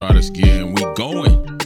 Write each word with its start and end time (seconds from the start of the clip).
Get 0.00 0.44
and 0.44 0.78
we 0.78 0.94
going. 0.94 1.58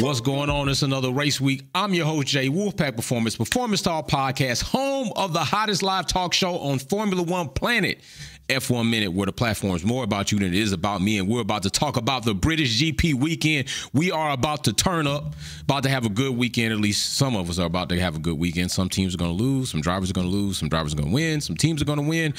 What's 0.00 0.20
going 0.20 0.50
on? 0.50 0.68
It's 0.68 0.82
another 0.82 1.12
race 1.12 1.40
week. 1.40 1.62
I'm 1.72 1.94
your 1.94 2.04
host, 2.04 2.26
Jay 2.26 2.48
Wolfpack 2.48 2.96
Performance, 2.96 3.36
Performance 3.36 3.80
Talk 3.80 4.08
Podcast, 4.08 4.64
home 4.64 5.12
of 5.14 5.32
the 5.32 5.44
hottest 5.44 5.84
live 5.84 6.08
talk 6.08 6.34
show 6.34 6.58
on 6.58 6.80
Formula 6.80 7.22
One 7.22 7.48
planet. 7.48 8.00
F1 8.48 8.90
Minute, 8.90 9.12
where 9.12 9.26
the 9.26 9.32
platform 9.32 9.76
is 9.76 9.84
more 9.84 10.02
about 10.02 10.32
you 10.32 10.38
than 10.40 10.48
it 10.48 10.54
is 10.54 10.72
about 10.72 11.00
me. 11.00 11.18
And 11.18 11.28
we're 11.28 11.40
about 11.40 11.62
to 11.62 11.70
talk 11.70 11.96
about 11.96 12.24
the 12.24 12.34
British 12.34 12.80
GP 12.82 13.14
weekend. 13.14 13.68
We 13.92 14.10
are 14.10 14.32
about 14.32 14.64
to 14.64 14.72
turn 14.72 15.06
up, 15.06 15.34
about 15.62 15.84
to 15.84 15.88
have 15.88 16.06
a 16.06 16.08
good 16.08 16.36
weekend. 16.36 16.72
At 16.72 16.80
least 16.80 17.14
some 17.14 17.36
of 17.36 17.48
us 17.48 17.60
are 17.60 17.66
about 17.66 17.88
to 17.90 18.00
have 18.00 18.16
a 18.16 18.20
good 18.20 18.38
weekend. 18.38 18.72
Some 18.72 18.88
teams 18.88 19.14
are 19.14 19.18
going 19.18 19.36
to 19.36 19.42
lose, 19.42 19.70
some 19.70 19.80
drivers 19.80 20.10
are 20.10 20.14
going 20.14 20.28
to 20.28 20.32
lose, 20.32 20.58
some 20.58 20.68
drivers 20.68 20.92
are 20.92 20.96
going 20.96 21.08
to 21.08 21.14
win, 21.14 21.40
some 21.40 21.56
teams 21.56 21.82
are 21.82 21.86
going 21.86 22.02
to 22.02 22.08
win. 22.08 22.34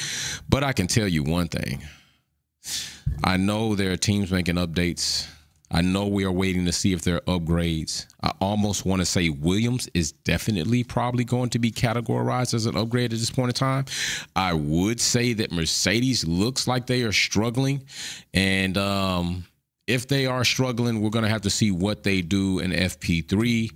But 0.50 0.66
I 0.66 0.73
can 0.73 0.88
tell 0.88 1.07
you 1.07 1.23
one 1.23 1.48
thing 1.48 1.82
I 3.23 3.38
know 3.38 3.75
there 3.75 3.91
are 3.91 3.98
teams 3.98 4.32
making 4.32 4.55
updates 4.55 5.27
I 5.70 5.81
know 5.81 6.07
we 6.07 6.23
are 6.23 6.31
waiting 6.31 6.65
to 6.65 6.71
see 6.71 6.93
if 6.93 7.02
there 7.02 7.18
are 7.18 7.39
upgrades. 7.39 8.07
I 8.23 8.32
almost 8.39 8.86
want 8.86 9.01
to 9.01 9.05
say 9.05 9.29
Williams 9.29 9.89
is 9.93 10.14
definitely 10.14 10.83
probably 10.83 11.25
going 11.25 11.50
to 11.51 11.59
be 11.59 11.71
categorized 11.71 12.54
as 12.54 12.65
an 12.65 12.78
upgrade 12.78 13.11
at 13.11 13.19
this 13.19 13.29
point 13.29 13.50
in 13.50 13.54
time. 13.54 13.86
I 14.36 14.54
would 14.54 15.01
say 15.01 15.33
that 15.33 15.51
Mercedes 15.51 16.25
looks 16.25 16.68
like 16.68 16.87
they 16.87 17.04
are 17.04 17.11
struggling. 17.11 17.83
And 18.33 18.78
um, 18.78 19.45
if 19.87 20.07
they 20.07 20.25
are 20.25 20.45
struggling, 20.45 21.01
we're 21.01 21.09
going 21.09 21.23
to 21.23 21.29
have 21.29 21.42
to 21.42 21.50
see 21.50 21.71
what 21.71 22.04
they 22.04 22.21
do 22.21 22.59
in 22.59 22.71
FP3. 22.71 23.71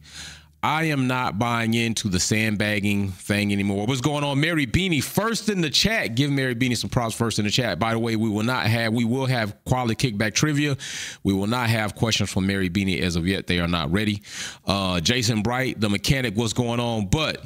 I 0.63 0.83
am 0.85 1.07
not 1.07 1.39
buying 1.39 1.73
into 1.73 2.07
the 2.07 2.19
sandbagging 2.19 3.09
thing 3.09 3.51
anymore. 3.51 3.87
What's 3.87 4.01
going 4.01 4.23
on, 4.23 4.39
Mary 4.39 4.67
Beanie? 4.67 5.03
First 5.03 5.49
in 5.49 5.61
the 5.61 5.71
chat. 5.71 6.13
Give 6.13 6.29
Mary 6.29 6.53
Beanie 6.53 6.77
some 6.77 6.91
props 6.91 7.15
first 7.15 7.39
in 7.39 7.45
the 7.45 7.51
chat. 7.51 7.79
By 7.79 7.93
the 7.93 7.99
way, 7.99 8.15
we 8.15 8.29
will 8.29 8.43
not 8.43 8.67
have, 8.67 8.93
we 8.93 9.03
will 9.03 9.25
have 9.25 9.55
quality 9.65 10.11
kickback 10.11 10.35
trivia. 10.35 10.77
We 11.23 11.33
will 11.33 11.47
not 11.47 11.69
have 11.69 11.95
questions 11.95 12.31
from 12.31 12.45
Mary 12.45 12.69
Beanie 12.69 13.01
as 13.01 13.15
of 13.15 13.25
yet. 13.25 13.47
They 13.47 13.59
are 13.59 13.67
not 13.67 13.91
ready. 13.91 14.21
Uh, 14.63 14.99
Jason 14.99 15.41
Bright, 15.41 15.81
the 15.81 15.89
mechanic, 15.89 16.35
what's 16.35 16.53
going 16.53 16.79
on? 16.79 17.07
But 17.07 17.43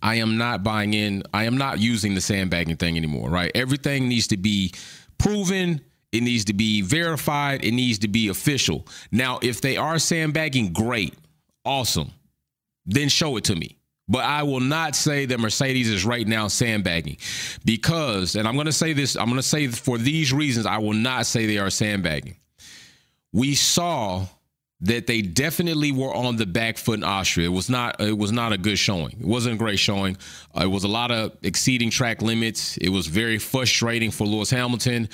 I 0.00 0.16
am 0.16 0.38
not 0.38 0.62
buying 0.62 0.94
in. 0.94 1.24
I 1.34 1.44
am 1.44 1.56
not 1.58 1.80
using 1.80 2.14
the 2.14 2.20
sandbagging 2.20 2.76
thing 2.76 2.96
anymore, 2.96 3.30
right? 3.30 3.50
Everything 3.52 4.08
needs 4.08 4.28
to 4.28 4.36
be 4.36 4.72
proven. 5.18 5.80
It 6.12 6.22
needs 6.22 6.44
to 6.44 6.52
be 6.52 6.82
verified. 6.82 7.64
It 7.64 7.72
needs 7.72 7.98
to 8.00 8.08
be 8.08 8.28
official. 8.28 8.86
Now, 9.10 9.40
if 9.42 9.60
they 9.60 9.76
are 9.76 9.98
sandbagging, 9.98 10.72
great 10.72 11.14
awesome. 11.64 12.10
Then 12.86 13.08
show 13.08 13.36
it 13.36 13.44
to 13.44 13.54
me. 13.54 13.78
But 14.08 14.24
I 14.24 14.42
will 14.42 14.60
not 14.60 14.96
say 14.96 15.26
that 15.26 15.38
Mercedes 15.38 15.88
is 15.88 16.04
right 16.04 16.26
now 16.26 16.48
sandbagging 16.48 17.18
because, 17.64 18.34
and 18.34 18.48
I'm 18.48 18.54
going 18.54 18.66
to 18.66 18.72
say 18.72 18.92
this, 18.92 19.16
I'm 19.16 19.26
going 19.26 19.36
to 19.36 19.42
say 19.42 19.68
for 19.68 19.96
these 19.96 20.32
reasons, 20.32 20.66
I 20.66 20.78
will 20.78 20.92
not 20.92 21.24
say 21.24 21.46
they 21.46 21.58
are 21.58 21.70
sandbagging. 21.70 22.36
We 23.32 23.54
saw 23.54 24.26
that 24.82 25.06
they 25.06 25.22
definitely 25.22 25.92
were 25.92 26.12
on 26.12 26.36
the 26.36 26.44
back 26.44 26.76
foot 26.76 26.98
in 26.98 27.04
Austria. 27.04 27.46
It 27.46 27.52
was 27.52 27.70
not 27.70 28.00
it 28.00 28.18
was 28.18 28.32
not 28.32 28.52
a 28.52 28.58
good 28.58 28.78
showing. 28.78 29.12
It 29.12 29.26
wasn't 29.26 29.54
a 29.54 29.58
great 29.58 29.78
showing. 29.78 30.16
Uh, 30.54 30.64
it 30.64 30.70
was 30.70 30.84
a 30.84 30.88
lot 30.88 31.12
of 31.12 31.36
exceeding 31.42 31.88
track 31.88 32.20
limits. 32.20 32.76
It 32.78 32.88
was 32.88 33.06
very 33.06 33.38
frustrating 33.38 34.10
for 34.10 34.26
Lewis 34.26 34.50
Hamilton. 34.50 35.08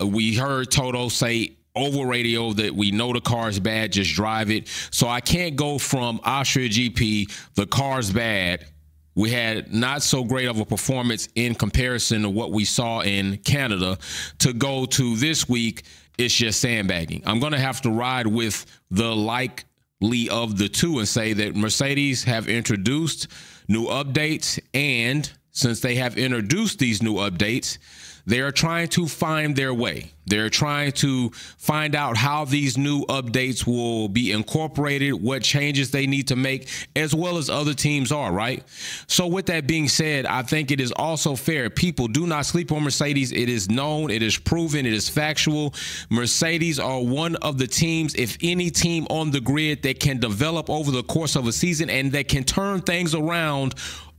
Uh, 0.00 0.06
we 0.06 0.36
heard 0.36 0.70
Toto 0.70 1.08
say 1.08 1.56
over 1.78 2.06
radio 2.06 2.52
that 2.52 2.74
we 2.74 2.90
know 2.90 3.12
the 3.12 3.20
car's 3.20 3.58
bad, 3.58 3.92
just 3.92 4.14
drive 4.14 4.50
it. 4.50 4.68
So 4.90 5.08
I 5.08 5.20
can't 5.20 5.56
go 5.56 5.78
from 5.78 6.20
Austria 6.24 6.68
GP, 6.68 7.30
the 7.54 7.66
car's 7.66 8.10
bad. 8.10 8.66
We 9.14 9.30
had 9.30 9.72
not 9.72 10.02
so 10.02 10.22
great 10.22 10.46
of 10.46 10.60
a 10.60 10.64
performance 10.64 11.28
in 11.34 11.54
comparison 11.54 12.22
to 12.22 12.30
what 12.30 12.52
we 12.52 12.64
saw 12.64 13.00
in 13.00 13.38
Canada 13.38 13.98
to 14.38 14.52
go 14.52 14.86
to 14.86 15.16
this 15.16 15.48
week. 15.48 15.82
It's 16.18 16.34
just 16.34 16.60
sandbagging. 16.60 17.22
I'm 17.26 17.40
going 17.40 17.52
to 17.52 17.58
have 17.58 17.80
to 17.82 17.90
ride 17.90 18.26
with 18.26 18.64
the 18.90 19.14
likely 19.14 20.28
of 20.30 20.56
the 20.56 20.68
two 20.68 20.98
and 20.98 21.08
say 21.08 21.32
that 21.32 21.56
Mercedes 21.56 22.24
have 22.24 22.48
introduced 22.48 23.28
new 23.66 23.86
updates. 23.86 24.60
And 24.72 25.30
since 25.50 25.80
they 25.80 25.96
have 25.96 26.16
introduced 26.16 26.78
these 26.78 27.02
new 27.02 27.14
updates, 27.14 27.78
they 28.28 28.40
are 28.40 28.52
trying 28.52 28.88
to 28.88 29.08
find 29.08 29.56
their 29.56 29.72
way. 29.72 30.12
They're 30.26 30.50
trying 30.50 30.92
to 30.92 31.30
find 31.30 31.94
out 31.94 32.18
how 32.18 32.44
these 32.44 32.76
new 32.76 33.06
updates 33.06 33.66
will 33.66 34.08
be 34.08 34.32
incorporated, 34.32 35.14
what 35.14 35.42
changes 35.42 35.90
they 35.90 36.06
need 36.06 36.28
to 36.28 36.36
make, 36.36 36.68
as 36.94 37.14
well 37.14 37.38
as 37.38 37.48
other 37.48 37.72
teams 37.72 38.12
are, 38.12 38.30
right? 38.30 38.62
So, 39.06 39.26
with 39.26 39.46
that 39.46 39.66
being 39.66 39.88
said, 39.88 40.26
I 40.26 40.42
think 40.42 40.70
it 40.70 40.78
is 40.78 40.92
also 40.92 41.34
fair. 41.36 41.70
People 41.70 42.06
do 42.06 42.26
not 42.26 42.44
sleep 42.44 42.70
on 42.70 42.82
Mercedes. 42.82 43.32
It 43.32 43.48
is 43.48 43.70
known, 43.70 44.10
it 44.10 44.22
is 44.22 44.36
proven, 44.36 44.84
it 44.84 44.92
is 44.92 45.08
factual. 45.08 45.72
Mercedes 46.10 46.78
are 46.78 47.02
one 47.02 47.36
of 47.36 47.56
the 47.56 47.66
teams, 47.66 48.14
if 48.14 48.36
any 48.42 48.68
team 48.68 49.06
on 49.08 49.30
the 49.30 49.40
grid, 49.40 49.82
that 49.84 50.00
can 50.00 50.18
develop 50.18 50.68
over 50.68 50.90
the 50.90 51.02
course 51.02 51.34
of 51.34 51.46
a 51.46 51.52
season 51.52 51.88
and 51.88 52.12
that 52.12 52.28
can 52.28 52.44
turn 52.44 52.82
things 52.82 53.14
around 53.14 53.74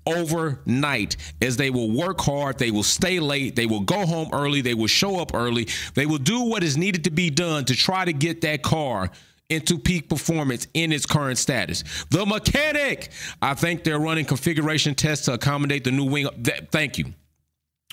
overnight 0.05 1.17
as 1.41 1.57
they 1.57 1.69
will 1.69 1.91
work 1.91 2.21
hard, 2.21 2.57
they 2.57 2.71
will 2.71 2.83
stay 2.83 3.19
late, 3.19 3.55
they 3.55 3.65
will 3.65 3.81
go 3.81 4.05
home 4.05 4.29
early, 4.33 4.61
they 4.61 4.73
will 4.73 4.87
show 4.87 5.19
up 5.19 5.33
early, 5.33 5.67
they 5.95 6.05
will 6.05 6.17
do 6.17 6.41
what 6.43 6.63
is 6.63 6.77
needed 6.77 7.03
to 7.03 7.11
be 7.11 7.29
done 7.29 7.65
to 7.65 7.75
try 7.75 8.05
to 8.05 8.13
get 8.13 8.41
that 8.41 8.63
car 8.63 9.09
into 9.49 9.79
peak 9.79 10.07
performance 10.07 10.67
in 10.73 10.91
its 10.91 11.05
current 11.05 11.37
status. 11.37 11.83
The 12.11 12.25
mechanic, 12.25 13.11
I 13.41 13.55
think 13.55 13.83
they're 13.83 13.99
running 13.99 14.25
configuration 14.25 14.93
tests 14.93 15.25
to 15.25 15.33
accommodate 15.33 15.83
the 15.83 15.91
new 15.91 16.05
wing. 16.05 16.27
Thank 16.71 16.97
you 16.99 17.13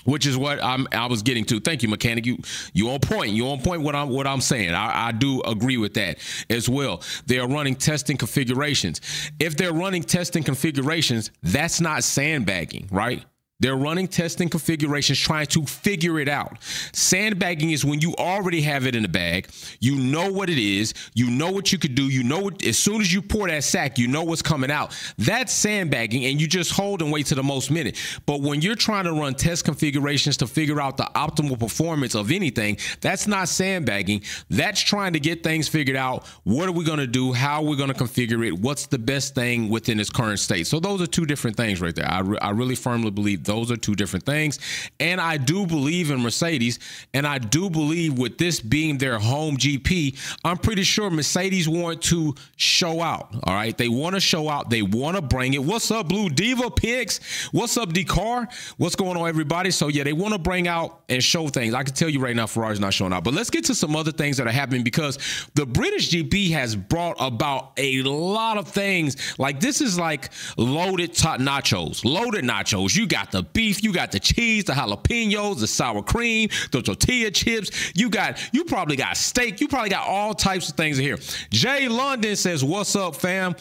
which 0.07 0.25
is 0.25 0.37
what 0.37 0.63
I'm 0.63 0.87
I 0.91 1.05
was 1.05 1.21
getting 1.21 1.43
to. 1.45 1.59
Thank 1.59 1.83
you, 1.83 1.89
mechanic. 1.89 2.25
You 2.25 2.37
you 2.73 2.89
on 2.89 2.99
point. 2.99 3.31
You 3.31 3.49
on 3.49 3.61
point. 3.61 3.81
What 3.81 3.93
I'm 3.93 4.09
what 4.09 4.25
I'm 4.25 4.41
saying. 4.41 4.73
I, 4.73 5.09
I 5.09 5.11
do 5.11 5.41
agree 5.41 5.77
with 5.77 5.93
that 5.95 6.17
as 6.49 6.69
well. 6.69 7.03
They 7.25 7.39
are 7.39 7.47
running 7.47 7.75
testing 7.75 8.17
configurations. 8.17 9.01
If 9.39 9.57
they're 9.57 9.73
running 9.73 10.03
testing 10.03 10.43
configurations, 10.43 11.31
that's 11.43 11.81
not 11.81 12.03
sandbagging, 12.03 12.87
right? 12.89 13.23
They're 13.59 13.75
running 13.75 14.07
testing 14.07 14.49
configurations 14.49 15.17
trying 15.17 15.47
to 15.47 15.65
figure 15.65 16.19
it 16.19 16.29
out. 16.29 16.61
Sandbagging 16.93 17.71
is 17.71 17.83
when 17.83 17.99
you 18.01 18.13
already 18.19 18.61
have 18.61 18.85
it 18.85 18.95
in 18.95 19.01
the 19.01 19.09
bag. 19.09 19.49
You 19.79 19.95
know 19.95 20.31
what 20.31 20.51
it 20.51 20.59
is. 20.59 20.93
You 21.15 21.31
know 21.31 21.49
what 21.49 21.71
you 21.71 21.79
could 21.79 21.95
do. 21.95 22.03
You 22.03 22.21
know 22.21 22.39
what, 22.39 22.63
as 22.63 22.77
soon 22.77 23.01
as 23.01 23.11
you 23.11 23.19
pour 23.19 23.47
that 23.47 23.63
sack, 23.63 23.97
you 23.97 24.07
know 24.07 24.23
what's 24.23 24.43
coming 24.43 24.69
out. 24.69 24.95
That's 25.17 25.51
sandbagging, 25.51 26.25
and 26.25 26.39
you 26.39 26.45
just 26.45 26.71
hold 26.71 27.01
and 27.01 27.11
wait 27.11 27.25
to 27.27 27.35
the 27.35 27.41
most 27.41 27.71
minute. 27.71 27.97
But 28.27 28.41
when 28.41 28.61
you're 28.61 28.75
trying 28.75 29.05
to 29.05 29.13
run 29.13 29.33
test 29.33 29.65
configurations 29.65 30.37
to 30.37 30.45
figure 30.45 30.79
out 30.79 30.97
the 30.97 31.09
optimal 31.15 31.59
performance 31.59 32.13
of 32.13 32.29
anything, 32.29 32.77
that's 33.01 33.25
not 33.25 33.49
sandbagging. 33.49 34.21
That's 34.51 34.81
trying 34.81 35.13
to 35.13 35.19
get 35.19 35.41
things 35.41 35.67
figured 35.67 35.97
out. 35.97 36.27
What 36.43 36.69
are 36.69 36.73
we 36.73 36.85
going 36.85 36.99
to 36.99 37.07
do? 37.07 37.33
How 37.33 37.63
are 37.63 37.65
we 37.65 37.75
going 37.75 37.91
to 37.91 37.95
configure 37.95 38.45
it? 38.45 38.51
What's 38.51 38.85
the 38.85 38.99
best 38.99 39.33
thing 39.33 39.69
within 39.69 39.99
its 39.99 40.11
current 40.11 40.37
state? 40.37 40.67
So 40.67 40.79
those 40.79 41.01
are 41.01 41.07
two 41.07 41.25
different 41.25 41.57
things 41.57 41.81
right 41.81 41.95
there. 41.95 42.07
I, 42.07 42.19
re- 42.19 42.39
I 42.39 42.51
really 42.51 42.75
firmly 42.75 43.09
believe 43.09 43.46
those 43.47 43.71
are 43.71 43.77
two 43.77 43.95
different 43.95 44.25
things. 44.25 44.59
And 44.99 45.19
I 45.19 45.37
do 45.37 45.65
believe 45.65 46.11
in 46.11 46.21
Mercedes, 46.21 46.79
and 47.13 47.25
I 47.25 47.39
do 47.39 47.69
believe 47.69 48.19
with 48.19 48.37
this 48.37 48.59
being 48.59 48.97
their 48.99 49.17
home 49.17 49.57
GP, 49.57 50.17
I'm 50.43 50.57
pretty 50.57 50.83
sure 50.83 51.09
Mercedes 51.09 51.67
want 51.67 52.01
to 52.03 52.35
show 52.55 53.01
out. 53.01 53.35
All 53.43 53.53
right. 53.53 53.77
They 53.77 53.89
want 53.89 54.15
to 54.15 54.19
show 54.19 54.49
out. 54.49 54.69
They 54.69 54.81
want 54.81 55.15
to 55.15 55.21
bring 55.21 55.53
it. 55.53 55.63
What's 55.63 55.89
up, 55.91 56.07
Blue 56.07 56.29
Diva 56.29 56.69
Picks? 56.69 57.47
What's 57.51 57.77
up, 57.77 57.89
Car? 58.07 58.47
What's 58.77 58.95
going 58.95 59.17
on, 59.17 59.27
everybody? 59.27 59.71
So, 59.71 59.87
yeah, 59.87 60.03
they 60.03 60.13
want 60.13 60.33
to 60.33 60.39
bring 60.39 60.67
out 60.67 61.01
and 61.09 61.23
show 61.23 61.47
things. 61.47 61.73
I 61.73 61.83
can 61.83 61.93
tell 61.93 62.09
you 62.09 62.19
right 62.19 62.35
now, 62.35 62.45
Ferrari's 62.45 62.79
not 62.79 62.93
showing 62.93 63.13
out. 63.13 63.23
But 63.23 63.33
let's 63.33 63.49
get 63.49 63.65
to 63.65 63.75
some 63.75 63.95
other 63.95 64.11
things 64.11 64.37
that 64.37 64.47
are 64.47 64.51
happening 64.51 64.83
because 64.83 65.17
the 65.55 65.65
British 65.65 66.11
GP 66.11 66.51
has 66.51 66.75
brought 66.75 67.15
about 67.19 67.71
a 67.77 68.01
lot 68.03 68.57
of 68.57 68.67
things. 68.67 69.39
Like, 69.39 69.59
this 69.59 69.81
is 69.81 69.97
like 69.97 70.29
loaded 70.57 71.13
nachos, 71.13 72.05
loaded 72.05 72.43
nachos. 72.43 72.95
You 72.95 73.07
got 73.07 73.31
the 73.31 73.36
beef, 73.43 73.83
you 73.83 73.93
got 73.93 74.11
the 74.11 74.19
cheese, 74.19 74.65
the 74.65 74.73
jalapenos, 74.73 75.59
the 75.59 75.67
sour 75.67 76.03
cream, 76.03 76.49
the 76.71 76.81
tortilla 76.81 77.31
chips. 77.31 77.93
You 77.95 78.09
got, 78.09 78.37
you 78.53 78.65
probably 78.65 78.95
got 78.95 79.17
steak. 79.17 79.61
You 79.61 79.67
probably 79.67 79.89
got 79.89 80.07
all 80.07 80.33
types 80.33 80.69
of 80.69 80.75
things 80.75 80.99
in 80.99 81.05
here. 81.05 81.17
Jay 81.49 81.87
London 81.87 82.35
says, 82.35 82.63
What's 82.63 82.95
up, 82.95 83.15
fam? 83.15 83.55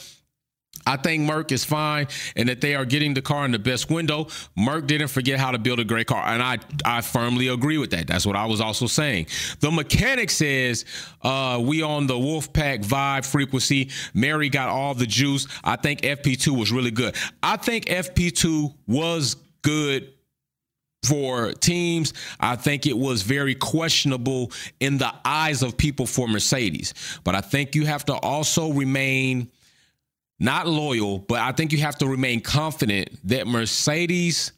I 0.86 0.96
think 0.96 1.24
Merc 1.24 1.50
is 1.50 1.64
fine 1.64 2.06
and 2.36 2.48
that 2.48 2.60
they 2.60 2.74
are 2.76 2.84
getting 2.84 3.12
the 3.12 3.22
car 3.22 3.44
in 3.44 3.50
the 3.50 3.58
best 3.58 3.90
window. 3.90 4.28
Merc 4.56 4.86
didn't 4.86 5.08
forget 5.08 5.38
how 5.40 5.50
to 5.50 5.58
build 5.58 5.80
a 5.80 5.84
great 5.84 6.06
car. 6.06 6.22
And 6.24 6.40
I, 6.40 6.58
I 6.84 7.00
firmly 7.00 7.48
agree 7.48 7.78
with 7.78 7.90
that. 7.90 8.06
That's 8.06 8.24
what 8.24 8.36
I 8.36 8.46
was 8.46 8.60
also 8.60 8.86
saying. 8.86 9.26
The 9.60 9.70
mechanic 9.70 10.30
says 10.30 10.84
uh, 11.22 11.60
we 11.62 11.82
on 11.82 12.06
the 12.06 12.14
Wolfpack 12.14 12.84
vibe 12.84 13.26
frequency. 13.26 13.90
Mary 14.14 14.48
got 14.48 14.68
all 14.68 14.94
the 14.94 15.06
juice. 15.06 15.48
I 15.64 15.74
think 15.76 16.02
FP2 16.02 16.56
was 16.56 16.70
really 16.70 16.92
good. 16.92 17.16
I 17.42 17.56
think 17.56 17.86
FP2 17.86 18.72
was 18.86 19.36
good 19.66 20.12
for 21.04 21.52
teams. 21.54 22.12
I 22.38 22.54
think 22.54 22.86
it 22.86 22.96
was 22.96 23.22
very 23.22 23.56
questionable 23.56 24.52
in 24.78 24.96
the 24.96 25.12
eyes 25.24 25.62
of 25.62 25.76
people 25.76 26.06
for 26.06 26.28
Mercedes. 26.28 26.94
But 27.24 27.34
I 27.34 27.40
think 27.40 27.74
you 27.74 27.84
have 27.84 28.04
to 28.04 28.14
also 28.14 28.72
remain 28.72 29.50
not 30.38 30.68
loyal, 30.68 31.18
but 31.18 31.40
I 31.40 31.50
think 31.50 31.72
you 31.72 31.78
have 31.78 31.96
to 31.98 32.06
remain 32.06 32.42
confident 32.42 33.10
that 33.24 33.48
Mercedes 33.48 34.52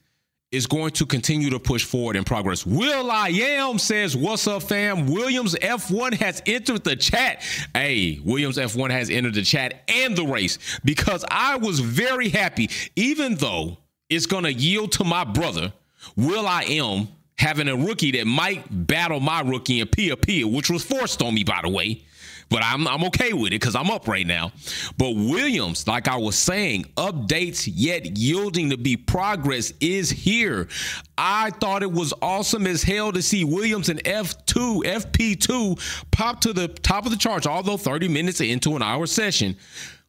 is 0.50 0.66
going 0.66 0.90
to 0.90 1.06
continue 1.06 1.50
to 1.50 1.58
push 1.58 1.84
forward 1.84 2.16
in 2.16 2.25
progress. 2.25 2.66
Will 2.66 3.11
I 3.11 3.28
am 3.28 3.78
says, 3.78 4.14
What's 4.14 4.46
up, 4.46 4.62
fam? 4.64 5.06
Williams 5.06 5.54
F1 5.54 6.14
has 6.14 6.43
entered 6.44 6.84
the 6.84 6.96
chat. 6.96 7.43
Hey, 7.75 8.20
Williams 8.25 8.58
F1 8.58 8.90
has 8.90 9.08
entered 9.08 9.34
the 9.34 9.43
chat 9.43 9.84
and 9.88 10.16
the 10.16 10.25
race 10.25 10.58
because 10.84 11.25
I 11.31 11.56
was 11.56 11.81
very 11.81 12.28
happy, 12.28 12.69
even 12.96 13.37
though 13.37 13.78
it's 14.10 14.26
going 14.26 14.44
to 14.44 14.52
yield 14.52 14.93
to 14.93 15.05
my 15.05 15.25
brother, 15.25 15.72
Will 16.16 16.46
I 16.46 16.62
am 16.64 17.08
having 17.37 17.69
a 17.69 17.76
rookie 17.76 18.12
that 18.12 18.26
might 18.26 18.64
battle 18.87 19.20
my 19.20 19.40
rookie 19.40 19.81
in 19.81 19.88
Pia, 19.88 20.46
which 20.46 20.70
was 20.70 20.84
forced 20.84 21.22
on 21.22 21.34
me, 21.34 21.44
by 21.44 21.60
the 21.62 21.69
way 21.69 22.02
but 22.50 22.62
I'm, 22.64 22.87
I'm 22.87 23.05
okay 23.05 23.32
with 23.32 23.49
it 23.49 23.60
because 23.60 23.75
I'm 23.75 23.90
up 23.90 24.08
right 24.08 24.26
now. 24.26 24.52
But 24.96 25.10
Williams, 25.10 25.87
like 25.87 26.08
I 26.08 26.16
was 26.16 26.37
saying, 26.37 26.84
updates 26.96 27.70
yet 27.72 28.16
yielding 28.16 28.70
to 28.70 28.76
be 28.76 28.96
progress 28.96 29.72
is 29.81 30.11
here. 30.11 30.69
I 31.16 31.50
thought 31.50 31.82
it 31.82 31.93
was 31.93 32.14
awesome 32.22 32.66
as 32.66 32.82
hell 32.82 33.12
to 33.12 33.22
see 33.22 33.44
Williams 33.44 33.88
in 33.88 33.99
F2, 33.99 34.84
FP2 34.84 36.06
pop 36.11 36.40
to 36.43 36.52
the 36.52 36.69
top 36.69 37.04
of 37.04 37.11
the 37.11 37.19
charts, 37.19 37.46
although 37.46 37.76
30 37.76 38.08
minutes 38.08 38.40
into 38.40 38.76
an 38.76 38.82
hour 38.82 39.06
session. 39.06 39.56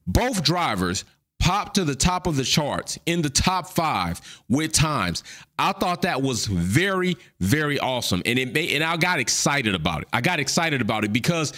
Both 0.08 0.42
drivers 0.44 1.06
popped 1.40 1.76
to 1.76 1.84
the 1.84 1.96
top 1.96 2.28
of 2.28 2.36
the 2.36 2.44
charts 2.44 3.00
in 3.06 3.22
the 3.22 3.30
top 3.30 3.70
five 3.70 4.22
with 4.50 4.72
times. 4.72 5.24
I 5.58 5.72
thought 5.72 6.04
that 6.04 6.22
was 6.22 6.46
very, 6.46 7.18
very 7.40 7.80
awesome. 7.80 8.22
And 8.26 8.38
it 8.38 8.54
made, 8.54 8.72
and 8.76 8.84
I 8.84 8.98
got 8.98 9.20
excited 9.20 9.74
about 9.74 10.04
it. 10.04 10.10
I 10.14 10.22
got 10.22 10.40
excited 10.40 10.82
about 10.82 11.06
it 11.06 11.14
because 11.14 11.54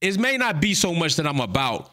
it 0.00 0.18
may 0.18 0.36
not 0.36 0.60
be 0.60 0.74
so 0.74 0.94
much 0.94 1.16
that 1.16 1.26
I'm 1.26 1.40
about 1.40 1.90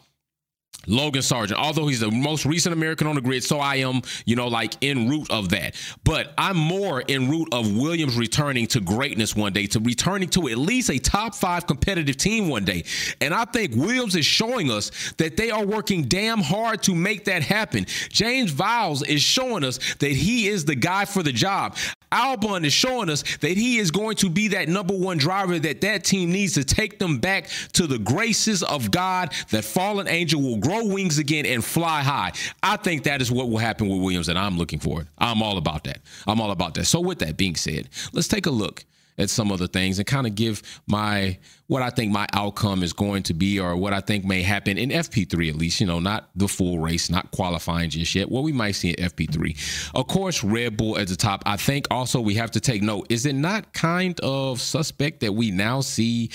Logan 0.86 1.22
Sargent, 1.22 1.58
although 1.58 1.86
he's 1.88 2.00
the 2.00 2.10
most 2.10 2.46
recent 2.46 2.72
American 2.72 3.06
on 3.06 3.16
the 3.16 3.20
grid, 3.20 3.42
so 3.42 3.58
I 3.58 3.76
am, 3.76 4.02
you 4.24 4.36
know, 4.36 4.48
like 4.48 4.74
in 4.80 5.08
root 5.08 5.30
of 5.30 5.48
that. 5.50 5.74
But 6.04 6.32
I'm 6.38 6.56
more 6.56 7.00
in 7.00 7.28
root 7.28 7.48
of 7.52 7.76
Williams 7.76 8.16
returning 8.16 8.66
to 8.68 8.80
greatness 8.80 9.34
one 9.34 9.52
day, 9.52 9.66
to 9.68 9.80
returning 9.80 10.28
to 10.30 10.48
at 10.48 10.58
least 10.58 10.90
a 10.90 10.98
top 10.98 11.34
five 11.34 11.66
competitive 11.66 12.16
team 12.16 12.48
one 12.48 12.64
day. 12.64 12.84
And 13.20 13.34
I 13.34 13.44
think 13.46 13.74
Williams 13.74 14.14
is 14.14 14.26
showing 14.26 14.70
us 14.70 15.12
that 15.18 15.36
they 15.36 15.50
are 15.50 15.64
working 15.64 16.04
damn 16.04 16.40
hard 16.40 16.82
to 16.84 16.94
make 16.94 17.24
that 17.24 17.42
happen. 17.42 17.86
James 18.08 18.52
Vowles 18.52 19.06
is 19.06 19.22
showing 19.22 19.64
us 19.64 19.78
that 19.96 20.12
he 20.12 20.48
is 20.48 20.64
the 20.64 20.76
guy 20.76 21.04
for 21.04 21.22
the 21.22 21.32
job. 21.32 21.76
Albon 22.12 22.64
is 22.64 22.72
showing 22.72 23.10
us 23.10 23.22
that 23.38 23.56
he 23.56 23.78
is 23.78 23.90
going 23.90 24.16
to 24.16 24.30
be 24.30 24.48
that 24.48 24.68
number 24.68 24.94
one 24.94 25.18
driver 25.18 25.58
that 25.58 25.80
that 25.80 26.04
team 26.04 26.30
needs 26.30 26.54
to 26.54 26.64
take 26.64 26.98
them 26.98 27.18
back 27.18 27.48
to 27.72 27.86
the 27.86 27.98
graces 27.98 28.62
of 28.62 28.90
God. 28.90 29.32
That 29.50 29.64
fallen 29.64 30.08
angel 30.08 30.40
will 30.40 30.58
grow 30.58 30.86
wings 30.86 31.18
again 31.18 31.46
and 31.46 31.64
fly 31.64 32.02
high. 32.02 32.32
I 32.62 32.76
think 32.76 33.04
that 33.04 33.20
is 33.20 33.30
what 33.30 33.48
will 33.48 33.58
happen 33.58 33.88
with 33.88 34.00
Williams, 34.00 34.28
and 34.28 34.38
I'm 34.38 34.58
looking 34.58 34.78
for 34.78 35.02
it. 35.02 35.08
I'm 35.18 35.42
all 35.42 35.58
about 35.58 35.84
that. 35.84 36.00
I'm 36.26 36.40
all 36.40 36.50
about 36.50 36.74
that. 36.74 36.84
So, 36.84 37.00
with 37.00 37.18
that 37.20 37.36
being 37.36 37.56
said, 37.56 37.88
let's 38.12 38.28
take 38.28 38.46
a 38.46 38.50
look 38.50 38.84
at 39.18 39.30
some 39.30 39.50
of 39.50 39.58
the 39.58 39.68
things 39.68 39.98
and 39.98 40.06
kind 40.06 40.26
of 40.26 40.34
give 40.34 40.62
my 40.86 41.38
what 41.68 41.82
I 41.82 41.90
think 41.90 42.12
my 42.12 42.26
outcome 42.32 42.82
is 42.82 42.92
going 42.92 43.24
to 43.24 43.34
be 43.34 43.58
or 43.58 43.76
what 43.76 43.92
I 43.92 44.00
think 44.00 44.24
may 44.24 44.42
happen 44.42 44.78
in 44.78 44.90
FP3 44.90 45.48
at 45.48 45.56
least, 45.56 45.80
you 45.80 45.86
know, 45.86 45.98
not 45.98 46.30
the 46.36 46.46
full 46.46 46.78
race, 46.78 47.10
not 47.10 47.30
qualifying 47.32 47.90
just 47.90 48.14
yet. 48.14 48.30
What 48.30 48.44
we 48.44 48.52
might 48.52 48.72
see 48.72 48.90
in 48.90 49.04
FP3. 49.04 49.90
Of 49.94 50.06
course, 50.06 50.44
Red 50.44 50.76
Bull 50.76 50.96
at 50.96 51.08
the 51.08 51.16
top. 51.16 51.42
I 51.44 51.56
think 51.56 51.86
also 51.90 52.20
we 52.20 52.34
have 52.34 52.52
to 52.52 52.60
take 52.60 52.82
note. 52.82 53.06
Is 53.08 53.26
it 53.26 53.34
not 53.34 53.72
kind 53.72 54.18
of 54.20 54.60
suspect 54.60 55.20
that 55.20 55.32
we 55.32 55.50
now 55.50 55.80
see 55.80 56.30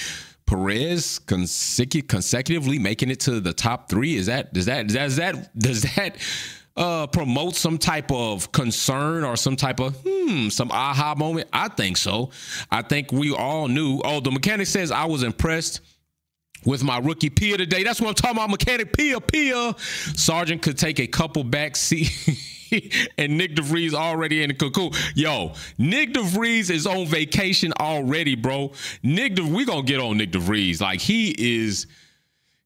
Perez 0.46 1.20
consecutively 1.20 2.78
making 2.78 3.10
it 3.10 3.22
to 3.22 3.40
the 3.40 3.54
top 3.54 3.90
three? 3.90 4.16
Is 4.18 4.26
that 4.26 4.54
does 4.54 4.66
that 4.66 4.88
does 4.88 5.16
that 5.16 5.58
does 5.58 5.84
that 5.96 6.18
uh, 6.82 7.06
promote 7.08 7.56
some 7.56 7.78
type 7.78 8.12
of 8.12 8.52
concern 8.52 9.24
or 9.24 9.36
some 9.36 9.56
type 9.56 9.80
of 9.80 9.96
hmm, 10.06 10.50
some 10.50 10.72
aha 10.72 11.14
moment? 11.16 11.48
I 11.54 11.68
think 11.68 11.96
so. 11.96 12.32
I 12.72 12.82
think 12.82 13.12
we 13.12 13.34
all 13.34 13.68
knew. 13.68 14.02
Oh, 14.04 14.20
the 14.20 14.32
mechanic 14.32 14.68
says 14.68 14.92
I 14.92 15.06
was 15.06 15.22
impressed 15.22 15.82
with 16.66 16.84
my 16.84 16.98
rookie 16.98 17.30
Pia 17.30 17.58
today. 17.58 17.84
That's 17.84 18.02
what 18.02 18.10
I'm 18.10 18.16
talking 18.16 18.38
about. 18.38 18.50
Mechanic 18.50 18.98
Pia 18.98 19.22
Pia. 19.22 19.76
Sargent 19.78 20.64
could 20.64 20.78
take 20.78 21.00
a 21.00 21.08
couple 21.08 21.44
back 21.44 21.76
seat. 21.76 22.12
and 23.18 23.38
Nick 23.38 23.56
DeVries 23.56 23.94
already 23.94 24.42
in 24.42 24.48
the 24.48 24.56
cocoon. 24.56 24.92
Yo, 25.14 25.54
Nick 25.78 26.14
DeVries 26.14 26.72
is 26.72 26.88
on 26.88 27.06
vacation 27.06 27.74
already, 27.80 28.36
bro. 28.36 28.72
Nick, 29.04 29.36
De- 29.36 29.46
we 29.46 29.66
gonna 29.66 29.84
get 29.84 30.00
on 30.00 30.18
Nick 30.18 30.32
DeVries. 30.32 30.82
Like 30.82 31.00
he 31.00 31.36
is 31.62 31.86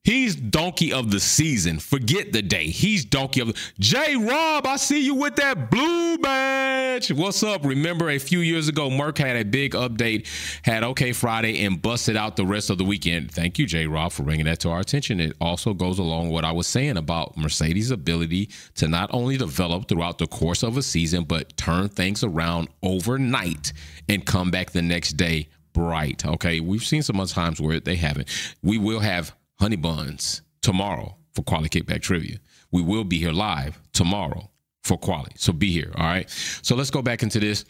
He's 0.06 0.36
donkey 0.36 0.94
of 0.94 1.10
the 1.10 1.20
season. 1.20 1.80
Forget 1.80 2.32
the 2.32 2.44
day. 2.44 2.68
He's 2.68 3.04
donkey 3.04 3.42
of 3.42 3.48
the 3.48 3.56
J 3.80 4.16
Rob, 4.16 4.68
I 4.68 4.76
see 4.76 5.04
you 5.04 5.16
with 5.16 5.36
that 5.38 5.72
blue 5.72 6.20
badge. 6.20 7.12
What's 7.12 7.42
up? 7.42 7.66
Remember 7.66 8.12
a 8.12 8.20
few 8.20 8.42
years 8.42 8.68
ago, 8.68 8.92
Merc 8.92 9.18
had 9.18 9.36
a 9.36 9.44
big 9.44 9.72
update, 9.72 10.28
had 10.62 10.84
OK 10.84 11.12
Friday, 11.12 11.66
and 11.66 11.82
busted 11.82 12.16
out 12.16 12.36
the 12.36 12.46
rest 12.46 12.70
of 12.70 12.78
the 12.78 12.84
weekend. 12.84 13.32
Thank 13.32 13.58
you, 13.58 13.66
J 13.66 13.88
Rob, 13.88 14.12
for 14.12 14.22
bringing 14.22 14.46
that 14.46 14.60
to 14.60 14.70
our 14.70 14.80
attention. 14.80 15.20
It 15.20 15.36
also 15.42 15.74
goes 15.74 15.98
along 15.98 16.26
with 16.26 16.34
what 16.34 16.46
I 16.46 16.52
was 16.52 16.68
saying 16.68 16.98
about 16.98 17.36
Mercedes' 17.36 17.90
ability 17.90 18.52
to 18.76 18.88
not 18.88 19.10
only 19.12 19.38
develop 19.38 19.88
throughout 19.88 20.20
the 20.20 20.28
course 20.28 20.62
of 20.62 20.78
a 20.78 20.84
season, 20.84 21.24
but 21.24 21.58
turn 21.58 21.90
things 21.90 22.24
around 22.24 22.68
overnight 22.84 23.74
and 24.08 24.24
come 24.24 24.52
back 24.52 24.70
the 24.70 24.84
next 24.84 25.14
day 25.14 25.48
bright. 25.74 26.26
Okay. 26.26 26.60
We've 26.60 26.84
seen 26.84 27.02
some 27.02 27.18
times 27.26 27.60
where 27.60 27.80
they 27.80 27.96
haven't. 27.96 28.30
We 28.62 28.78
will 28.78 29.00
have 29.00 29.36
Honey 29.60 29.76
Buns 29.76 30.42
tomorrow 30.62 31.18
for 31.34 31.44
Quality 31.44 31.82
Kickback 31.82 32.02
Trivia. 32.02 32.38
We 32.72 32.82
will 32.82 33.04
be 33.04 33.18
here 33.18 33.32
live 33.32 33.80
tomorrow 33.94 34.50
for 34.84 34.98
quality. 34.98 35.36
So 35.38 35.54
be 35.54 35.72
here. 35.72 35.92
All 35.96 36.06
right. 36.06 36.30
So 36.62 36.76
let's 36.76 36.92
go 36.92 37.02
back 37.02 37.24
into 37.24 37.40
this. 37.40 37.66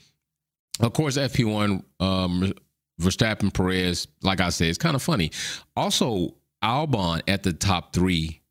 Of 0.81 0.93
course, 0.93 1.17
FP1, 1.17 1.83
um, 1.99 2.53
Verstappen, 3.01 3.53
Perez, 3.53 4.07
like 4.21 4.41
I 4.41 4.49
said, 4.49 4.67
it's 4.67 4.77
kind 4.77 4.95
of 4.95 5.01
funny. 5.01 5.31
Also, 5.75 6.35
Albon 6.63 7.21
at 7.27 7.43
the 7.43 7.53
top 7.53 7.93
three 7.93 8.41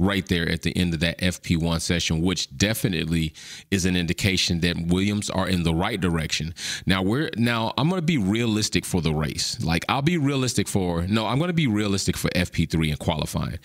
right 0.00 0.26
there 0.26 0.48
at 0.48 0.62
the 0.62 0.76
end 0.76 0.94
of 0.94 1.00
that 1.00 1.18
FP1 1.18 1.80
session, 1.80 2.22
which 2.22 2.56
definitely 2.56 3.34
is 3.70 3.84
an 3.84 3.96
indication 3.96 4.60
that 4.60 4.76
Williams 4.86 5.28
are 5.28 5.46
in 5.46 5.62
the 5.62 5.74
right 5.74 6.00
direction. 6.00 6.54
Now 6.86 7.02
we're 7.02 7.30
now 7.36 7.74
I'm 7.76 7.88
going 7.88 8.00
to 8.00 8.06
be 8.06 8.18
realistic 8.18 8.84
for 8.84 9.02
the 9.02 9.12
race. 9.12 9.62
Like 9.62 9.84
I'll 9.88 10.02
be 10.02 10.18
realistic 10.18 10.66
for 10.66 11.02
no, 11.06 11.26
I'm 11.26 11.38
to 11.38 11.52
be 11.52 11.66
realistic 11.66 12.16
for 12.16 12.28
FP3 12.30 12.90
and 12.90 12.98
qualifying. 12.98 13.58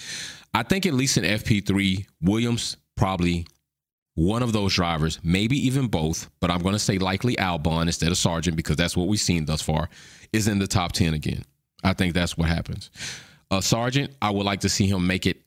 I 0.53 0.63
think 0.63 0.85
at 0.85 0.93
least 0.93 1.17
in 1.17 1.23
FP3, 1.23 2.05
Williams 2.21 2.77
probably 2.95 3.45
one 4.15 4.43
of 4.43 4.53
those 4.53 4.73
drivers, 4.73 5.19
maybe 5.23 5.57
even 5.67 5.87
both, 5.87 6.29
but 6.39 6.49
I'm 6.49 6.61
going 6.61 6.73
to 6.73 6.79
say 6.79 6.97
likely 6.97 7.35
Albon 7.35 7.83
instead 7.83 8.11
of 8.11 8.17
Sargent 8.17 8.55
because 8.55 8.77
that's 8.77 8.95
what 8.95 9.07
we've 9.07 9.19
seen 9.19 9.45
thus 9.45 9.61
far, 9.61 9.89
is 10.31 10.47
in 10.47 10.59
the 10.59 10.67
top 10.67 10.93
10 10.93 11.13
again. 11.13 11.43
I 11.83 11.93
think 11.93 12.13
that's 12.13 12.37
what 12.37 12.47
happens. 12.47 12.89
Uh, 13.51 13.61
Sargent, 13.61 14.15
I 14.21 14.31
would 14.31 14.45
like 14.45 14.61
to 14.61 14.69
see 14.69 14.87
him 14.87 15.05
make 15.05 15.25
it 15.25 15.44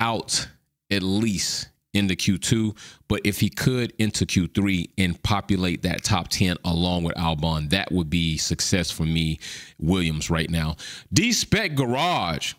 out 0.00 0.48
at 0.90 1.02
least 1.02 1.68
into 1.92 2.14
Q2, 2.14 2.76
but 3.08 3.20
if 3.24 3.40
he 3.40 3.48
could 3.48 3.92
into 3.98 4.24
Q3 4.24 4.90
and 4.98 5.20
populate 5.22 5.82
that 5.82 6.04
top 6.04 6.28
10 6.28 6.56
along 6.64 7.04
with 7.04 7.16
Albon, 7.16 7.70
that 7.70 7.90
would 7.90 8.08
be 8.08 8.36
success 8.36 8.90
for 8.90 9.04
me, 9.04 9.38
Williams, 9.78 10.30
right 10.30 10.50
now. 10.50 10.76
D 11.12 11.32
Spec 11.32 11.74
Garage. 11.74 12.54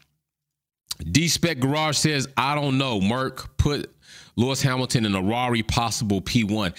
D 1.11 1.27
Spec 1.27 1.59
Garage 1.59 1.97
says, 1.97 2.27
I 2.37 2.55
don't 2.55 2.77
know. 2.77 2.99
Merc 2.99 3.57
put 3.57 3.93
Lewis 4.35 4.61
Hamilton 4.61 5.05
in 5.05 5.15
a 5.15 5.21
Rari 5.21 5.63
possible 5.63 6.21
P1. 6.21 6.75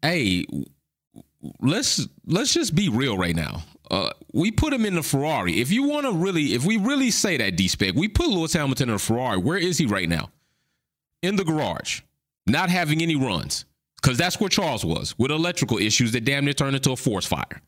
Hey, 0.00 0.46
let's 1.60 2.06
let's 2.26 2.54
just 2.54 2.74
be 2.74 2.88
real 2.88 3.16
right 3.16 3.36
now. 3.36 3.62
Uh, 3.92 4.10
we 4.32 4.50
put 4.50 4.72
him 4.72 4.86
in 4.86 4.94
the 4.94 5.02
Ferrari. 5.02 5.60
If 5.60 5.70
you 5.70 5.82
want 5.82 6.06
to 6.06 6.12
really, 6.12 6.54
if 6.54 6.64
we 6.64 6.78
really 6.78 7.10
say 7.10 7.36
that 7.36 7.56
D 7.56 7.68
spec, 7.68 7.94
we 7.94 8.08
put 8.08 8.26
Lewis 8.26 8.54
Hamilton 8.54 8.88
in 8.88 8.94
a 8.94 8.98
Ferrari. 8.98 9.36
Where 9.36 9.58
is 9.58 9.76
he 9.76 9.84
right 9.84 10.08
now? 10.08 10.30
In 11.20 11.36
the 11.36 11.44
garage, 11.44 12.00
not 12.46 12.70
having 12.70 13.02
any 13.02 13.16
runs, 13.16 13.66
because 14.00 14.16
that's 14.16 14.40
where 14.40 14.48
Charles 14.48 14.82
was 14.82 15.16
with 15.18 15.30
electrical 15.30 15.76
issues 15.76 16.12
that 16.12 16.24
damn 16.24 16.46
near 16.46 16.54
turned 16.54 16.74
into 16.74 16.92
a 16.92 16.96
force 16.96 17.26
fire. 17.26 17.60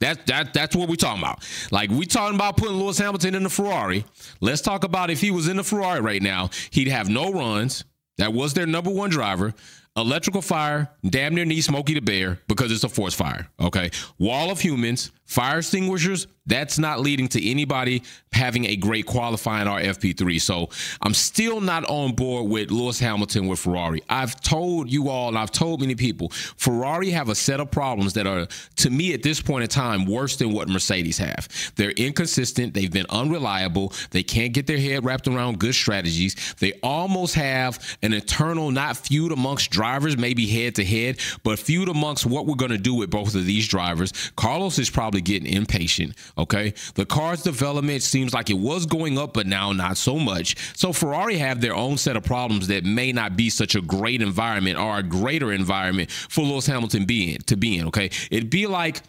That, 0.00 0.26
that 0.26 0.52
that's 0.52 0.76
what 0.76 0.88
we're 0.88 0.96
talking 0.96 1.22
about. 1.22 1.48
Like 1.70 1.90
we 1.90 2.04
talking 2.04 2.34
about 2.34 2.58
putting 2.58 2.76
Lewis 2.76 2.98
Hamilton 2.98 3.34
in 3.34 3.42
the 3.42 3.48
Ferrari. 3.48 4.04
Let's 4.40 4.60
talk 4.60 4.84
about 4.84 5.10
if 5.10 5.20
he 5.22 5.30
was 5.30 5.48
in 5.48 5.56
the 5.56 5.64
Ferrari 5.64 6.00
right 6.00 6.20
now, 6.20 6.50
he'd 6.70 6.88
have 6.88 7.08
no 7.08 7.32
runs. 7.32 7.84
That 8.18 8.34
was 8.34 8.52
their 8.52 8.66
number 8.66 8.90
one 8.90 9.08
driver 9.08 9.54
electrical 9.96 10.42
fire, 10.42 10.90
damn 11.04 11.34
near 11.34 11.44
need 11.44 11.62
Smokey 11.62 11.94
the 11.94 12.00
Bear 12.00 12.38
because 12.48 12.72
it's 12.72 12.84
a 12.84 12.88
force 12.88 13.14
fire. 13.14 13.48
Okay. 13.60 13.90
Wall 14.18 14.50
of 14.50 14.60
humans, 14.60 15.12
fire 15.32 15.58
extinguishers, 15.58 16.26
that's 16.46 16.78
not 16.78 17.00
leading 17.00 17.28
to 17.28 17.50
anybody 17.50 18.02
having 18.32 18.64
a 18.64 18.76
great 18.76 19.06
qualifying 19.06 19.68
or 19.68 19.78
FP3. 19.78 20.40
So 20.40 20.68
I'm 21.02 21.14
still 21.14 21.60
not 21.60 21.84
on 21.84 22.14
board 22.14 22.50
with 22.50 22.70
Lewis 22.70 22.98
Hamilton 22.98 23.46
with 23.46 23.60
Ferrari. 23.60 24.02
I've 24.08 24.40
told 24.40 24.90
you 24.90 25.08
all, 25.08 25.28
and 25.28 25.38
I've 25.38 25.52
told 25.52 25.80
many 25.80 25.94
people, 25.94 26.30
Ferrari 26.30 27.10
have 27.10 27.28
a 27.28 27.34
set 27.34 27.60
of 27.60 27.70
problems 27.70 28.14
that 28.14 28.26
are, 28.26 28.48
to 28.76 28.90
me 28.90 29.14
at 29.14 29.22
this 29.22 29.40
point 29.40 29.62
in 29.62 29.68
time, 29.68 30.06
worse 30.06 30.36
than 30.36 30.52
what 30.52 30.68
Mercedes 30.68 31.18
have. 31.18 31.48
They're 31.76 31.90
inconsistent. 31.90 32.74
They've 32.74 32.92
been 32.92 33.06
unreliable. 33.10 33.92
They 34.10 34.22
can't 34.22 34.52
get 34.52 34.66
their 34.66 34.78
head 34.78 35.04
wrapped 35.04 35.28
around 35.28 35.60
good 35.60 35.74
strategies. 35.74 36.54
They 36.58 36.72
almost 36.82 37.34
have 37.34 37.78
an 38.02 38.12
internal, 38.12 38.70
not 38.70 38.96
feud 38.96 39.30
amongst 39.30 39.70
drivers, 39.70 40.16
maybe 40.16 40.46
head 40.46 40.74
to 40.76 40.84
head, 40.84 41.20
but 41.44 41.58
feud 41.58 41.88
amongst 41.88 42.26
what 42.26 42.46
we're 42.46 42.56
going 42.56 42.72
to 42.72 42.78
do 42.78 42.94
with 42.94 43.10
both 43.10 43.34
of 43.34 43.44
these 43.46 43.68
drivers. 43.68 44.12
Carlos 44.36 44.78
is 44.78 44.90
probably 44.90 45.21
getting 45.24 45.52
impatient. 45.52 46.14
Okay. 46.36 46.74
The 46.94 47.06
car's 47.06 47.42
development 47.42 48.02
seems 48.02 48.34
like 48.34 48.50
it 48.50 48.58
was 48.58 48.86
going 48.86 49.18
up, 49.18 49.34
but 49.34 49.46
now 49.46 49.72
not 49.72 49.96
so 49.96 50.18
much. 50.18 50.56
So 50.76 50.92
Ferrari 50.92 51.36
have 51.38 51.60
their 51.60 51.74
own 51.74 51.98
set 51.98 52.16
of 52.16 52.24
problems 52.24 52.68
that 52.68 52.84
may 52.84 53.12
not 53.12 53.36
be 53.36 53.50
such 53.50 53.74
a 53.74 53.80
great 53.80 54.22
environment 54.22 54.78
or 54.78 54.98
a 54.98 55.02
greater 55.02 55.52
environment 55.52 56.10
for 56.10 56.42
Lewis 56.42 56.66
Hamilton 56.66 57.04
being 57.04 57.38
to 57.46 57.56
be 57.56 57.78
in. 57.78 57.86
Okay. 57.88 58.10
It'd 58.30 58.50
be 58.50 58.66
like 58.66 59.02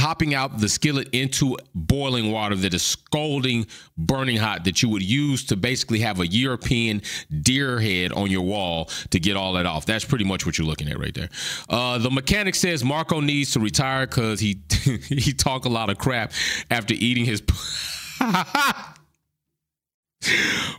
hopping 0.00 0.34
out 0.34 0.58
the 0.58 0.68
skillet 0.68 1.08
into 1.12 1.56
boiling 1.74 2.32
water 2.32 2.56
that 2.56 2.72
is 2.72 2.82
scalding, 2.82 3.66
burning 3.98 4.36
hot 4.36 4.64
that 4.64 4.82
you 4.82 4.88
would 4.88 5.02
use 5.02 5.44
to 5.44 5.56
basically 5.56 6.00
have 6.00 6.20
a 6.20 6.26
European 6.26 7.02
deer 7.42 7.78
head 7.78 8.10
on 8.12 8.30
your 8.30 8.42
wall 8.42 8.86
to 9.10 9.20
get 9.20 9.36
all 9.36 9.52
that 9.52 9.66
off. 9.66 9.84
That's 9.86 10.04
pretty 10.04 10.24
much 10.24 10.46
what 10.46 10.56
you're 10.58 10.66
looking 10.66 10.88
at 10.88 10.98
right 10.98 11.14
there. 11.14 11.28
Uh, 11.68 11.98
the 11.98 12.10
mechanic 12.10 12.54
says 12.54 12.82
Marco 12.82 13.20
needs 13.20 13.52
to 13.52 13.60
retire 13.60 14.06
because 14.06 14.40
he 14.40 14.60
he 15.08 15.32
talk 15.32 15.66
a 15.66 15.68
lot 15.68 15.90
of 15.90 15.98
crap 15.98 16.32
after 16.70 16.94
eating 16.94 17.24
his. 17.26 17.42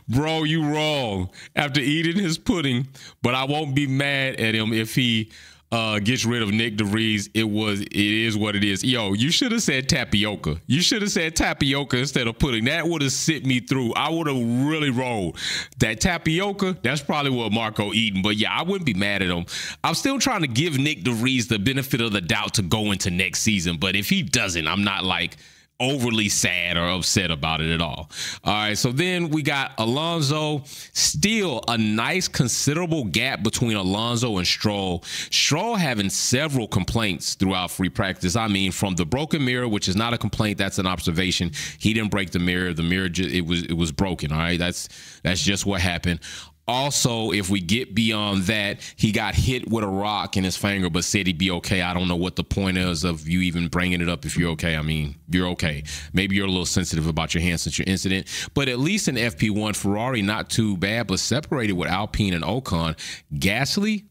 Bro, 0.08 0.44
you 0.44 0.64
wrong. 0.64 1.30
After 1.56 1.80
eating 1.80 2.22
his 2.22 2.38
pudding, 2.38 2.88
but 3.22 3.34
I 3.34 3.44
won't 3.44 3.74
be 3.74 3.86
mad 3.86 4.36
at 4.36 4.54
him 4.54 4.72
if 4.72 4.94
he 4.94 5.30
uh, 5.72 5.98
gets 5.98 6.26
rid 6.26 6.42
of 6.42 6.52
Nick 6.52 6.76
de 6.76 6.84
Vries, 6.84 7.30
it 7.32 7.48
was 7.48 7.80
it 7.80 7.96
is 7.96 8.36
what 8.36 8.54
it 8.54 8.62
is. 8.62 8.84
Yo, 8.84 9.14
you 9.14 9.30
should 9.30 9.52
have 9.52 9.62
said 9.62 9.88
tapioca. 9.88 10.60
You 10.66 10.82
should 10.82 11.00
have 11.00 11.10
said 11.10 11.34
tapioca 11.34 11.96
instead 11.96 12.26
of 12.26 12.38
pudding. 12.38 12.66
That 12.66 12.86
would 12.86 13.00
have 13.00 13.10
sent 13.10 13.46
me 13.46 13.60
through. 13.60 13.94
I 13.94 14.10
would 14.10 14.26
have 14.26 14.36
really 14.36 14.90
rolled. 14.90 15.38
That 15.78 16.00
tapioca, 16.00 16.76
that's 16.82 17.00
probably 17.00 17.30
what 17.30 17.52
Marco 17.52 17.94
eating. 17.94 18.20
But 18.20 18.36
yeah, 18.36 18.52
I 18.52 18.62
wouldn't 18.62 18.84
be 18.84 18.92
mad 18.94 19.22
at 19.22 19.30
him. 19.30 19.46
I'm 19.82 19.94
still 19.94 20.18
trying 20.18 20.42
to 20.42 20.48
give 20.48 20.78
Nick 20.78 21.04
de 21.04 21.10
Vries 21.10 21.48
the 21.48 21.58
benefit 21.58 22.02
of 22.02 22.12
the 22.12 22.20
doubt 22.20 22.54
to 22.54 22.62
go 22.62 22.92
into 22.92 23.10
next 23.10 23.40
season. 23.40 23.78
But 23.78 23.96
if 23.96 24.10
he 24.10 24.22
doesn't, 24.22 24.68
I'm 24.68 24.84
not 24.84 25.04
like 25.04 25.38
overly 25.82 26.28
sad 26.28 26.76
or 26.76 26.86
upset 26.86 27.30
about 27.30 27.60
it 27.60 27.72
at 27.72 27.82
all. 27.82 28.08
All 28.44 28.54
right, 28.54 28.78
so 28.78 28.92
then 28.92 29.30
we 29.30 29.42
got 29.42 29.72
Alonso. 29.78 30.62
Still 30.92 31.62
a 31.66 31.76
nice, 31.76 32.28
considerable 32.28 33.04
gap 33.04 33.42
between 33.42 33.76
Alonso 33.76 34.38
and 34.38 34.46
Stroll. 34.46 35.02
Stroll 35.04 35.74
having 35.74 36.08
several 36.08 36.68
complaints 36.68 37.34
throughout 37.34 37.70
free 37.70 37.88
practice. 37.88 38.36
I 38.36 38.46
mean, 38.46 38.70
from 38.70 38.94
the 38.94 39.04
broken 39.04 39.44
mirror, 39.44 39.66
which 39.66 39.88
is 39.88 39.96
not 39.96 40.14
a 40.14 40.18
complaint, 40.18 40.58
that's 40.58 40.78
an 40.78 40.86
observation. 40.86 41.50
He 41.78 41.92
didn't 41.92 42.10
break 42.10 42.30
the 42.30 42.38
mirror. 42.38 42.72
The 42.72 42.82
mirror 42.82 43.08
it 43.12 43.44
was 43.44 43.64
it 43.64 43.74
was 43.74 43.90
broken. 43.90 44.30
All 44.30 44.38
right, 44.38 44.58
that's 44.58 44.88
that's 45.22 45.42
just 45.42 45.66
what 45.66 45.80
happened. 45.80 46.20
Also, 46.68 47.32
if 47.32 47.50
we 47.50 47.60
get 47.60 47.92
beyond 47.94 48.44
that, 48.44 48.80
he 48.96 49.10
got 49.10 49.34
hit 49.34 49.68
with 49.68 49.82
a 49.82 49.88
rock 49.88 50.36
in 50.36 50.44
his 50.44 50.56
finger, 50.56 50.88
but 50.88 51.02
said 51.02 51.26
he'd 51.26 51.38
be 51.38 51.50
okay. 51.50 51.82
I 51.82 51.92
don't 51.92 52.06
know 52.06 52.16
what 52.16 52.36
the 52.36 52.44
point 52.44 52.78
is 52.78 53.02
of 53.02 53.28
you 53.28 53.40
even 53.40 53.66
bringing 53.68 54.00
it 54.00 54.08
up 54.08 54.24
if 54.24 54.36
you're 54.36 54.50
okay. 54.52 54.76
I 54.76 54.82
mean, 54.82 55.16
you're 55.28 55.48
okay. 55.48 55.82
Maybe 56.12 56.36
you're 56.36 56.46
a 56.46 56.50
little 56.50 56.64
sensitive 56.64 57.08
about 57.08 57.34
your 57.34 57.42
hand 57.42 57.60
since 57.60 57.78
your 57.78 57.86
incident, 57.88 58.28
but 58.54 58.68
at 58.68 58.78
least 58.78 59.08
in 59.08 59.16
FP1, 59.16 59.74
Ferrari 59.74 60.22
not 60.22 60.50
too 60.50 60.76
bad, 60.76 61.08
but 61.08 61.18
separated 61.18 61.72
with 61.72 61.88
Alpine 61.88 62.32
and 62.32 62.44
Ocon. 62.44 62.96
Gasly, 63.34 64.04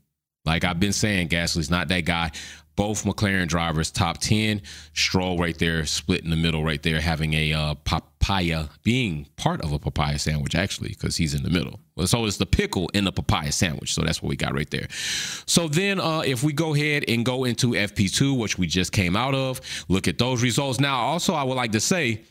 like 0.44 0.66
I've 0.66 0.80
been 0.80 0.94
saying, 0.94 1.30
Gasly's 1.30 1.70
not 1.70 1.88
that 1.88 2.02
guy 2.02 2.32
both 2.82 3.04
McLaren 3.04 3.48
drivers 3.48 3.92
top 3.92 4.18
10. 4.18 4.60
Stroll 4.96 5.38
right 5.38 5.56
there, 5.60 5.86
split 5.86 6.24
in 6.24 6.32
the 6.32 6.36
middle 6.36 6.64
right 6.64 6.82
there, 6.82 7.00
having 7.00 7.36
a 7.36 7.54
uh, 7.54 7.76
papaya, 7.76 8.70
being 8.82 9.28
part 9.36 9.62
of 9.62 9.72
a 9.72 9.78
papaya 9.78 10.18
sandwich, 10.18 10.56
actually, 10.56 10.90
because 10.90 11.16
he's 11.16 11.36
in 11.36 11.44
the 11.44 11.52
middle. 11.52 11.80
So 12.06 12.26
it's 12.26 12.38
the 12.38 12.48
pickle 12.48 12.90
in 12.96 13.04
the 13.04 13.12
papaya 13.12 13.52
sandwich. 13.52 13.94
So 13.94 14.02
that's 14.02 14.24
what 14.24 14.30
we 14.30 14.36
got 14.36 14.56
right 14.56 14.70
there. 14.72 14.88
So 15.46 15.68
then 15.68 16.00
uh, 16.00 16.22
if 16.22 16.42
we 16.42 16.54
go 16.54 16.74
ahead 16.74 17.06
and 17.08 17.24
go 17.24 17.44
into 17.44 17.74
FP2, 17.74 18.36
which 18.36 18.58
we 18.58 18.66
just 18.66 18.92
came 18.92 19.16
out 19.16 19.36
of, 19.36 19.62
look 19.88 20.08
at 20.08 20.18
those 20.18 20.42
results. 20.42 20.80
Now, 20.80 21.02
also, 21.02 21.36
I 21.36 21.44
would 21.44 21.58
like 21.58 21.74
to 21.74 21.80
say, 21.80 22.24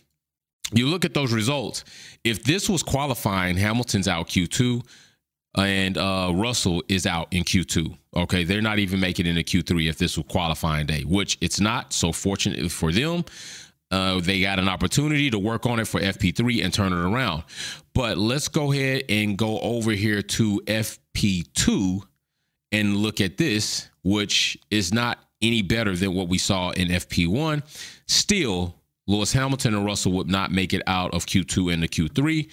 you 0.73 0.89
look 0.89 1.05
at 1.05 1.15
those 1.15 1.33
results. 1.33 1.85
If 2.25 2.43
this 2.43 2.69
was 2.69 2.83
qualifying, 2.83 3.57
Hamilton's 3.57 4.09
out 4.09 4.27
Q2 4.27 4.83
and 5.57 5.99
uh, 5.99 6.33
Russell 6.35 6.83
is 6.89 7.07
out 7.07 7.29
in 7.31 7.45
Q2. 7.45 7.97
Okay, 8.17 8.45
they're 8.45 8.63
not 8.63 8.79
even 8.79 9.01
making 9.01 9.27
it 9.27 9.37
into 9.37 9.43
Q3 9.43 9.89
if 9.89 9.99
this 9.99 10.17
was 10.17 10.27
qualifying 10.29 10.87
day, 10.87 11.03
which 11.03 11.39
it's 11.41 11.61
not. 11.61 11.93
So 11.93 12.13
fortunate 12.13 12.71
for 12.71 12.93
them, 12.93 13.25
uh, 13.91 14.21
they 14.21 14.41
got 14.41 14.59
an 14.59 14.69
opportunity 14.69 15.31
to 15.31 15.39
work 15.39 15.67
on 15.67 15.81
it 15.81 15.89
for 15.89 16.01
FP3 16.01 16.65
and 16.65 16.73
turn 16.73 16.93
it 16.93 16.97
around. 16.99 17.45
But 17.95 18.19
let's 18.19 18.49
go 18.49 18.73
ahead 18.73 19.05
and 19.09 19.37
go 19.37 19.59
over 19.61 19.91
here 19.93 20.23
to 20.23 20.61
FP2 20.67 22.03
and 22.73 22.97
look 22.97 23.21
at 23.21 23.37
this, 23.37 23.89
which 24.05 24.57
is 24.71 24.93
not 24.93 25.19
any 25.43 25.63
better 25.63 25.97
than 25.97 26.15
what 26.15 26.29
we 26.29 26.39
saw 26.39 26.71
in 26.71 26.89
FP1. 26.89 27.63
Still, 28.07 28.77
Lewis 29.07 29.33
Hamilton 29.33 29.75
and 29.75 29.85
Russell 29.85 30.13
would 30.13 30.29
not 30.29 30.53
make 30.53 30.73
it 30.73 30.83
out 30.87 31.13
of 31.15 31.27
Q2 31.27 31.73
into 31.73 31.89
Q3. 31.89 32.49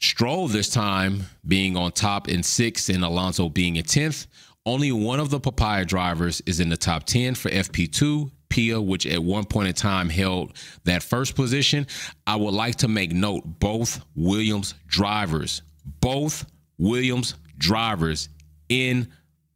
Stroll 0.00 0.46
this 0.46 0.68
time 0.68 1.24
being 1.46 1.76
on 1.76 1.92
top 1.92 2.28
in 2.28 2.42
sixth 2.42 2.88
and 2.88 3.04
Alonso 3.04 3.48
being 3.48 3.76
in 3.76 3.84
10th. 3.84 4.26
Only 4.64 4.92
one 4.92 5.18
of 5.18 5.30
the 5.30 5.40
papaya 5.40 5.84
drivers 5.84 6.40
is 6.46 6.60
in 6.60 6.68
the 6.68 6.76
top 6.76 7.04
10 7.04 7.34
for 7.34 7.48
FP2. 7.50 8.30
Pia, 8.48 8.80
which 8.80 9.06
at 9.06 9.22
one 9.22 9.44
point 9.44 9.68
in 9.68 9.74
time 9.74 10.08
held 10.08 10.56
that 10.84 11.02
first 11.02 11.34
position. 11.34 11.86
I 12.26 12.36
would 12.36 12.54
like 12.54 12.76
to 12.76 12.88
make 12.88 13.12
note 13.12 13.42
both 13.44 14.02
Williams 14.14 14.74
drivers, 14.86 15.62
both 16.00 16.46
Williams 16.78 17.34
drivers 17.58 18.30
in 18.68 19.08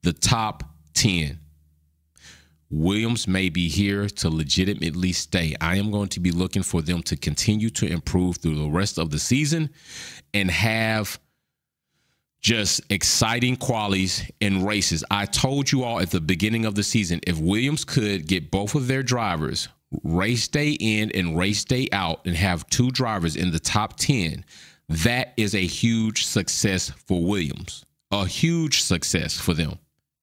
the 0.02 0.12
top 0.12 0.64
10. 0.94 1.38
Williams 2.72 3.28
may 3.28 3.50
be 3.50 3.68
here 3.68 4.08
to 4.08 4.30
legitimately 4.30 5.12
stay. 5.12 5.54
I 5.60 5.76
am 5.76 5.90
going 5.90 6.08
to 6.08 6.20
be 6.20 6.30
looking 6.30 6.62
for 6.62 6.80
them 6.80 7.02
to 7.04 7.16
continue 7.16 7.68
to 7.70 7.86
improve 7.86 8.38
through 8.38 8.56
the 8.56 8.70
rest 8.70 8.98
of 8.98 9.10
the 9.10 9.18
season 9.18 9.68
and 10.32 10.50
have 10.50 11.20
just 12.40 12.80
exciting 12.90 13.56
qualities 13.56 14.28
in 14.40 14.64
races. 14.64 15.04
I 15.10 15.26
told 15.26 15.70
you 15.70 15.84
all 15.84 16.00
at 16.00 16.10
the 16.10 16.20
beginning 16.20 16.64
of 16.64 16.74
the 16.74 16.82
season 16.82 17.20
if 17.26 17.38
Williams 17.38 17.84
could 17.84 18.26
get 18.26 18.50
both 18.50 18.74
of 18.74 18.88
their 18.88 19.02
drivers 19.02 19.68
race 20.02 20.48
day 20.48 20.70
in 20.80 21.10
and 21.12 21.36
race 21.38 21.64
day 21.64 21.86
out 21.92 22.22
and 22.24 22.34
have 22.34 22.66
two 22.68 22.90
drivers 22.90 23.36
in 23.36 23.50
the 23.50 23.60
top 23.60 23.98
10, 23.98 24.46
that 24.88 25.34
is 25.36 25.54
a 25.54 25.60
huge 25.60 26.24
success 26.24 26.90
for 27.06 27.22
Williams. 27.22 27.84
A 28.10 28.26
huge 28.26 28.80
success 28.82 29.38
for 29.38 29.52
them. 29.52 29.78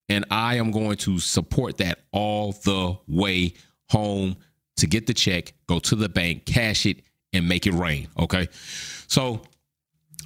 And 0.10 0.25
I 0.32 0.56
am 0.56 0.72
going 0.72 0.98
to 0.98 1.20
support 1.20 1.78
that 1.78 2.00
all 2.12 2.51
the 2.51 2.98
way 3.08 3.54
home 3.89 4.38
to 4.78 4.88
get 4.88 5.08
the 5.08 5.13
check, 5.13 5.54
go 5.68 5.80
to 5.80 5.96
the 5.96 6.10
bank, 6.10 6.46
cash 6.46 6.86
it, 6.86 7.01
and 7.34 7.48
make 7.48 7.68
it 7.68 7.74
rain. 7.74 8.08
Okay. 8.18 8.48
So 9.08 9.42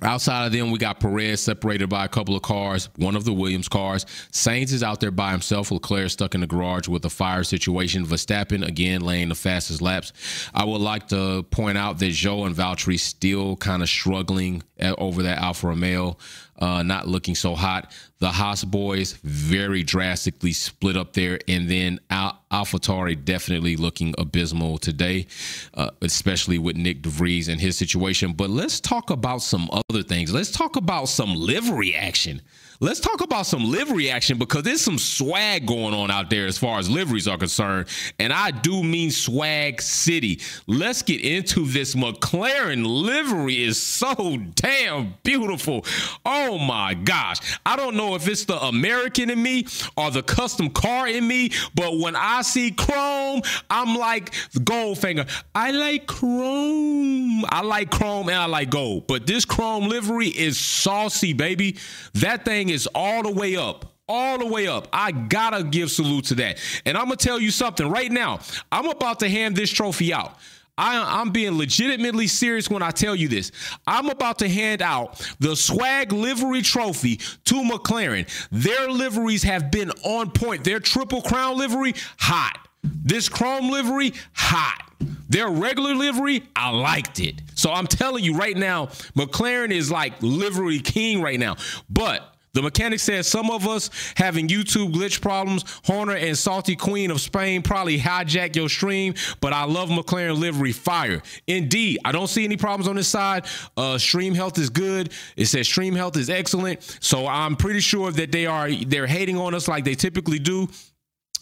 Outside 0.03 0.45
of 0.45 0.51
them, 0.51 0.71
we 0.71 0.79
got 0.79 0.99
Perez 0.99 1.39
separated 1.39 1.87
by 1.87 2.03
a 2.03 2.09
couple 2.09 2.35
of 2.35 2.41
cars, 2.41 2.89
one 2.97 3.15
of 3.15 3.23
the 3.23 3.31
Williams 3.31 3.69
cars. 3.69 4.05
Sainz 4.31 4.73
is 4.73 4.83
out 4.83 4.99
there 4.99 5.11
by 5.11 5.31
himself. 5.31 5.71
Leclerc 5.71 6.09
stuck 6.09 6.35
in 6.35 6.41
the 6.41 6.47
garage 6.47 6.87
with 6.89 7.05
a 7.05 7.09
fire 7.09 7.43
situation. 7.43 8.05
Verstappen, 8.05 8.67
again, 8.67 9.01
laying 9.01 9.29
the 9.29 9.35
fastest 9.35 9.81
laps. 9.81 10.11
I 10.53 10.65
would 10.65 10.81
like 10.81 11.07
to 11.09 11.43
point 11.43 11.77
out 11.77 11.99
that 11.99 12.11
Zhou 12.11 12.45
and 12.45 12.55
Valtteri 12.55 12.99
still 12.99 13.55
kind 13.55 13.81
of 13.81 13.87
struggling 13.87 14.63
eh, 14.77 14.93
over 14.97 15.23
that 15.23 15.37
Alfa 15.37 15.67
Romeo 15.67 16.17
uh, 16.59 16.83
not 16.83 17.07
looking 17.07 17.35
so 17.35 17.55
hot. 17.55 17.91
The 18.19 18.29
Haas 18.29 18.63
boys 18.63 19.13
very 19.23 19.83
drastically 19.83 20.53
split 20.53 20.95
up 20.95 21.13
there, 21.13 21.39
and 21.47 21.69
then 21.69 21.99
Al- 22.09 22.39
AlphaTauri 22.51 23.23
definitely 23.25 23.75
looking 23.75 24.13
abysmal 24.17 24.77
today, 24.77 25.27
uh, 25.73 25.89
especially 26.01 26.57
with 26.57 26.75
Nick 26.75 27.01
de 27.01 27.09
Vries 27.09 27.47
and 27.47 27.59
his 27.59 27.77
situation. 27.77 28.33
But 28.33 28.49
let's 28.49 28.79
talk 28.79 29.09
about 29.09 29.41
some 29.41 29.69
other 29.89 30.03
things. 30.03 30.33
Let's 30.33 30.51
talk 30.51 30.75
about 30.75 31.09
some 31.09 31.35
livery 31.35 31.95
action. 31.95 32.41
Let's 32.83 32.99
talk 32.99 33.21
about 33.21 33.45
some 33.45 33.71
livery 33.71 34.09
action 34.09 34.37
because 34.37 34.63
there's 34.63 34.81
some 34.81 34.97
swag 34.97 35.65
going 35.65 35.93
on 35.93 36.11
out 36.11 36.29
there 36.29 36.45
as 36.45 36.57
far 36.57 36.79
as 36.79 36.89
liveries 36.89 37.29
are 37.29 37.37
concerned. 37.37 37.87
And 38.19 38.33
I 38.33 38.51
do 38.51 38.83
mean 38.83 39.09
swag 39.09 39.81
city. 39.81 40.41
Let's 40.67 41.01
get 41.01 41.21
into 41.21 41.65
this. 41.65 41.95
McLaren 41.95 42.85
livery 42.85 43.63
is 43.63 43.81
so 43.81 44.37
damn 44.55 45.13
beautiful. 45.23 45.85
Oh 46.25 46.57
my 46.59 46.93
gosh. 46.93 47.37
I 47.65 47.77
don't 47.77 47.95
know 47.95 48.15
if 48.15 48.27
it's 48.27 48.43
the 48.43 48.61
American 48.61 49.29
in 49.29 49.41
me 49.41 49.65
or 49.95 50.11
the 50.11 50.21
custom 50.21 50.69
car 50.69 51.07
in 51.07 51.25
me, 51.25 51.51
but 51.75 51.97
when 51.99 52.17
I 52.17 52.41
see 52.41 52.71
chrome, 52.71 53.43
I'm 53.69 53.95
like 53.95 54.31
Goldfinger. 54.55 55.29
I 55.55 55.71
like 55.71 56.05
chrome. 56.05 57.45
I 57.45 57.61
like 57.61 57.91
chrome 57.91 58.27
and 58.27 58.37
I 58.37 58.45
like 58.45 58.69
gold. 58.69 59.07
But 59.07 59.25
this 59.25 59.45
chrome 59.45 59.87
livery 59.87 60.27
is 60.27 60.59
saucy, 60.59 61.31
baby. 61.31 61.77
That 62.15 62.43
thing 62.43 62.72
is 62.73 62.87
all 62.93 63.23
the 63.23 63.31
way 63.31 63.55
up 63.55 63.85
all 64.09 64.37
the 64.37 64.45
way 64.45 64.67
up. 64.67 64.89
I 64.91 65.11
gotta 65.11 65.63
give 65.63 65.89
salute 65.89 66.25
to 66.25 66.35
that. 66.35 66.59
And 66.85 66.97
I'm 66.97 67.05
gonna 67.05 67.15
tell 67.15 67.39
you 67.39 67.51
something 67.51 67.89
right 67.89 68.11
now. 68.11 68.41
I'm 68.69 68.89
about 68.89 69.19
to 69.19 69.29
hand 69.29 69.55
this 69.55 69.71
trophy 69.71 70.13
out. 70.13 70.37
I, 70.77 71.21
am 71.21 71.29
being 71.29 71.57
legitimately 71.57 72.27
serious 72.27 72.69
when 72.69 72.81
I 72.81 72.91
tell 72.91 73.15
you 73.15 73.27
this. 73.27 73.51
I'm 73.85 74.09
about 74.09 74.39
to 74.39 74.49
hand 74.49 74.81
out 74.81 75.19
the 75.39 75.55
swag 75.55 76.11
livery 76.11 76.63
trophy 76.63 77.17
to 77.45 77.55
McLaren. 77.55 78.27
Their 78.51 78.89
liveries 78.89 79.43
have 79.43 79.69
been 79.69 79.91
on 80.03 80.31
point. 80.31 80.63
Their 80.63 80.79
triple 80.79 81.21
crown 81.21 81.57
livery, 81.57 81.93
hot. 82.17 82.67
This 82.83 83.29
chrome 83.29 83.69
livery, 83.69 84.13
hot. 84.33 84.81
Their 85.29 85.49
regular 85.49 85.93
livery, 85.93 86.43
I 86.55 86.71
liked 86.71 87.19
it. 87.19 87.41
So 87.55 87.71
I'm 87.71 87.87
telling 87.87 88.23
you 88.23 88.35
right 88.35 88.57
now, 88.57 88.87
McLaren 89.15 89.71
is 89.71 89.91
like 89.91 90.21
livery 90.21 90.79
king 90.79 91.21
right 91.21 91.39
now. 91.39 91.57
But 91.89 92.32
the 92.53 92.61
mechanic 92.61 92.99
says 92.99 93.27
some 93.27 93.49
of 93.49 93.67
us 93.67 93.89
having 94.15 94.47
YouTube 94.47 94.93
glitch 94.93 95.21
problems. 95.21 95.65
Horner 95.85 96.15
and 96.15 96.37
Salty 96.37 96.75
Queen 96.75 97.09
of 97.09 97.19
Spain 97.19 97.63
probably 97.63 97.97
hijack 97.97 98.55
your 98.55 98.69
stream, 98.69 99.15
but 99.41 99.53
I 99.53 99.63
love 99.63 99.89
McLaren 99.89 100.37
livery 100.37 100.71
fire. 100.71 101.21
Indeed, 101.47 101.99
I 102.05 102.11
don't 102.11 102.27
see 102.27 102.43
any 102.45 102.57
problems 102.57 102.87
on 102.87 102.95
this 102.95 103.07
side. 103.07 103.45
Uh, 103.75 103.97
stream 103.97 104.35
health 104.35 104.59
is 104.59 104.69
good. 104.69 105.11
It 105.35 105.47
says 105.47 105.67
stream 105.67 105.95
health 105.95 106.15
is 106.15 106.29
excellent. 106.29 106.97
So 106.99 107.25
I'm 107.25 107.55
pretty 107.55 107.79
sure 107.79 108.11
that 108.11 108.31
they 108.31 108.45
are 108.45 108.71
they're 108.71 109.07
hating 109.07 109.37
on 109.37 109.55
us 109.55 109.67
like 109.67 109.83
they 109.83 109.95
typically 109.95 110.39
do. 110.39 110.69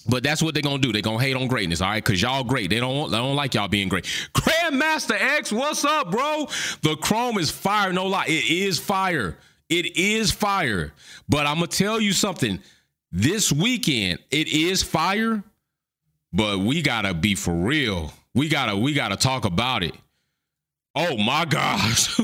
But 0.07 0.23
that's 0.23 0.41
what 0.41 0.53
they're 0.53 0.63
gonna 0.63 0.79
do. 0.79 0.93
They're 0.93 1.01
gonna 1.01 1.21
hate 1.21 1.35
on 1.35 1.47
greatness, 1.47 1.81
all 1.81 1.89
right? 1.89 2.03
Cause 2.03 2.21
y'all 2.21 2.43
great. 2.43 2.69
They 2.69 2.79
don't 2.79 3.11
they 3.11 3.17
don't 3.17 3.35
like 3.35 3.53
y'all 3.53 3.67
being 3.67 3.89
great. 3.89 4.05
Grandmaster 4.33 5.19
X, 5.19 5.51
what's 5.51 5.83
up, 5.83 6.09
bro? 6.09 6.47
The 6.81 6.95
Chrome 6.95 7.37
is 7.37 7.51
fire, 7.51 7.91
no 7.91 8.07
lie. 8.07 8.25
It 8.27 8.49
is 8.49 8.79
fire. 8.79 9.37
It 9.71 9.97
is 9.97 10.31
fire. 10.31 10.93
But 11.29 11.47
I'm 11.47 11.55
gonna 11.55 11.67
tell 11.67 11.99
you 12.01 12.11
something. 12.11 12.59
This 13.11 13.51
weekend, 13.51 14.19
it 14.29 14.49
is 14.49 14.83
fire, 14.83 15.43
but 16.33 16.59
we 16.59 16.81
gotta 16.81 17.13
be 17.13 17.35
for 17.35 17.53
real. 17.53 18.13
We 18.35 18.49
gotta 18.49 18.75
we 18.75 18.93
gotta 18.93 19.15
talk 19.15 19.45
about 19.45 19.81
it. 19.83 19.95
Oh 20.93 21.15
my 21.17 21.45
gosh. 21.49 22.17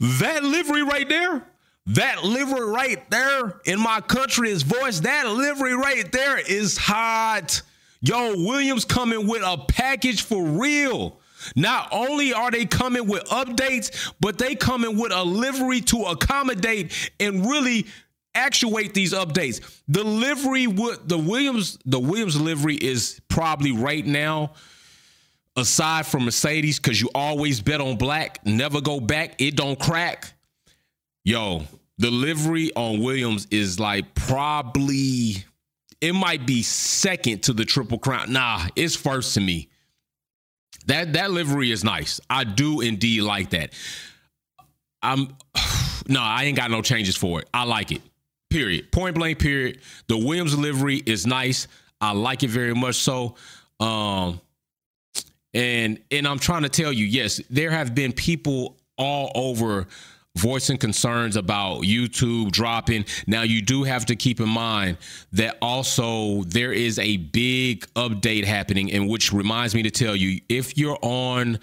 that 0.00 0.42
livery 0.42 0.82
right 0.82 1.08
there, 1.08 1.44
that 1.86 2.24
livery 2.24 2.66
right 2.70 3.10
there 3.10 3.60
in 3.66 3.78
my 3.80 4.00
country's 4.00 4.62
voice, 4.62 5.00
that 5.00 5.28
livery 5.28 5.74
right 5.74 6.10
there 6.10 6.38
is 6.38 6.78
hot. 6.78 7.60
Yo, 8.00 8.36
Williams 8.36 8.86
coming 8.86 9.26
with 9.26 9.42
a 9.44 9.58
package 9.68 10.22
for 10.22 10.42
real. 10.42 11.18
Not 11.56 11.88
only 11.92 12.32
are 12.32 12.50
they 12.50 12.64
coming 12.66 13.06
with 13.06 13.24
updates, 13.26 14.12
but 14.20 14.38
they 14.38 14.54
coming 14.54 14.98
with 14.98 15.12
a 15.12 15.22
livery 15.22 15.80
to 15.82 16.02
accommodate 16.04 17.12
and 17.20 17.46
really 17.46 17.86
actuate 18.34 18.94
these 18.94 19.12
updates. 19.12 19.60
The 19.88 20.04
livery 20.04 20.66
would 20.66 21.08
the 21.08 21.18
Williams 21.18 21.78
the 21.84 21.98
Williams 21.98 22.40
livery 22.40 22.76
is 22.76 23.20
probably 23.28 23.72
right 23.72 24.04
now 24.04 24.52
aside 25.56 26.06
from 26.06 26.24
Mercedes 26.24 26.78
cuz 26.78 27.00
you 27.00 27.10
always 27.14 27.60
bet 27.60 27.80
on 27.80 27.96
black, 27.96 28.44
never 28.46 28.80
go 28.80 29.00
back, 29.00 29.34
it 29.40 29.56
don't 29.56 29.78
crack. 29.78 30.32
Yo, 31.24 31.66
the 31.98 32.10
livery 32.10 32.70
on 32.76 33.00
Williams 33.00 33.46
is 33.50 33.80
like 33.80 34.14
probably 34.14 35.44
it 36.00 36.12
might 36.12 36.46
be 36.46 36.62
second 36.62 37.42
to 37.44 37.52
the 37.52 37.64
triple 37.64 37.98
crown. 37.98 38.32
Nah, 38.32 38.68
it's 38.76 38.94
first 38.94 39.34
to 39.34 39.40
me. 39.40 39.68
That 40.88 41.12
that 41.12 41.30
livery 41.30 41.70
is 41.70 41.84
nice. 41.84 42.20
I 42.28 42.44
do 42.44 42.80
indeed 42.80 43.22
like 43.22 43.50
that. 43.50 43.72
I'm 45.02 45.36
no, 46.08 46.20
I 46.20 46.44
ain't 46.44 46.56
got 46.56 46.70
no 46.70 46.82
changes 46.82 47.16
for 47.16 47.40
it. 47.40 47.48
I 47.54 47.64
like 47.64 47.92
it. 47.92 48.02
Period. 48.50 48.90
Point 48.90 49.14
blank. 49.14 49.38
Period. 49.38 49.80
The 50.08 50.16
Williams 50.16 50.56
livery 50.58 50.96
is 50.96 51.26
nice. 51.26 51.68
I 52.00 52.12
like 52.12 52.42
it 52.42 52.48
very 52.48 52.74
much. 52.74 52.96
So, 52.96 53.36
um, 53.80 54.40
and 55.52 56.00
and 56.10 56.26
I'm 56.26 56.38
trying 56.38 56.62
to 56.62 56.70
tell 56.70 56.92
you, 56.92 57.04
yes, 57.04 57.40
there 57.50 57.70
have 57.70 57.94
been 57.94 58.12
people 58.12 58.78
all 58.96 59.30
over 59.34 59.86
voicing 60.38 60.78
concerns 60.78 61.36
about 61.36 61.82
YouTube 61.82 62.50
dropping. 62.52 63.04
Now, 63.26 63.42
you 63.42 63.60
do 63.60 63.82
have 63.82 64.06
to 64.06 64.16
keep 64.16 64.40
in 64.40 64.48
mind 64.48 64.98
that 65.32 65.58
also 65.60 66.42
there 66.44 66.72
is 66.72 66.98
a 66.98 67.16
big 67.16 67.86
update 67.94 68.44
happening, 68.44 68.92
and 68.92 69.08
which 69.08 69.32
reminds 69.32 69.74
me 69.74 69.82
to 69.82 69.90
tell 69.90 70.14
you 70.14 70.40
if 70.48 70.78
you're 70.78 70.98
on 71.02 71.58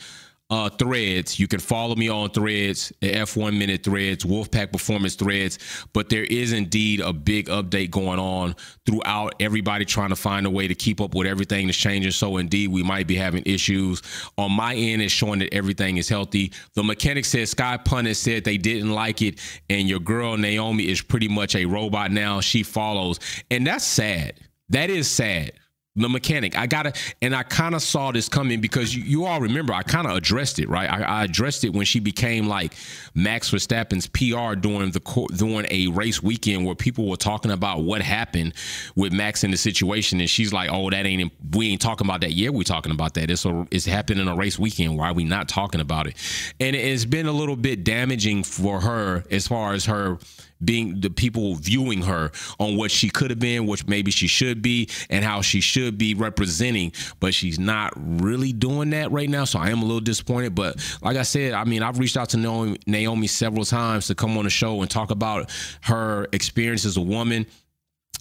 uh, 0.49 0.69
threads. 0.69 1.39
You 1.39 1.47
can 1.47 1.59
follow 1.59 1.95
me 1.95 2.09
on 2.09 2.29
threads, 2.29 2.93
F1 3.01 3.57
Minute 3.57 3.83
threads, 3.83 4.23
Wolfpack 4.23 4.71
Performance 4.71 5.15
threads. 5.15 5.57
But 5.93 6.09
there 6.09 6.23
is 6.23 6.53
indeed 6.53 6.99
a 6.99 7.13
big 7.13 7.47
update 7.47 7.89
going 7.91 8.19
on 8.19 8.55
throughout. 8.85 9.35
Everybody 9.39 9.85
trying 9.85 10.09
to 10.09 10.15
find 10.15 10.45
a 10.45 10.49
way 10.49 10.67
to 10.67 10.75
keep 10.75 11.01
up 11.01 11.15
with 11.15 11.27
everything 11.27 11.65
that's 11.65 11.77
changing. 11.77 12.11
So 12.11 12.37
indeed, 12.37 12.69
we 12.69 12.83
might 12.83 13.07
be 13.07 13.15
having 13.15 13.43
issues. 13.45 14.01
On 14.37 14.51
my 14.51 14.75
end, 14.75 15.01
it's 15.01 15.13
showing 15.13 15.39
that 15.39 15.53
everything 15.53 15.97
is 15.97 16.07
healthy. 16.07 16.53
The 16.75 16.83
mechanic 16.83 17.25
said 17.25 17.47
Sky 17.49 17.77
Pundit 17.77 18.17
said 18.17 18.43
they 18.43 18.57
didn't 18.57 18.91
like 18.91 19.21
it, 19.21 19.39
and 19.69 19.89
your 19.89 19.99
girl 19.99 20.37
Naomi 20.37 20.87
is 20.89 21.01
pretty 21.01 21.27
much 21.27 21.55
a 21.55 21.65
robot 21.65 22.11
now. 22.11 22.39
She 22.41 22.61
follows, 22.63 23.19
and 23.49 23.65
that's 23.65 23.85
sad. 23.85 24.39
That 24.69 24.89
is 24.89 25.07
sad 25.07 25.53
the 25.95 26.09
mechanic. 26.09 26.57
I 26.57 26.67
gotta, 26.67 26.93
and 27.21 27.35
I 27.35 27.43
kind 27.43 27.73
of 27.73 27.81
saw 27.81 28.11
this 28.11 28.27
coming 28.27 28.59
because 28.59 28.93
you, 28.93 29.03
you 29.03 29.25
all 29.25 29.39
remember 29.39 29.73
I 29.73 29.81
kind 29.83 30.05
of 30.05 30.15
addressed 30.15 30.59
it, 30.59 30.67
right? 30.67 30.89
I, 30.89 31.01
I, 31.01 31.23
addressed 31.23 31.63
it 31.63 31.73
when 31.73 31.85
she 31.85 31.99
became 31.99 32.47
like 32.47 32.73
Max 33.13 33.49
Verstappen's 33.49 34.07
PR 34.07 34.55
during 34.55 34.91
the 34.91 35.27
during 35.35 35.65
a 35.69 35.87
race 35.87 36.21
weekend 36.21 36.65
where 36.65 36.75
people 36.75 37.09
were 37.09 37.15
talking 37.15 37.51
about 37.51 37.83
what 37.83 38.01
happened 38.01 38.53
with 38.95 39.13
Max 39.13 39.43
in 39.43 39.51
the 39.51 39.57
situation, 39.57 40.19
and 40.19 40.29
she's 40.29 40.51
like, 40.51 40.69
"Oh, 40.71 40.89
that 40.89 41.05
ain't 41.05 41.31
we 41.51 41.69
ain't 41.69 41.81
talking 41.81 42.05
about 42.05 42.21
that. 42.21 42.33
Yeah, 42.33 42.49
we're 42.49 42.63
talking 42.63 42.91
about 42.91 43.13
that. 43.13 43.31
It's 43.31 43.45
a, 43.45 43.65
it's 43.71 43.85
happening 43.85 44.23
in 44.23 44.27
a 44.27 44.35
race 44.35 44.59
weekend. 44.59 44.97
Why 44.97 45.09
are 45.09 45.13
we 45.13 45.23
not 45.23 45.47
talking 45.47 45.79
about 45.79 46.07
it?" 46.07 46.15
And 46.59 46.75
it's 46.75 47.05
been 47.05 47.25
a 47.25 47.31
little 47.31 47.55
bit 47.55 47.83
damaging 47.85 48.43
for 48.43 48.81
her 48.81 49.23
as 49.31 49.47
far 49.47 49.73
as 49.73 49.85
her 49.85 50.19
being 50.65 50.99
the 50.99 51.09
people 51.09 51.55
viewing 51.55 52.01
her 52.01 52.31
on 52.59 52.75
what 52.75 52.91
she 52.91 53.09
could 53.09 53.29
have 53.29 53.39
been, 53.39 53.65
which 53.65 53.87
maybe 53.87 54.11
she 54.11 54.27
should 54.27 54.61
be, 54.61 54.89
and 55.09 55.23
how 55.23 55.41
she 55.41 55.61
should 55.61 55.97
be 55.97 56.13
representing, 56.13 56.91
but 57.19 57.33
she's 57.33 57.59
not 57.59 57.93
really 57.95 58.51
doing 58.51 58.89
that 58.91 59.11
right 59.11 59.29
now. 59.29 59.45
So 59.45 59.59
I 59.59 59.69
am 59.69 59.79
a 59.79 59.85
little 59.85 60.01
disappointed. 60.01 60.55
But 60.55 60.83
like 61.01 61.17
I 61.17 61.23
said, 61.23 61.53
I 61.53 61.63
mean, 61.63 61.83
I've 61.83 61.99
reached 61.99 62.17
out 62.17 62.29
to 62.29 62.37
Naomi, 62.37 62.77
Naomi 62.87 63.27
several 63.27 63.65
times 63.65 64.07
to 64.07 64.15
come 64.15 64.37
on 64.37 64.43
the 64.43 64.49
show 64.49 64.81
and 64.81 64.89
talk 64.89 65.11
about 65.11 65.51
her 65.81 66.27
experience 66.31 66.85
as 66.85 66.97
a 66.97 67.01
woman 67.01 67.45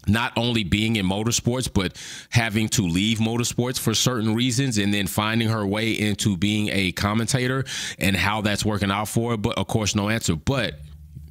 not 0.07 0.33
only 0.37 0.65
being 0.65 0.97
in 0.97 1.07
motorsports, 1.07 1.73
but 1.73 1.97
having 2.31 2.69
to 2.69 2.83
leave 2.83 3.19
motorsports 3.19 3.79
for 3.79 3.95
certain 3.95 4.35
reasons 4.35 4.79
and 4.79 4.93
then 4.93 5.07
finding 5.07 5.49
her 5.49 5.67
way 5.67 5.93
into 5.93 6.37
being 6.37 6.69
a 6.73 6.93
commentator 6.93 7.65
and 7.99 8.17
how 8.17 8.41
that's 8.41 8.65
working 8.65 8.91
out 8.91 9.09
for 9.09 9.33
her. 9.33 9.37
But 9.37 9.57
of 9.59 9.67
course, 9.67 9.95
no 9.95 10.09
answer. 10.09 10.37
But 10.37 10.75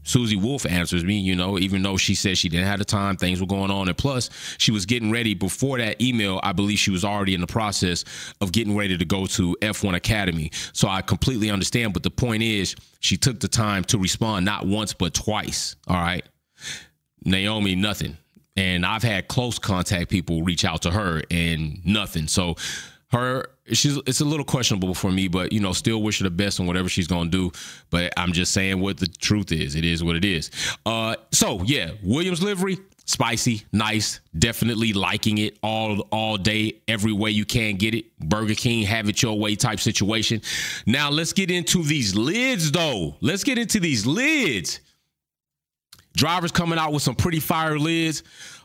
Susie 0.03 0.35
Wolff 0.35 0.65
answers 0.65 1.03
me, 1.03 1.19
you 1.19 1.35
know, 1.35 1.57
even 1.57 1.81
though 1.81 1.97
she 1.97 2.15
said 2.15 2.37
she 2.37 2.49
didn't 2.49 2.67
have 2.67 2.79
the 2.79 2.85
time, 2.85 3.15
things 3.15 3.39
were 3.39 3.47
going 3.47 3.71
on. 3.71 3.87
And 3.87 3.97
plus, 3.97 4.29
she 4.57 4.71
was 4.71 4.85
getting 4.85 5.11
ready 5.11 5.33
before 5.33 5.77
that 5.77 6.01
email. 6.01 6.39
I 6.43 6.51
believe 6.51 6.77
she 6.77 6.91
was 6.91 7.05
already 7.05 7.33
in 7.33 7.41
the 7.41 7.47
process 7.47 8.03
of 8.41 8.51
getting 8.51 8.75
ready 8.75 8.97
to 8.97 9.05
go 9.05 9.25
to 9.27 9.57
F1 9.61 9.95
Academy. 9.95 10.51
So 10.73 10.87
I 10.87 11.01
completely 11.01 11.49
understand. 11.49 11.93
But 11.93 12.03
the 12.03 12.11
point 12.11 12.43
is, 12.43 12.75
she 12.99 13.17
took 13.17 13.39
the 13.39 13.47
time 13.47 13.83
to 13.85 13.97
respond 13.97 14.45
not 14.45 14.65
once, 14.65 14.93
but 14.93 15.13
twice. 15.13 15.75
All 15.87 15.95
right. 15.95 16.25
Naomi, 17.25 17.75
nothing. 17.75 18.17
And 18.55 18.85
I've 18.85 19.03
had 19.03 19.27
close 19.27 19.57
contact 19.57 20.09
people 20.09 20.43
reach 20.43 20.63
out 20.65 20.83
to 20.83 20.91
her 20.91 21.23
and 21.31 21.83
nothing. 21.85 22.27
So 22.27 22.55
her 23.11 23.47
she's 23.71 23.97
it's 24.05 24.21
a 24.21 24.25
little 24.25 24.45
questionable 24.45 24.93
for 24.93 25.11
me, 25.11 25.27
but 25.27 25.53
you 25.53 25.59
know, 25.59 25.73
still 25.73 26.01
wish 26.01 26.19
her 26.19 26.23
the 26.23 26.31
best 26.31 26.59
on 26.59 26.67
whatever 26.67 26.89
she's 26.89 27.07
gonna 27.07 27.29
do. 27.29 27.51
But 27.89 28.13
I'm 28.17 28.33
just 28.33 28.51
saying 28.51 28.79
what 28.79 28.97
the 28.97 29.07
truth 29.07 29.51
is. 29.51 29.75
It 29.75 29.85
is 29.85 30.03
what 30.03 30.15
it 30.15 30.25
is. 30.25 30.51
Uh, 30.85 31.15
so 31.31 31.61
yeah, 31.63 31.91
Williams 32.03 32.41
livery, 32.41 32.77
spicy, 33.05 33.63
nice, 33.71 34.19
definitely 34.37 34.93
liking 34.93 35.37
it 35.37 35.57
all 35.63 36.01
all 36.11 36.37
day, 36.37 36.81
every 36.87 37.13
way 37.13 37.31
you 37.31 37.45
can 37.45 37.75
get 37.75 37.95
it. 37.95 38.17
Burger 38.19 38.55
King, 38.55 38.83
have 38.85 39.09
it 39.09 39.21
your 39.21 39.37
way 39.37 39.55
type 39.55 39.79
situation. 39.79 40.41
Now 40.85 41.09
let's 41.09 41.33
get 41.33 41.49
into 41.51 41.83
these 41.83 42.15
lids 42.15 42.71
though. 42.71 43.15
Let's 43.21 43.43
get 43.43 43.57
into 43.57 43.79
these 43.79 44.05
lids. 44.05 44.79
Drivers 46.15 46.51
coming 46.51 46.77
out 46.77 46.93
with 46.93 47.01
some 47.01 47.15
pretty 47.15 47.39
fire 47.39 47.79
lids. 47.79 48.23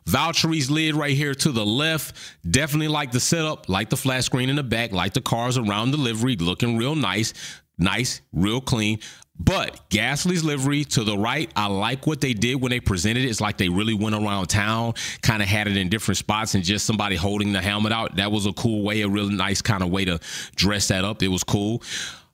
Valtteri's 0.08 0.70
lid 0.70 0.94
right 0.94 1.16
here 1.16 1.34
to 1.34 1.52
the 1.52 1.64
left. 1.64 2.16
Definitely 2.48 2.88
like 2.88 3.12
the 3.12 3.20
setup, 3.20 3.68
like 3.68 3.90
the 3.90 3.96
flat 3.96 4.24
screen 4.24 4.48
in 4.48 4.56
the 4.56 4.62
back, 4.62 4.92
like 4.92 5.12
the 5.12 5.20
cars 5.20 5.58
around 5.58 5.90
the 5.90 5.98
livery, 5.98 6.36
looking 6.36 6.76
real 6.78 6.94
nice. 6.94 7.34
Nice, 7.78 8.22
real 8.32 8.60
clean. 8.60 8.98
But 9.38 9.88
Gasly's 9.88 10.42
livery 10.42 10.82
to 10.84 11.04
the 11.04 11.16
right, 11.16 11.48
I 11.54 11.68
like 11.68 12.08
what 12.08 12.20
they 12.20 12.32
did 12.32 12.56
when 12.56 12.70
they 12.70 12.80
presented 12.80 13.24
it. 13.24 13.28
It's 13.28 13.40
like 13.40 13.56
they 13.56 13.68
really 13.68 13.94
went 13.94 14.16
around 14.16 14.48
town, 14.48 14.94
kind 15.22 15.42
of 15.42 15.48
had 15.48 15.68
it 15.68 15.76
in 15.76 15.88
different 15.88 16.18
spots 16.18 16.56
and 16.56 16.64
just 16.64 16.84
somebody 16.84 17.14
holding 17.14 17.52
the 17.52 17.60
helmet 17.60 17.92
out. 17.92 18.16
That 18.16 18.32
was 18.32 18.46
a 18.46 18.52
cool 18.52 18.82
way, 18.82 19.02
a 19.02 19.08
really 19.08 19.34
nice 19.34 19.62
kind 19.62 19.84
of 19.84 19.90
way 19.90 20.04
to 20.06 20.18
dress 20.56 20.88
that 20.88 21.04
up. 21.04 21.22
It 21.22 21.28
was 21.28 21.44
cool. 21.44 21.82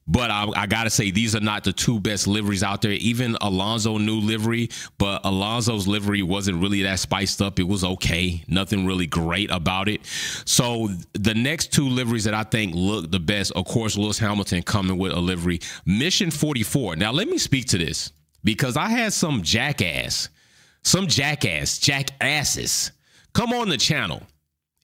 But 0.06 0.30
I, 0.30 0.46
I 0.54 0.66
got 0.66 0.84
to 0.84 0.90
say, 0.90 1.10
these 1.10 1.34
are 1.34 1.40
not 1.40 1.64
the 1.64 1.72
two 1.72 1.98
best 1.98 2.26
liveries 2.26 2.62
out 2.62 2.82
there. 2.82 2.92
Even 2.92 3.36
Alonso 3.40 3.96
new 3.96 4.20
livery, 4.20 4.68
but 4.98 5.22
Alonso's 5.24 5.88
livery 5.88 6.22
wasn't 6.22 6.60
really 6.60 6.82
that 6.82 6.98
spiced 6.98 7.40
up. 7.40 7.58
It 7.58 7.64
was 7.64 7.84
okay. 7.84 8.44
Nothing 8.46 8.84
really 8.84 9.06
great 9.06 9.50
about 9.50 9.88
it. 9.88 10.04
So 10.44 10.90
the 11.14 11.34
next 11.34 11.72
two 11.72 11.88
liveries 11.88 12.24
that 12.24 12.34
I 12.34 12.42
think 12.42 12.74
look 12.74 13.10
the 13.10 13.20
best, 13.20 13.52
of 13.52 13.64
course, 13.64 13.96
Lewis 13.96 14.18
Hamilton 14.18 14.62
coming 14.62 14.98
with 14.98 15.12
a 15.12 15.20
livery. 15.20 15.60
Mission 15.86 16.30
44. 16.30 16.96
Now, 16.96 17.10
let 17.12 17.28
me 17.28 17.38
speak 17.38 17.66
to 17.68 17.78
this 17.78 18.12
because 18.42 18.76
I 18.76 18.88
had 18.88 19.14
some 19.14 19.42
jackass, 19.42 20.28
some 20.82 21.06
jackass, 21.06 21.78
jackasses 21.78 22.92
come 23.34 23.52
on 23.52 23.68
the 23.68 23.76
channel 23.76 24.22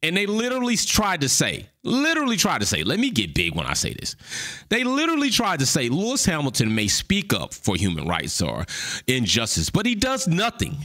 and 0.03 0.17
they 0.17 0.27
literally 0.27 0.77
tried 0.77 1.21
to 1.21 1.29
say, 1.29 1.67
literally 1.85 2.37
tried 2.37 2.61
to 2.61 2.67
say, 2.67 2.83
let 2.83 2.99
me 2.99 3.11
get 3.11 3.35
big 3.35 3.55
when 3.55 3.67
I 3.67 3.75
say 3.75 3.95
this. 3.95 4.17
They 4.69 4.83
literally 4.83 5.31
tried 5.31 5.61
to 5.61 5.67
say 5.67 5.89
Lewis 5.89 6.25
Hamilton 6.25 6.75
may 6.75 6.89
speak 6.89 7.35
up 7.35 7.53
for 7.53 7.77
human 7.77 8.07
rights 8.09 8.41
or 8.41 8.65
injustice, 9.07 9.69
but 9.69 9.85
he 9.85 9.95
does 9.95 10.27
nothing. 10.27 10.77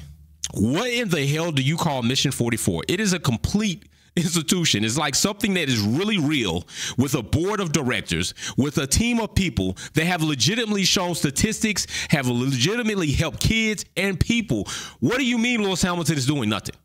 What 0.54 0.90
in 0.90 1.10
the 1.10 1.26
hell 1.26 1.52
do 1.52 1.62
you 1.62 1.78
call 1.78 2.04
Mission 2.04 2.32
44? 2.32 2.84
It 2.88 3.00
is 3.00 3.14
a 3.14 3.20
complete 3.20 3.88
institution. 4.16 4.84
It's 4.86 4.98
like 4.98 5.16
something 5.16 5.54
that 5.56 5.70
is 5.70 5.80
really 5.80 6.18
real 6.18 6.66
with 6.98 7.16
a 7.16 7.24
board 7.24 7.60
of 7.60 7.72
directors, 7.72 8.34
with 8.58 8.78
a 8.78 8.88
team 8.88 9.20
of 9.20 9.36
people 9.36 9.78
that 9.94 10.06
have 10.06 10.22
legitimately 10.24 10.84
shown 10.84 11.16
statistics, 11.16 11.88
have 12.10 12.28
legitimately 12.28 13.12
helped 13.12 13.40
kids 13.40 13.86
and 13.98 14.20
people. 14.20 14.68
What 15.00 15.18
do 15.18 15.26
you 15.26 15.38
mean 15.38 15.64
Lewis 15.64 15.82
Hamilton 15.82 16.18
is 16.18 16.26
doing 16.26 16.50
nothing? 16.50 16.76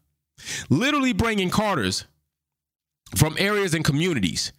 Literally 0.71 1.12
bringing 1.12 1.51
Carters 1.51 2.07
from 3.16 3.37
areas 3.38 3.75
and 3.75 3.85
communities 3.85 4.53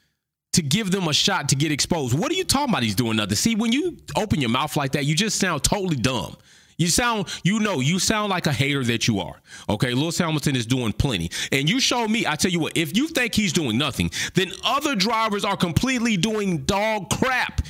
to 0.53 0.61
give 0.61 0.91
them 0.91 1.07
a 1.07 1.13
shot 1.13 1.49
to 1.49 1.55
get 1.55 1.71
exposed. 1.71 2.17
What 2.17 2.31
are 2.31 2.35
you 2.35 2.43
talking 2.43 2.73
about? 2.73 2.83
He's 2.83 2.95
doing 2.95 3.17
nothing. 3.17 3.35
See, 3.35 3.55
when 3.55 3.71
you 3.71 3.97
open 4.15 4.41
your 4.41 4.49
mouth 4.49 4.75
like 4.75 4.91
that, 4.93 5.05
you 5.05 5.15
just 5.15 5.39
sound 5.39 5.63
totally 5.63 5.95
dumb. 5.95 6.35
You 6.77 6.87
sound, 6.87 7.27
you 7.43 7.59
know, 7.59 7.79
you 7.79 7.99
sound 7.99 8.31
like 8.31 8.47
a 8.47 8.51
hater 8.51 8.83
that 8.85 9.07
you 9.07 9.19
are. 9.19 9.39
Okay, 9.69 9.93
Lewis 9.93 10.17
Hamilton 10.17 10.55
is 10.55 10.65
doing 10.65 10.93
plenty. 10.93 11.29
And 11.51 11.69
you 11.69 11.79
show 11.79 12.07
me, 12.07 12.25
I 12.25 12.35
tell 12.35 12.49
you 12.49 12.59
what, 12.59 12.75
if 12.75 12.97
you 12.97 13.07
think 13.07 13.35
he's 13.35 13.53
doing 13.53 13.77
nothing, 13.77 14.09
then 14.33 14.51
other 14.65 14.95
drivers 14.95 15.45
are 15.45 15.55
completely 15.55 16.17
doing 16.17 16.59
dog 16.65 17.11
crap. 17.11 17.61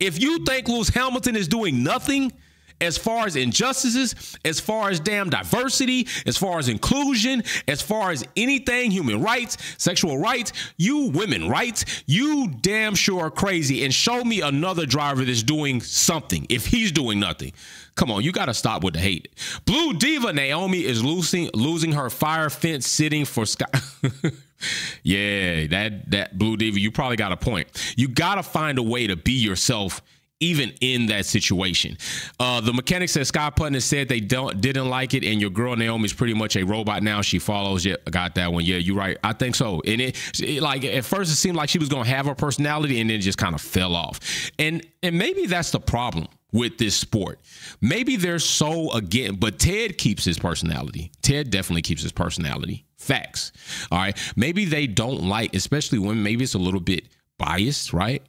If 0.00 0.20
you 0.20 0.44
think 0.44 0.68
Lewis 0.68 0.88
Hamilton 0.88 1.36
is 1.36 1.46
doing 1.46 1.82
nothing, 1.82 2.32
as 2.80 2.98
far 2.98 3.26
as 3.26 3.36
injustices, 3.36 4.36
as 4.44 4.60
far 4.60 4.90
as 4.90 5.00
damn 5.00 5.30
diversity, 5.30 6.06
as 6.26 6.36
far 6.36 6.58
as 6.58 6.68
inclusion, 6.68 7.42
as 7.68 7.80
far 7.80 8.10
as 8.10 8.24
anything 8.36 8.90
human 8.90 9.22
rights, 9.22 9.56
sexual 9.78 10.18
rights, 10.18 10.52
you 10.76 11.10
women 11.10 11.48
rights, 11.48 11.84
you 12.06 12.48
damn 12.60 12.94
sure 12.94 13.26
are 13.26 13.30
crazy. 13.30 13.84
And 13.84 13.92
show 13.92 14.22
me 14.24 14.40
another 14.40 14.86
driver 14.86 15.24
that's 15.24 15.42
doing 15.42 15.80
something 15.80 16.46
if 16.48 16.66
he's 16.66 16.92
doing 16.92 17.18
nothing. 17.18 17.52
Come 17.94 18.10
on, 18.10 18.22
you 18.22 18.30
got 18.30 18.46
to 18.46 18.54
stop 18.54 18.84
with 18.84 18.94
the 18.94 19.00
hate. 19.00 19.28
Blue 19.64 19.94
Diva 19.94 20.32
Naomi 20.32 20.84
is 20.84 21.02
losing 21.02 21.48
losing 21.54 21.92
her 21.92 22.10
fire 22.10 22.50
fence 22.50 22.86
sitting 22.86 23.24
for 23.24 23.46
Sky. 23.46 23.64
yeah, 25.02 25.66
that 25.68 26.10
that 26.10 26.38
Blue 26.38 26.58
Diva, 26.58 26.78
you 26.78 26.90
probably 26.90 27.16
got 27.16 27.32
a 27.32 27.38
point. 27.38 27.68
You 27.96 28.08
got 28.08 28.34
to 28.34 28.42
find 28.42 28.78
a 28.78 28.82
way 28.82 29.06
to 29.06 29.16
be 29.16 29.32
yourself 29.32 30.02
even 30.40 30.72
in 30.80 31.06
that 31.06 31.26
situation. 31.26 31.96
Uh, 32.38 32.60
the 32.60 32.72
mechanic 32.72 33.08
said 33.08 33.26
Scott 33.26 33.56
Putnam 33.56 33.80
said 33.80 34.08
they 34.08 34.20
don't 34.20 34.60
didn't 34.60 34.88
like 34.88 35.14
it, 35.14 35.24
and 35.24 35.40
your 35.40 35.50
girl 35.50 35.76
Naomi's 35.76 36.12
pretty 36.12 36.34
much 36.34 36.56
a 36.56 36.62
robot 36.64 37.02
now. 37.02 37.22
She 37.22 37.38
follows. 37.38 37.84
Yeah, 37.84 37.96
got 38.10 38.34
that 38.34 38.52
one. 38.52 38.64
Yeah, 38.64 38.76
you're 38.76 38.96
right. 38.96 39.16
I 39.24 39.32
think 39.32 39.54
so. 39.54 39.80
And 39.86 40.00
it, 40.00 40.40
it 40.40 40.62
like 40.62 40.84
at 40.84 41.04
first 41.04 41.32
it 41.32 41.36
seemed 41.36 41.56
like 41.56 41.68
she 41.68 41.78
was 41.78 41.88
gonna 41.88 42.08
have 42.08 42.26
her 42.26 42.34
personality, 42.34 43.00
and 43.00 43.08
then 43.10 43.18
it 43.18 43.22
just 43.22 43.38
kind 43.38 43.54
of 43.54 43.60
fell 43.60 43.94
off. 43.94 44.50
And 44.58 44.86
and 45.02 45.16
maybe 45.18 45.46
that's 45.46 45.70
the 45.70 45.80
problem 45.80 46.28
with 46.52 46.78
this 46.78 46.96
sport. 46.96 47.40
Maybe 47.80 48.16
they're 48.16 48.38
so 48.38 48.92
again, 48.92 49.36
but 49.36 49.58
Ted 49.58 49.98
keeps 49.98 50.24
his 50.24 50.38
personality. 50.38 51.12
Ted 51.22 51.50
definitely 51.50 51.82
keeps 51.82 52.02
his 52.02 52.12
personality. 52.12 52.84
Facts. 52.98 53.52
All 53.90 53.98
right. 53.98 54.16
Maybe 54.36 54.64
they 54.64 54.86
don't 54.86 55.22
like, 55.28 55.54
especially 55.54 55.98
when 55.98 56.22
maybe 56.22 56.44
it's 56.44 56.54
a 56.54 56.58
little 56.58 56.80
bit 56.80 57.04
biased, 57.38 57.92
right? 57.92 58.22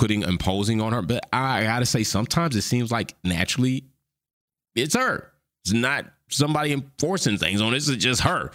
Putting 0.00 0.22
imposing 0.22 0.80
on 0.80 0.94
her. 0.94 1.02
But 1.02 1.28
I 1.30 1.62
gotta 1.62 1.84
say, 1.84 2.02
sometimes 2.02 2.56
it 2.56 2.62
seems 2.62 2.90
like 2.90 3.14
naturally 3.22 3.84
it's 4.74 4.96
her. 4.96 5.30
It's 5.62 5.74
not 5.74 6.06
somebody 6.30 6.72
enforcing 6.72 7.36
things 7.36 7.60
on 7.60 7.72
this. 7.72 7.86
It's 7.88 8.02
just 8.02 8.22
her. 8.22 8.50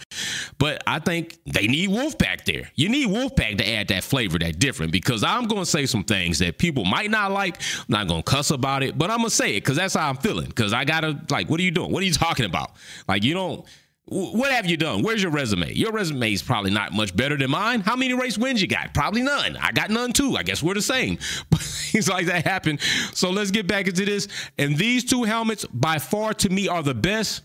But 0.58 0.82
I 0.88 0.98
think 0.98 1.38
they 1.46 1.68
need 1.68 1.90
Wolfpack 1.90 2.46
there. 2.46 2.68
You 2.74 2.88
need 2.88 3.08
Wolfpack 3.08 3.58
to 3.58 3.68
add 3.68 3.88
that 3.88 4.02
flavor, 4.02 4.40
that 4.40 4.58
different. 4.58 4.90
Because 4.90 5.22
I'm 5.22 5.46
gonna 5.46 5.64
say 5.64 5.86
some 5.86 6.02
things 6.02 6.40
that 6.40 6.58
people 6.58 6.84
might 6.84 7.12
not 7.12 7.30
like. 7.30 7.62
I'm 7.78 7.84
not 7.90 8.08
gonna 8.08 8.24
cuss 8.24 8.50
about 8.50 8.82
it, 8.82 8.98
but 8.98 9.08
I'm 9.08 9.18
gonna 9.18 9.30
say 9.30 9.50
it 9.52 9.60
because 9.60 9.76
that's 9.76 9.94
how 9.94 10.08
I'm 10.08 10.16
feeling. 10.16 10.48
Because 10.48 10.72
I 10.72 10.84
gotta 10.84 11.16
like, 11.30 11.48
what 11.48 11.60
are 11.60 11.62
you 11.62 11.70
doing? 11.70 11.92
What 11.92 12.02
are 12.02 12.06
you 12.06 12.12
talking 12.12 12.46
about? 12.46 12.72
Like 13.06 13.22
you 13.22 13.34
don't 13.34 13.64
what 14.08 14.52
have 14.52 14.66
you 14.66 14.76
done? 14.76 15.02
Where's 15.02 15.20
your 15.20 15.32
resume? 15.32 15.72
Your 15.72 15.90
resume 15.90 16.32
is 16.32 16.40
probably 16.40 16.70
not 16.70 16.92
much 16.92 17.14
better 17.16 17.36
than 17.36 17.50
mine. 17.50 17.80
How 17.80 17.96
many 17.96 18.14
race 18.14 18.38
wins 18.38 18.62
you 18.62 18.68
got? 18.68 18.94
Probably 18.94 19.20
none. 19.20 19.56
I 19.56 19.72
got 19.72 19.90
none 19.90 20.12
too. 20.12 20.36
I 20.36 20.44
guess 20.44 20.62
we're 20.62 20.74
the 20.74 20.82
same. 20.82 21.18
But 21.50 21.60
things 21.60 22.08
like 22.08 22.26
that 22.26 22.44
happen. 22.44 22.78
So 23.12 23.30
let's 23.30 23.50
get 23.50 23.66
back 23.66 23.88
into 23.88 24.04
this. 24.04 24.28
And 24.58 24.76
these 24.76 25.04
two 25.04 25.24
helmets, 25.24 25.64
by 25.64 25.98
far 25.98 26.34
to 26.34 26.48
me, 26.48 26.68
are 26.68 26.82
the 26.82 26.94
best. 26.94 27.42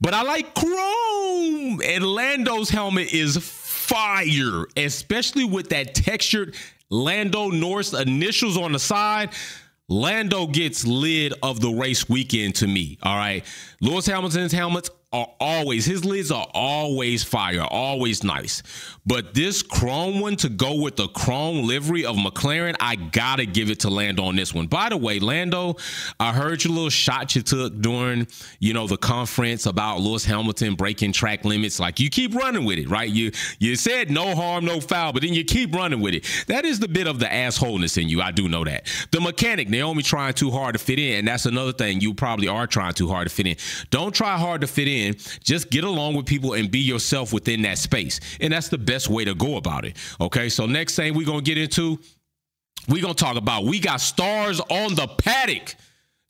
But 0.00 0.12
I 0.12 0.22
like 0.22 0.54
Chrome. 0.54 1.80
And 1.82 2.04
Lando's 2.04 2.68
helmet 2.68 3.12
is 3.12 3.36
fire, 3.38 4.66
especially 4.76 5.44
with 5.44 5.70
that 5.70 5.94
textured 5.94 6.56
Lando 6.90 7.48
Norris 7.48 7.94
initials 7.94 8.58
on 8.58 8.72
the 8.72 8.78
side. 8.78 9.30
Lando 9.88 10.48
gets 10.48 10.84
lid 10.84 11.32
of 11.42 11.60
the 11.60 11.70
race 11.70 12.08
weekend 12.08 12.56
to 12.56 12.66
me. 12.66 12.98
All 13.02 13.16
right. 13.16 13.44
Lewis 13.80 14.06
Hamilton's 14.06 14.50
helmets 14.50 14.90
are 15.16 15.28
always 15.40 15.86
his 15.86 16.04
lids 16.04 16.30
are 16.30 16.46
always 16.52 17.24
fire, 17.24 17.62
always 17.62 18.22
nice. 18.22 18.62
But 19.06 19.34
this 19.34 19.62
chrome 19.62 20.20
one 20.20 20.36
to 20.36 20.48
go 20.48 20.74
with 20.74 20.96
the 20.96 21.08
chrome 21.08 21.66
livery 21.66 22.04
of 22.04 22.16
McLaren, 22.16 22.74
I 22.80 22.96
gotta 22.96 23.46
give 23.46 23.70
it 23.70 23.80
to 23.80 23.90
Lando 23.90 24.24
on 24.24 24.36
this 24.36 24.52
one. 24.52 24.66
By 24.66 24.88
the 24.88 24.96
way, 24.96 25.20
Lando, 25.20 25.76
I 26.18 26.32
heard 26.32 26.64
your 26.64 26.72
little 26.72 26.90
shot 26.90 27.36
you 27.36 27.42
took 27.42 27.80
during 27.80 28.26
you 28.58 28.74
know 28.74 28.86
the 28.86 28.96
conference 28.96 29.66
about 29.66 30.00
Lewis 30.00 30.24
Hamilton 30.24 30.74
breaking 30.74 31.12
track 31.12 31.44
limits. 31.44 31.78
Like 31.78 32.00
you 32.00 32.10
keep 32.10 32.34
running 32.34 32.64
with 32.64 32.78
it, 32.78 32.88
right? 32.88 33.08
You 33.08 33.30
you 33.60 33.76
said 33.76 34.10
no 34.10 34.34
harm, 34.34 34.64
no 34.64 34.80
foul, 34.80 35.12
but 35.12 35.22
then 35.22 35.34
you 35.34 35.44
keep 35.44 35.74
running 35.74 36.00
with 36.00 36.14
it. 36.14 36.26
That 36.48 36.64
is 36.64 36.80
the 36.80 36.88
bit 36.88 37.06
of 37.06 37.18
the 37.18 37.26
assholeness 37.26 38.00
in 38.00 38.08
you. 38.08 38.20
I 38.20 38.32
do 38.32 38.48
know 38.48 38.64
that. 38.64 38.88
The 39.12 39.20
mechanic, 39.20 39.68
Naomi 39.68 40.02
trying 40.02 40.34
too 40.34 40.50
hard 40.50 40.74
to 40.74 40.78
fit 40.78 40.98
in, 40.98 41.20
and 41.20 41.28
that's 41.28 41.46
another 41.46 41.72
thing. 41.72 42.00
You 42.00 42.12
probably 42.12 42.48
are 42.48 42.66
trying 42.66 42.94
too 42.94 43.08
hard 43.08 43.28
to 43.28 43.34
fit 43.34 43.46
in. 43.46 43.56
Don't 43.90 44.14
try 44.14 44.36
hard 44.36 44.62
to 44.62 44.66
fit 44.66 44.88
in 44.88 45.14
just 45.44 45.70
get 45.70 45.84
along 45.84 46.14
with 46.14 46.26
people 46.26 46.54
and 46.54 46.70
be 46.70 46.80
yourself 46.80 47.32
within 47.32 47.62
that 47.62 47.78
space. 47.78 48.20
And 48.40 48.52
that's 48.52 48.68
the 48.68 48.78
best 48.96 49.10
way 49.10 49.26
to 49.26 49.34
go 49.34 49.56
about 49.56 49.84
it. 49.84 49.94
Okay. 50.18 50.48
So 50.48 50.64
next 50.64 50.96
thing 50.96 51.14
we're 51.14 51.26
gonna 51.26 51.42
get 51.42 51.58
into, 51.58 51.98
we're 52.88 53.02
gonna 53.02 53.12
talk 53.12 53.36
about 53.36 53.64
we 53.64 53.78
got 53.78 54.00
stars 54.00 54.58
on 54.60 54.94
the 54.94 55.06
paddock. 55.06 55.74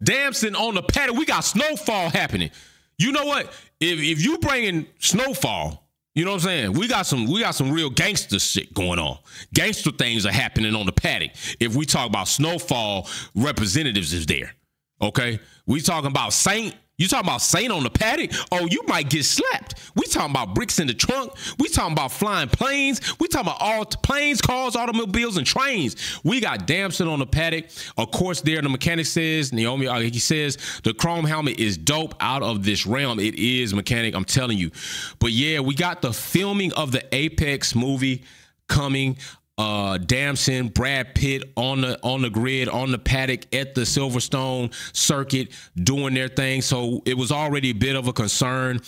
Damson 0.03 0.57
on 0.57 0.75
the 0.75 0.83
paddock. 0.83 1.17
We 1.17 1.25
got 1.25 1.45
snowfall 1.45 2.11
happening. 2.11 2.51
You 2.99 3.13
know 3.13 3.25
what? 3.25 3.47
If 3.79 4.01
if 4.01 4.25
you 4.25 4.39
bringing 4.39 4.87
snowfall, 4.99 5.89
you 6.17 6.25
know 6.25 6.33
what 6.33 6.43
I'm 6.43 6.49
saying? 6.49 6.73
We 6.73 6.89
got 6.89 7.07
some 7.07 7.27
we 7.27 7.41
got 7.41 7.55
some 7.55 7.71
real 7.71 7.89
gangster 7.89 8.41
shit 8.41 8.75
going 8.75 8.99
on. 8.99 9.19
Gangster 9.55 9.93
things 9.93 10.27
are 10.27 10.33
happening 10.33 10.75
on 10.75 10.87
the 10.87 10.93
paddock. 10.93 11.31
If 11.61 11.77
we 11.77 11.87
talk 11.87 12.09
about 12.09 12.27
snowfall, 12.27 13.09
representatives 13.37 14.13
is 14.13 14.27
there. 14.27 14.55
Okay? 15.01 15.39
We 15.67 15.81
talking 15.81 16.11
about 16.11 16.33
Saint 16.33 16.75
you 16.99 17.09
talking 17.09 17.29
about 17.29 17.43
Saint 17.43 17.73
on 17.73 17.83
the 17.83 17.91
paddock? 17.91 18.31
Oh, 18.51 18.67
you 18.71 18.83
might 18.87 19.11
get 19.11 19.25
slapped. 19.25 19.75
We 19.97 20.07
talking 20.07 20.31
about 20.31 20.55
bricks 20.55 20.79
in 20.79 20.87
the 20.87 20.95
trunk. 20.95 21.33
We 21.59 21.69
talking 21.69 21.93
about 21.93 22.13
flying 22.13 22.49
planes. 22.49 23.19
We 23.19 23.29
talking 23.29 23.49
about 23.49 23.61
all 23.61 23.85
planes, 23.85 24.41
cars, 24.41 24.77
automobiles, 24.77 25.37
and 25.37 25.47
trains. 25.47 26.21
We 26.25 26.41
got 26.41 26.67
Damson 26.67 27.09
on 27.09 27.19
the 27.19 27.27
paddock. 27.27 27.67
Of 27.99 28.11
course, 28.13 28.41
there 28.41 28.63
the 28.63 28.69
mechanic 28.69 29.07
says 29.07 29.53
Naomi. 29.53 29.87
Uh, 29.87 30.01
he 30.01 30.19
says 30.19 30.57
the 30.85 30.95
chrome 30.95 31.25
helmet 31.25 31.61
is 31.61 31.77
dope 31.77 32.15
out 32.21 32.43
of 32.43 32.65
this 32.65 32.87
realm. 32.87 33.21
It 33.21 33.35
is 33.35 33.75
mechanic. 33.75 34.15
I'm 34.15 34.25
telling 34.25 34.57
you. 34.57 34.71
But 35.19 35.33
yeah, 35.33 35.61
we 35.61 35.75
got 35.75 36.01
the 36.01 36.13
filming 36.13 36.73
of 36.73 36.93
the 36.93 37.05
Apex 37.15 37.75
movie 37.75 38.25
coming 38.69 39.19
uh, 39.59 39.99
Damson, 39.99 40.69
Brad 40.69 41.15
Pitt 41.15 41.53
on 41.57 41.81
the 41.81 41.99
on 42.03 42.23
the 42.23 42.31
grid, 42.31 42.69
on 42.69 42.93
the 42.93 42.99
paddock 42.99 43.55
at 43.55 43.75
the 43.75 43.83
Silverstone 43.83 44.73
circuit, 44.95 45.53
doing 45.77 46.15
their 46.15 46.29
thing. 46.29 46.63
So 46.63 47.03
it 47.07 47.17
was 47.17 47.33
already 47.33 47.71
a 47.71 47.75
bit 47.75 47.97
of 47.97 48.09
a 48.09 48.13
concern 48.13 48.81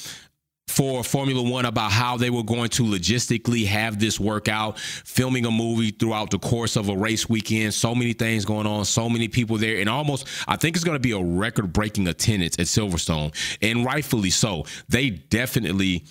for 0.69 1.03
Formula 1.03 1.43
One 1.43 1.65
about 1.65 1.91
how 1.91 2.19
they 2.19 2.29
were 2.29 2.43
going 2.43 2.69
to 2.71 2.85
logistically 2.85 3.67
have 3.67 3.99
this 3.99 4.21
work 4.21 4.49
out, 4.49 4.79
filming 4.79 5.47
a 5.47 5.51
movie 5.51 5.91
throughout 5.91 6.31
the 6.31 6.39
course 6.39 6.77
of 6.77 6.91
a 6.91 6.97
race 6.97 7.29
weekend. 7.29 7.73
So 7.73 7.95
many 7.95 8.13
things 8.13 8.45
going 8.45 8.67
on, 8.67 8.85
so 8.85 9.09
many 9.09 9.29
people 9.29 9.57
there, 9.57 9.81
and 9.81 9.89
almost, 9.89 10.29
I 10.47 10.57
think 10.57 10.77
it's 10.77 10.85
going 10.85 10.97
to 10.97 11.01
be 11.01 11.13
a 11.13 11.23
record 11.23 11.73
breaking 11.73 12.07
attendance 12.07 12.57
at 12.59 12.67
Silverstone, 12.67 13.35
and 13.63 13.85
rightfully 13.85 14.31
so. 14.31 14.67
They 14.89 15.11
definitely 15.11 16.05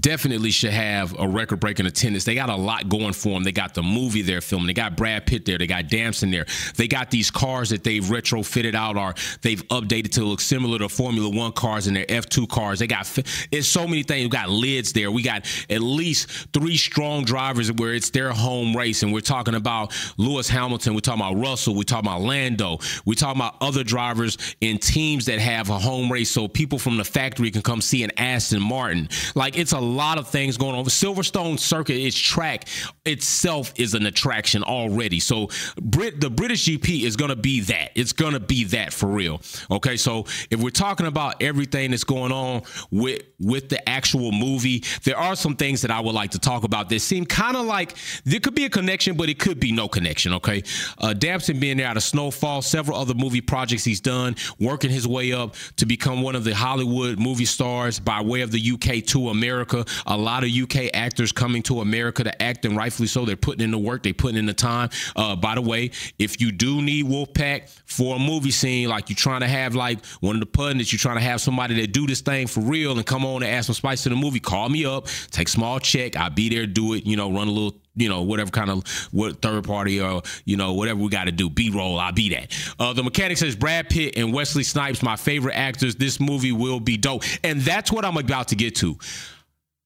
definitely 0.00 0.50
should 0.50 0.72
have 0.72 1.18
a 1.18 1.26
record 1.26 1.60
breaking 1.60 1.86
attendance. 1.86 2.24
They 2.24 2.34
got 2.34 2.48
a 2.48 2.56
lot 2.56 2.88
going 2.88 3.12
for 3.12 3.30
them. 3.30 3.44
They 3.44 3.52
got 3.52 3.74
the 3.74 3.82
movie 3.82 4.22
they're 4.22 4.40
filming. 4.40 4.66
They 4.66 4.72
got 4.72 4.96
Brad 4.96 5.26
Pitt 5.26 5.44
there. 5.44 5.58
They 5.58 5.66
got 5.66 5.88
Damson 5.88 6.30
there. 6.30 6.46
They 6.76 6.88
got 6.88 7.10
these 7.10 7.30
cars 7.30 7.70
that 7.70 7.84
they've 7.84 8.04
retrofitted 8.04 8.74
out 8.74 8.96
or 8.96 9.14
they've 9.42 9.62
updated 9.68 10.12
to 10.12 10.24
look 10.24 10.40
similar 10.40 10.78
to 10.78 10.88
Formula 10.88 11.28
One 11.28 11.52
cars 11.52 11.86
and 11.86 11.96
their 11.96 12.06
F2 12.06 12.48
cars. 12.48 12.78
They 12.78 12.86
got 12.86 13.06
it's 13.50 13.68
so 13.68 13.86
many 13.86 14.02
things. 14.02 14.24
We 14.24 14.30
got 14.30 14.48
lids 14.48 14.92
there. 14.92 15.10
We 15.10 15.22
got 15.22 15.46
at 15.68 15.80
least 15.80 16.30
three 16.52 16.76
strong 16.76 17.24
drivers 17.24 17.70
where 17.72 17.94
it's 17.94 18.10
their 18.10 18.30
home 18.30 18.76
race. 18.76 19.02
And 19.02 19.12
we're 19.12 19.20
talking 19.20 19.54
about 19.54 19.94
Lewis 20.16 20.48
Hamilton. 20.48 20.94
We're 20.94 21.00
talking 21.00 21.20
about 21.20 21.40
Russell. 21.40 21.74
We're 21.74 21.82
talking 21.82 22.08
about 22.08 22.22
Lando. 22.22 22.78
We're 23.04 23.14
talking 23.14 23.40
about 23.40 23.56
other 23.60 23.84
drivers 23.84 24.38
in 24.60 24.78
teams 24.78 25.26
that 25.26 25.38
have 25.38 25.70
a 25.70 25.78
home 25.78 26.10
race 26.10 26.30
so 26.30 26.48
people 26.48 26.78
from 26.78 26.96
the 26.96 27.04
factory 27.04 27.50
can 27.50 27.62
come 27.62 27.80
see 27.80 28.02
an 28.04 28.12
Aston 28.16 28.62
Martin. 28.62 29.08
Like 29.34 29.58
it's 29.58 29.72
a 29.72 29.81
lot 29.82 30.18
of 30.18 30.28
things 30.28 30.56
going 30.56 30.74
on. 30.74 30.84
Silverstone 30.84 31.58
Circuit, 31.58 31.96
its 31.96 32.16
track 32.16 32.66
itself 33.04 33.72
is 33.76 33.94
an 33.94 34.06
attraction 34.06 34.62
already. 34.62 35.20
So 35.20 35.48
Brit, 35.80 36.20
the 36.20 36.30
British 36.30 36.66
GP 36.66 37.02
is 37.02 37.16
going 37.16 37.30
to 37.30 37.36
be 37.36 37.60
that. 37.60 37.90
It's 37.94 38.12
going 38.12 38.32
to 38.32 38.40
be 38.40 38.64
that 38.64 38.92
for 38.92 39.06
real. 39.06 39.40
Okay, 39.70 39.96
so 39.96 40.26
if 40.50 40.60
we're 40.60 40.70
talking 40.70 41.06
about 41.06 41.42
everything 41.42 41.90
that's 41.90 42.04
going 42.04 42.32
on 42.32 42.62
with 42.90 43.22
with 43.40 43.68
the 43.68 43.88
actual 43.88 44.30
movie, 44.30 44.84
there 45.02 45.16
are 45.16 45.34
some 45.34 45.56
things 45.56 45.82
that 45.82 45.90
I 45.90 46.00
would 46.00 46.14
like 46.14 46.30
to 46.32 46.38
talk 46.38 46.64
about 46.64 46.88
that 46.90 47.00
seem 47.00 47.26
kind 47.26 47.56
of 47.56 47.66
like 47.66 47.94
there 48.24 48.40
could 48.40 48.54
be 48.54 48.64
a 48.64 48.70
connection, 48.70 49.16
but 49.16 49.28
it 49.28 49.38
could 49.38 49.58
be 49.58 49.72
no 49.72 49.88
connection. 49.88 50.34
Okay, 50.34 50.62
uh, 50.98 51.14
being 51.14 51.76
there 51.76 51.86
out 51.86 51.96
of 51.96 52.02
Snowfall, 52.02 52.62
several 52.62 52.98
other 52.98 53.14
movie 53.14 53.40
projects 53.40 53.84
he's 53.84 54.00
done, 54.00 54.36
working 54.60 54.90
his 54.90 55.06
way 55.06 55.32
up 55.32 55.54
to 55.76 55.86
become 55.86 56.22
one 56.22 56.36
of 56.36 56.44
the 56.44 56.54
Hollywood 56.54 57.18
movie 57.18 57.44
stars 57.44 57.98
by 57.98 58.20
way 58.20 58.42
of 58.42 58.50
the 58.50 58.72
UK 58.72 59.04
to 59.06 59.28
America. 59.28 59.71
America. 59.72 59.90
A 60.06 60.16
lot 60.16 60.44
of 60.44 60.50
UK 60.50 60.90
actors 60.94 61.32
coming 61.32 61.62
to 61.64 61.80
America 61.80 62.24
to 62.24 62.42
act, 62.42 62.64
and 62.64 62.76
rightfully 62.76 63.08
so. 63.08 63.24
They're 63.24 63.36
putting 63.36 63.62
in 63.62 63.70
the 63.70 63.78
work, 63.78 64.02
they're 64.02 64.14
putting 64.14 64.36
in 64.36 64.46
the 64.46 64.54
time. 64.54 64.90
Uh, 65.16 65.36
by 65.36 65.54
the 65.54 65.62
way, 65.62 65.90
if 66.18 66.40
you 66.40 66.52
do 66.52 66.82
need 66.82 67.06
Wolfpack 67.06 67.68
for 67.86 68.16
a 68.16 68.18
movie 68.18 68.50
scene, 68.50 68.88
like 68.88 69.08
you're 69.08 69.16
trying 69.16 69.40
to 69.40 69.48
have 69.48 69.74
like 69.74 70.04
one 70.20 70.36
of 70.36 70.40
the 70.40 70.46
pundits, 70.46 70.92
you're 70.92 70.98
trying 70.98 71.16
to 71.16 71.22
have 71.22 71.40
somebody 71.40 71.80
that 71.80 71.92
do 71.92 72.06
this 72.06 72.20
thing 72.20 72.46
for 72.46 72.60
real 72.60 72.96
and 72.96 73.06
come 73.06 73.24
on 73.24 73.42
and 73.42 73.50
add 73.52 73.64
some 73.64 73.74
spice 73.74 74.02
to 74.04 74.08
the 74.08 74.16
movie, 74.16 74.40
call 74.40 74.68
me 74.68 74.84
up, 74.84 75.06
take 75.30 75.48
small 75.48 75.78
check. 75.78 76.16
I'll 76.16 76.30
be 76.30 76.48
there, 76.48 76.66
do 76.66 76.94
it, 76.94 77.06
you 77.06 77.16
know, 77.16 77.30
run 77.32 77.48
a 77.48 77.52
little 77.52 77.78
you 77.94 78.08
know, 78.08 78.22
whatever 78.22 78.50
kind 78.50 78.70
of 78.70 78.86
what 79.12 79.42
third 79.42 79.64
party 79.64 80.00
or 80.00 80.22
you 80.44 80.56
know 80.56 80.72
whatever 80.72 81.00
we 81.00 81.08
got 81.10 81.24
to 81.24 81.32
do. 81.32 81.50
B 81.50 81.70
roll, 81.70 81.98
I'll 81.98 82.12
be 82.12 82.30
that. 82.30 82.74
Uh, 82.78 82.92
the 82.92 83.02
mechanic 83.02 83.36
says 83.36 83.54
Brad 83.54 83.90
Pitt 83.90 84.16
and 84.16 84.32
Wesley 84.32 84.62
Snipes, 84.62 85.02
my 85.02 85.16
favorite 85.16 85.54
actors. 85.54 85.96
This 85.96 86.18
movie 86.18 86.52
will 86.52 86.80
be 86.80 86.96
dope, 86.96 87.22
and 87.44 87.60
that's 87.60 87.92
what 87.92 88.04
I'm 88.04 88.16
about 88.16 88.48
to 88.48 88.56
get 88.56 88.76
to. 88.76 88.96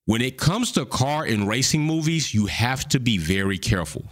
When 0.07 0.23
it 0.23 0.38
comes 0.38 0.71
to 0.73 0.87
car 0.87 1.25
and 1.25 1.49
racing 1.49 1.83
movies, 1.83 2.33
you 2.33 2.47
have 2.47 2.88
to 2.90 3.01
be 3.01 3.19
very 3.19 3.59
careful 3.59 4.05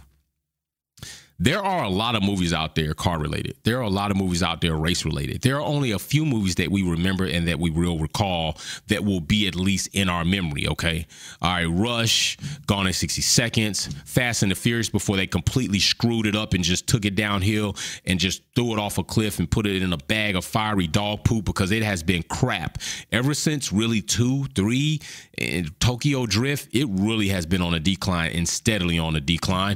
there 1.37 1.61
are 1.61 1.83
a 1.83 1.89
lot 1.89 2.15
of 2.15 2.23
movies 2.23 2.53
out 2.53 2.75
there 2.75 2.93
car 2.93 3.19
related. 3.19 3.57
There 3.63 3.77
are 3.77 3.83
a 3.83 3.89
lot 3.89 4.09
of 4.09 4.17
movies 4.17 4.41
out 4.41 4.61
there 4.61 4.75
race 4.75 5.03
related. 5.03 5.41
There 5.41 5.57
are 5.57 5.65
only 5.65 5.91
a 5.91 5.99
few 5.99 6.25
movies 6.25 6.55
that 6.55 6.71
we 6.71 6.81
remember 6.81 7.25
and 7.25 7.47
that 7.47 7.59
we 7.59 7.69
will 7.69 7.99
recall 7.99 8.57
that 8.87 9.03
will 9.03 9.19
be 9.19 9.47
at 9.47 9.55
least 9.55 9.89
in 9.93 10.07
our 10.07 10.23
memory. 10.23 10.67
Okay. 10.67 11.05
All 11.41 11.51
right. 11.51 11.65
Rush, 11.65 12.37
Gone 12.67 12.87
in 12.87 12.93
60 12.93 13.21
Seconds, 13.21 13.89
Fast 14.05 14.43
and 14.43 14.51
the 14.51 14.55
Furious 14.55 14.89
before 14.89 15.17
they 15.17 15.27
completely 15.27 15.79
screwed 15.79 16.25
it 16.25 16.35
up 16.35 16.53
and 16.53 16.63
just 16.63 16.87
took 16.87 17.03
it 17.03 17.15
downhill 17.15 17.75
and 18.05 18.19
just 18.19 18.41
threw 18.55 18.71
it 18.71 18.79
off 18.79 18.97
a 18.97 19.03
cliff 19.03 19.39
and 19.39 19.51
put 19.51 19.67
it 19.67 19.81
in 19.81 19.91
a 19.91 19.97
bag 19.97 20.35
of 20.35 20.45
fiery 20.45 20.87
dog 20.87 21.23
poop 21.25 21.43
because 21.43 21.71
it 21.71 21.83
has 21.83 22.01
been 22.01 22.23
crap 22.23 22.77
ever 23.11 23.33
since 23.33 23.73
really 23.73 24.01
two, 24.01 24.45
three, 24.55 25.01
and 25.37 25.77
Tokyo 25.81 26.25
Drift. 26.25 26.73
It 26.73 26.87
really 26.89 27.27
has 27.27 27.45
been 27.45 27.61
on 27.61 27.73
a 27.73 27.79
decline 27.79 28.31
and 28.31 28.47
steadily 28.47 28.97
on 28.97 29.15
a 29.17 29.21
decline. 29.21 29.75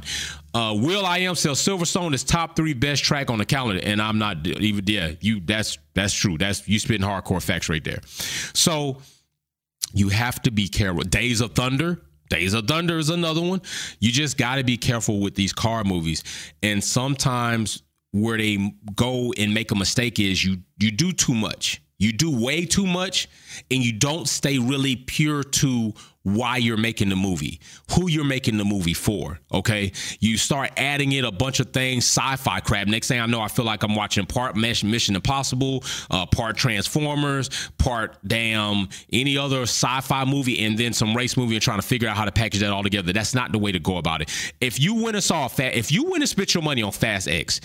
Uh, 0.52 0.76
will.i.am 0.76 1.34
sells 1.34 1.64
Silverstone 1.64 2.12
is 2.12 2.24
top 2.24 2.56
three 2.56 2.74
best 2.74 3.04
track 3.04 3.30
on 3.30 3.38
the 3.38 3.44
calendar, 3.44 3.80
and 3.84 4.02
I'm 4.02 4.18
not 4.18 4.46
even 4.46 4.84
yeah. 4.86 5.12
You 5.20 5.40
that's 5.40 5.78
that's 5.94 6.12
true. 6.12 6.38
That's 6.38 6.66
you 6.68 6.78
spitting 6.78 7.06
hardcore 7.06 7.42
facts 7.42 7.68
right 7.68 7.84
there. 7.84 8.00
So 8.54 8.98
you 9.92 10.08
have 10.08 10.42
to 10.42 10.50
be 10.50 10.68
careful. 10.68 11.02
Days 11.02 11.40
of 11.40 11.54
Thunder. 11.54 12.00
Days 12.28 12.54
of 12.54 12.68
Thunder 12.68 12.98
is 12.98 13.10
another 13.10 13.40
one. 13.40 13.60
You 13.98 14.12
just 14.12 14.38
got 14.38 14.56
to 14.56 14.64
be 14.64 14.76
careful 14.76 15.20
with 15.20 15.34
these 15.34 15.52
car 15.52 15.82
movies, 15.84 16.22
and 16.62 16.82
sometimes 16.82 17.82
where 18.12 18.38
they 18.38 18.72
go 18.96 19.32
and 19.36 19.54
make 19.54 19.70
a 19.70 19.74
mistake 19.76 20.18
is 20.18 20.44
you 20.44 20.58
you 20.78 20.90
do 20.90 21.12
too 21.12 21.34
much. 21.34 21.82
You 21.98 22.12
do 22.12 22.30
way 22.30 22.64
too 22.64 22.86
much, 22.86 23.28
and 23.70 23.84
you 23.84 23.92
don't 23.92 24.26
stay 24.26 24.58
really 24.58 24.96
pure 24.96 25.42
to 25.42 25.92
why 26.22 26.58
you're 26.58 26.76
making 26.76 27.08
the 27.08 27.16
movie, 27.16 27.60
who 27.92 28.08
you're 28.10 28.24
making 28.24 28.58
the 28.58 28.64
movie 28.64 28.94
for. 28.94 29.38
Okay. 29.52 29.92
You 30.20 30.36
start 30.36 30.70
adding 30.76 31.12
in 31.12 31.24
a 31.24 31.32
bunch 31.32 31.60
of 31.60 31.72
things, 31.72 32.04
sci 32.04 32.36
fi 32.36 32.60
crap. 32.60 32.86
Next 32.86 33.08
thing 33.08 33.20
I 33.20 33.26
know, 33.26 33.40
I 33.40 33.48
feel 33.48 33.64
like 33.64 33.82
I'm 33.82 33.94
watching 33.94 34.26
part 34.26 34.56
Mesh 34.56 34.84
Mission 34.84 35.16
Impossible, 35.16 35.82
uh, 36.10 36.26
part 36.26 36.56
Transformers, 36.56 37.48
part 37.78 38.18
damn 38.26 38.88
any 39.12 39.38
other 39.38 39.62
sci 39.62 40.00
fi 40.02 40.24
movie, 40.24 40.64
and 40.64 40.76
then 40.76 40.92
some 40.92 41.16
race 41.16 41.36
movie 41.36 41.54
and 41.54 41.62
trying 41.62 41.80
to 41.80 41.86
figure 41.86 42.08
out 42.08 42.16
how 42.16 42.24
to 42.26 42.32
package 42.32 42.60
that 42.60 42.70
all 42.70 42.82
together. 42.82 43.12
That's 43.12 43.34
not 43.34 43.52
the 43.52 43.58
way 43.58 43.72
to 43.72 43.78
go 43.78 43.96
about 43.96 44.20
it. 44.20 44.52
If 44.60 44.78
you 44.78 45.02
went 45.02 45.16
and 45.16 45.24
saw 45.24 45.48
Fast, 45.48 45.74
if 45.74 45.90
you 45.90 46.04
went 46.04 46.22
and 46.22 46.28
spent 46.28 46.54
your 46.54 46.62
money 46.62 46.82
on 46.82 46.92
Fast 46.92 47.28
X, 47.28 47.60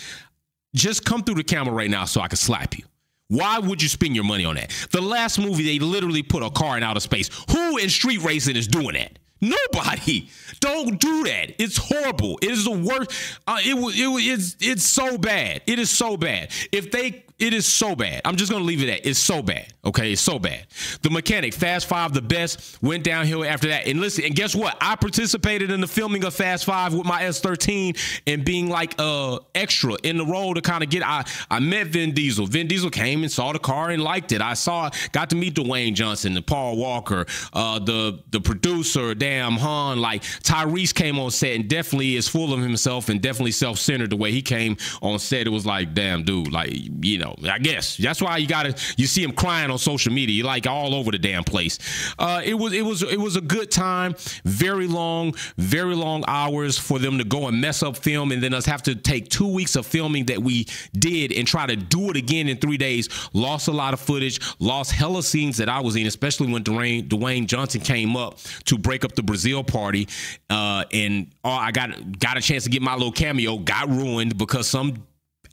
just 0.73 1.05
come 1.05 1.23
through 1.23 1.35
the 1.35 1.43
camera 1.43 1.73
right 1.73 1.89
now 1.89 2.05
so 2.05 2.21
I 2.21 2.27
can 2.27 2.37
slap 2.37 2.77
you. 2.77 2.85
Why 3.27 3.59
would 3.59 3.81
you 3.81 3.89
spend 3.89 4.15
your 4.15 4.23
money 4.23 4.45
on 4.45 4.55
that? 4.55 4.71
The 4.91 5.01
last 5.01 5.39
movie, 5.39 5.63
they 5.63 5.79
literally 5.83 6.21
put 6.21 6.43
a 6.43 6.49
car 6.49 6.77
in 6.77 6.83
outer 6.83 6.99
space. 6.99 7.29
Who 7.51 7.77
in 7.77 7.89
street 7.89 8.21
racing 8.21 8.55
is 8.55 8.67
doing 8.67 8.93
that? 8.93 9.17
Nobody. 9.41 10.29
Don't 10.59 10.99
do 10.99 11.23
that. 11.25 11.61
It's 11.61 11.77
horrible. 11.77 12.39
It 12.41 12.51
is 12.51 12.65
the 12.65 12.71
worst. 12.71 13.11
Uh, 13.45 13.57
it. 13.59 13.75
It. 13.75 14.39
It's. 14.39 14.55
It's 14.59 14.85
so 14.85 15.17
bad. 15.17 15.61
It 15.67 15.77
is 15.79 15.89
so 15.89 16.17
bad. 16.17 16.51
If 16.71 16.91
they 16.91 17.25
it 17.37 17.53
is 17.53 17.65
so 17.65 17.95
bad. 17.95 18.21
I'm 18.23 18.37
just 18.37 18.49
gonna 18.49 18.63
leave 18.63 18.81
it 18.81 18.89
at 18.89 19.05
it's 19.05 19.19
so 19.19 19.41
bad. 19.41 19.73
Okay, 19.83 20.13
it's 20.13 20.21
so 20.21 20.39
bad. 20.39 20.67
The 21.01 21.09
mechanic, 21.09 21.53
Fast 21.53 21.85
Five, 21.85 22.13
the 22.13 22.21
best, 22.21 22.81
went 22.81 23.03
downhill 23.03 23.43
after 23.43 23.67
that. 23.67 23.87
And 23.87 23.99
listen, 23.99 24.23
and 24.23 24.33
guess 24.33 24.55
what? 24.55 24.77
I 24.79 24.95
participated 24.95 25.69
in 25.69 25.81
the 25.81 25.87
filming 25.87 26.23
of 26.23 26.33
Fast 26.33 26.63
Five 26.63 26.93
with 26.93 27.05
my 27.05 27.23
S13 27.23 28.21
and 28.25 28.45
being 28.45 28.69
like 28.69 28.95
uh 28.99 29.39
extra 29.53 29.95
in 30.03 30.17
the 30.17 30.25
role 30.25 30.53
to 30.53 30.61
kind 30.61 30.81
of 30.81 30.89
get. 30.89 31.03
I 31.03 31.25
I 31.51 31.59
met 31.59 31.87
Vin 31.87 32.13
Diesel. 32.13 32.45
Vin 32.47 32.67
Diesel 32.67 32.89
came 32.89 33.23
and 33.23 33.31
saw 33.31 33.51
the 33.51 33.59
car 33.59 33.89
and 33.89 34.01
liked 34.01 34.31
it. 34.31 34.41
I 34.41 34.53
saw, 34.53 34.89
got 35.11 35.29
to 35.31 35.35
meet 35.35 35.55
Dwayne 35.55 35.93
Johnson, 35.93 36.37
and 36.37 36.47
Paul 36.47 36.77
Walker, 36.77 37.25
uh 37.51 37.79
the 37.79 38.23
the 38.31 38.39
producer, 38.39 39.13
damn 39.13 39.53
Han. 39.53 39.99
Like 39.99 40.21
Tyrese 40.21 40.93
came 40.93 41.19
on 41.19 41.31
set 41.31 41.51
and 41.51 41.67
definitely 41.67 42.15
is 42.15 42.29
full 42.29 42.53
of 42.53 42.61
himself 42.61 43.09
and 43.09 43.21
definitely 43.21 43.51
self 43.51 43.77
centered 43.77 44.11
the 44.11 44.15
way 44.15 44.31
he 44.31 44.41
came 44.41 44.77
on 45.01 45.19
set. 45.19 45.47
It 45.47 45.51
was 45.51 45.65
like, 45.65 45.93
damn, 45.93 46.23
dude, 46.23 46.53
like 46.53 46.71
you 46.71 47.17
know 47.17 47.24
I 47.43 47.59
guess 47.59 47.97
that's 47.97 48.21
why 48.21 48.37
you 48.37 48.47
gotta 48.47 48.75
you 48.97 49.07
see 49.07 49.23
him 49.23 49.31
crying 49.31 49.71
on 49.71 49.77
social 49.77 50.13
media, 50.13 50.35
You 50.35 50.43
like 50.43 50.67
all 50.67 50.93
over 50.93 51.11
the 51.11 51.17
damn 51.17 51.43
place. 51.43 51.79
Uh, 52.19 52.41
it 52.43 52.53
was 52.53 52.73
it 52.73 52.83
was 52.83 53.01
it 53.03 53.19
was 53.19 53.35
a 53.35 53.41
good 53.41 53.71
time, 53.71 54.15
very 54.43 54.87
long, 54.87 55.33
very 55.57 55.95
long 55.95 56.23
hours 56.27 56.77
for 56.77 56.99
them 56.99 57.17
to 57.17 57.23
go 57.23 57.47
and 57.47 57.59
mess 57.59 57.83
up 57.83 57.97
film, 57.97 58.31
and 58.31 58.41
then 58.41 58.53
us 58.53 58.65
have 58.65 58.83
to 58.83 58.95
take 58.95 59.29
two 59.29 59.47
weeks 59.47 59.75
of 59.75 59.85
filming 59.85 60.25
that 60.25 60.41
we 60.41 60.67
did 60.93 61.31
and 61.31 61.47
try 61.47 61.65
to 61.65 61.75
do 61.75 62.09
it 62.09 62.17
again 62.17 62.47
in 62.47 62.57
three 62.57 62.77
days. 62.77 63.09
Lost 63.33 63.67
a 63.67 63.71
lot 63.71 63.93
of 63.93 63.99
footage, 63.99 64.39
lost 64.59 64.91
hella 64.91 65.23
scenes 65.23 65.57
that 65.57 65.69
I 65.69 65.79
was 65.79 65.95
in, 65.95 66.05
especially 66.07 66.51
when 66.51 66.63
Dwayne 66.63 67.07
Dwayne 67.07 67.47
Johnson 67.47 67.81
came 67.81 68.15
up 68.15 68.39
to 68.65 68.77
break 68.77 69.05
up 69.05 69.15
the 69.15 69.23
Brazil 69.23 69.63
party, 69.63 70.07
uh, 70.49 70.85
and 70.91 71.27
oh, 71.43 71.49
I 71.49 71.71
got 71.71 72.19
got 72.19 72.37
a 72.37 72.41
chance 72.41 72.63
to 72.65 72.69
get 72.69 72.81
my 72.81 72.93
little 72.93 73.11
cameo, 73.11 73.57
got 73.57 73.89
ruined 73.89 74.37
because 74.37 74.67
some 74.67 75.05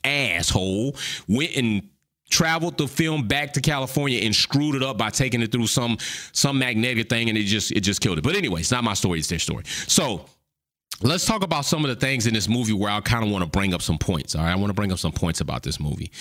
asshole 0.03 0.95
went 1.27 1.55
and 1.55 1.89
traveled 2.29 2.77
the 2.79 2.87
film 2.87 3.27
back 3.27 3.53
to 3.53 3.61
California 3.61 4.19
and 4.23 4.35
screwed 4.35 4.75
it 4.75 4.81
up 4.81 4.97
by 4.97 5.09
taking 5.09 5.41
it 5.41 5.51
through 5.51 5.67
some 5.67 5.97
some 6.31 6.57
magnetic 6.57 7.07
thing 7.07 7.29
and 7.29 7.37
it 7.37 7.43
just 7.43 7.71
it 7.71 7.81
just 7.81 8.01
killed 8.01 8.17
it. 8.17 8.23
But 8.23 8.35
anyway, 8.35 8.61
it's 8.61 8.71
not 8.71 8.83
my 8.83 8.95
story, 8.95 9.19
it's 9.19 9.27
their 9.27 9.39
story. 9.39 9.63
So 9.65 10.25
let's 11.03 11.25
talk 11.25 11.43
about 11.43 11.65
some 11.65 11.83
of 11.83 11.89
the 11.89 11.95
things 11.95 12.27
in 12.27 12.33
this 12.33 12.47
movie 12.47 12.73
where 12.73 12.89
I 12.89 12.99
kind 13.01 13.23
of 13.23 13.31
want 13.31 13.43
to 13.43 13.49
bring 13.49 13.73
up 13.73 13.81
some 13.81 13.97
points. 13.97 14.35
All 14.35 14.43
right, 14.43 14.51
I 14.51 14.55
want 14.55 14.69
to 14.69 14.73
bring 14.73 14.91
up 14.91 14.99
some 14.99 15.11
points 15.11 15.41
about 15.41 15.63
this 15.63 15.79
movie. 15.79 16.11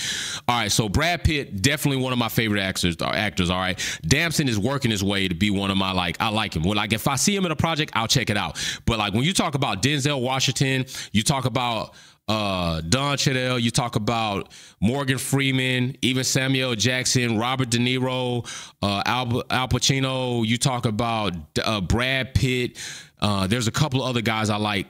All 0.48 0.58
right, 0.58 0.72
so 0.72 0.88
Brad 0.88 1.24
Pitt, 1.24 1.62
definitely 1.62 2.02
one 2.02 2.12
of 2.12 2.18
my 2.18 2.28
favorite 2.28 2.60
actors. 2.60 2.96
Uh, 3.00 3.06
actors, 3.06 3.48
all 3.48 3.58
right. 3.58 3.78
Damson 4.06 4.48
is 4.48 4.58
working 4.58 4.90
his 4.90 5.02
way 5.02 5.28
to 5.28 5.34
be 5.34 5.50
one 5.50 5.70
of 5.70 5.76
my 5.76 5.92
like. 5.92 6.16
I 6.20 6.28
like 6.28 6.54
him. 6.54 6.62
Well, 6.62 6.74
like 6.74 6.92
if 6.92 7.08
I 7.08 7.16
see 7.16 7.34
him 7.34 7.46
in 7.46 7.52
a 7.52 7.56
project, 7.56 7.92
I'll 7.94 8.08
check 8.08 8.28
it 8.28 8.36
out. 8.36 8.58
But 8.86 8.98
like 8.98 9.14
when 9.14 9.22
you 9.22 9.32
talk 9.32 9.54
about 9.54 9.82
Denzel 9.82 10.20
Washington, 10.20 10.84
you 11.12 11.22
talk 11.22 11.44
about 11.44 11.94
uh, 12.28 12.80
Don 12.82 13.16
Cheadle, 13.16 13.58
you 13.58 13.70
talk 13.70 13.96
about 13.96 14.52
Morgan 14.80 15.18
Freeman, 15.18 15.96
even 16.02 16.24
Samuel 16.24 16.74
Jackson, 16.74 17.38
Robert 17.38 17.70
De 17.70 17.78
Niro, 17.78 18.46
uh, 18.82 19.02
Al, 19.04 19.42
Al 19.50 19.68
Pacino. 19.68 20.46
You 20.46 20.56
talk 20.56 20.86
about 20.86 21.34
uh, 21.62 21.80
Brad 21.80 22.34
Pitt. 22.34 22.78
Uh, 23.20 23.46
there's 23.46 23.68
a 23.68 23.72
couple 23.72 24.02
of 24.02 24.08
other 24.08 24.22
guys 24.22 24.50
I 24.50 24.56
like. 24.56 24.86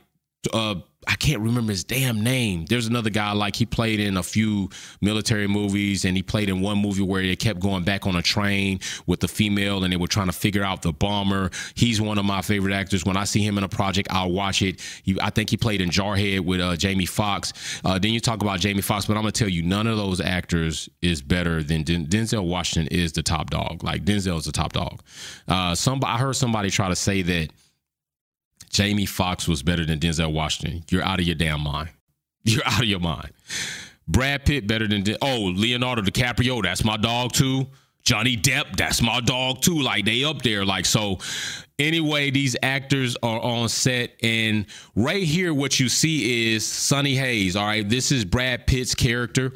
Uh, 0.52 0.76
I 1.06 1.16
can't 1.16 1.40
remember 1.40 1.72
his 1.72 1.84
damn 1.84 2.22
name. 2.22 2.66
There's 2.66 2.86
another 2.86 3.10
guy 3.10 3.32
like 3.32 3.56
he 3.56 3.66
played 3.66 3.98
in 3.98 4.16
a 4.16 4.22
few 4.22 4.70
military 5.00 5.48
movies, 5.48 6.04
and 6.04 6.16
he 6.16 6.22
played 6.22 6.48
in 6.48 6.60
one 6.60 6.78
movie 6.78 7.02
where 7.02 7.22
they 7.22 7.34
kept 7.36 7.60
going 7.60 7.82
back 7.82 8.06
on 8.06 8.14
a 8.14 8.22
train 8.22 8.78
with 9.06 9.20
the 9.20 9.28
female, 9.28 9.82
and 9.82 9.92
they 9.92 9.96
were 9.96 10.06
trying 10.06 10.26
to 10.28 10.32
figure 10.32 10.62
out 10.62 10.82
the 10.82 10.92
bomber. 10.92 11.50
He's 11.74 12.00
one 12.00 12.18
of 12.18 12.24
my 12.24 12.40
favorite 12.42 12.74
actors. 12.74 13.04
When 13.04 13.16
I 13.16 13.24
see 13.24 13.44
him 13.44 13.58
in 13.58 13.64
a 13.64 13.68
project, 13.68 14.08
I'll 14.10 14.30
watch 14.30 14.62
it. 14.62 14.80
He, 15.02 15.18
I 15.20 15.30
think 15.30 15.50
he 15.50 15.56
played 15.56 15.80
in 15.80 15.90
Jarhead 15.90 16.40
with 16.40 16.60
uh, 16.60 16.76
Jamie 16.76 17.06
Foxx. 17.06 17.52
Uh, 17.84 17.98
then 17.98 18.12
you 18.12 18.20
talk 18.20 18.42
about 18.42 18.60
Jamie 18.60 18.82
Foxx, 18.82 19.06
but 19.06 19.16
I'm 19.16 19.22
gonna 19.22 19.32
tell 19.32 19.48
you, 19.48 19.62
none 19.62 19.86
of 19.86 19.96
those 19.96 20.20
actors 20.20 20.88
is 21.00 21.20
better 21.20 21.62
than 21.62 21.82
Den- 21.82 22.06
Denzel 22.06 22.46
Washington. 22.46 22.88
Is 22.92 23.12
the 23.12 23.22
top 23.22 23.50
dog. 23.50 23.82
Like 23.82 24.04
Denzel 24.04 24.38
is 24.38 24.44
the 24.44 24.52
top 24.52 24.72
dog. 24.72 25.02
Uh, 25.48 25.74
some 25.74 26.00
I 26.04 26.18
heard 26.18 26.36
somebody 26.36 26.70
try 26.70 26.88
to 26.88 26.96
say 26.96 27.22
that 27.22 27.50
Jamie 28.72 29.06
Foxx 29.06 29.46
was 29.46 29.62
better 29.62 29.84
than 29.84 29.98
Denzel 29.98 30.32
Washington. 30.32 30.82
You're 30.90 31.04
out 31.04 31.20
of 31.20 31.26
your 31.26 31.34
damn 31.34 31.60
mind. 31.60 31.90
You're 32.44 32.66
out 32.66 32.80
of 32.80 32.88
your 32.88 33.00
mind. 33.00 33.30
Brad 34.08 34.44
Pitt 34.44 34.66
better 34.66 34.88
than 34.88 35.04
oh 35.22 35.52
Leonardo 35.54 36.02
DiCaprio. 36.02 36.62
That's 36.62 36.84
my 36.84 36.96
dog 36.96 37.32
too. 37.32 37.68
Johnny 38.02 38.36
Depp. 38.36 38.76
That's 38.76 39.00
my 39.00 39.20
dog 39.20 39.60
too. 39.60 39.80
Like 39.80 40.04
they 40.04 40.24
up 40.24 40.42
there. 40.42 40.64
Like 40.64 40.86
so. 40.86 41.18
Anyway, 41.78 42.30
these 42.30 42.56
actors 42.62 43.16
are 43.22 43.40
on 43.40 43.68
set, 43.68 44.12
and 44.22 44.66
right 44.94 45.24
here, 45.24 45.52
what 45.52 45.80
you 45.80 45.88
see 45.88 46.54
is 46.54 46.64
Sonny 46.64 47.16
Hayes. 47.16 47.56
All 47.56 47.64
right, 47.64 47.88
this 47.88 48.12
is 48.12 48.24
Brad 48.24 48.66
Pitt's 48.68 48.94
character. 48.94 49.52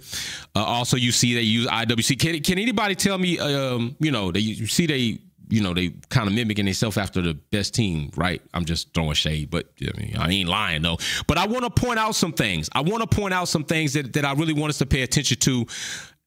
Uh, 0.54 0.64
also, 0.64 0.96
you 0.96 1.12
see 1.12 1.34
they 1.34 1.42
use 1.42 1.68
IWC. 1.68 2.18
Can, 2.18 2.42
can 2.42 2.58
anybody 2.58 2.96
tell 2.96 3.18
me? 3.18 3.38
Um, 3.38 3.94
you 4.00 4.10
know, 4.10 4.32
they 4.32 4.40
you 4.40 4.66
see 4.66 4.86
they 4.86 5.18
you 5.48 5.62
know, 5.62 5.74
they 5.74 5.90
kind 6.08 6.26
of 6.26 6.34
mimicking 6.34 6.64
themselves 6.64 6.96
after 6.96 7.22
the 7.22 7.34
best 7.34 7.74
team, 7.74 8.10
right? 8.16 8.42
I'm 8.54 8.64
just 8.64 8.92
throwing 8.94 9.14
shade, 9.14 9.50
but 9.50 9.68
I 9.80 9.98
mean, 9.98 10.16
I 10.16 10.30
ain't 10.30 10.48
lying 10.48 10.82
though. 10.82 10.98
But 11.26 11.38
I 11.38 11.46
want 11.46 11.64
to 11.64 11.70
point 11.70 11.98
out 11.98 12.14
some 12.14 12.32
things. 12.32 12.68
I 12.72 12.80
want 12.80 13.08
to 13.08 13.16
point 13.16 13.34
out 13.34 13.48
some 13.48 13.64
things 13.64 13.92
that, 13.94 14.12
that 14.14 14.24
I 14.24 14.32
really 14.32 14.52
want 14.52 14.70
us 14.70 14.78
to 14.78 14.86
pay 14.86 15.02
attention 15.02 15.38
to 15.38 15.66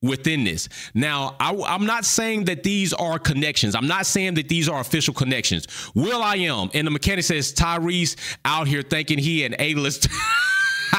within 0.01 0.43
this. 0.43 0.69
Now, 0.93 1.35
I, 1.39 1.53
am 1.75 1.85
not 1.85 2.05
saying 2.05 2.45
that 2.45 2.63
these 2.63 2.93
are 2.93 3.19
connections. 3.19 3.75
I'm 3.75 3.87
not 3.87 4.05
saying 4.05 4.35
that 4.35 4.47
these 4.47 4.69
are 4.69 4.79
official 4.79 5.13
connections. 5.13 5.67
Will 5.93 6.21
I 6.21 6.35
am, 6.37 6.69
and 6.73 6.87
the 6.87 6.91
mechanic 6.91 7.25
says 7.25 7.53
Tyrese 7.53 8.15
out 8.45 8.67
here 8.67 8.81
thinking 8.81 9.17
he 9.17 9.43
an 9.43 9.55
A-list. 9.59 10.07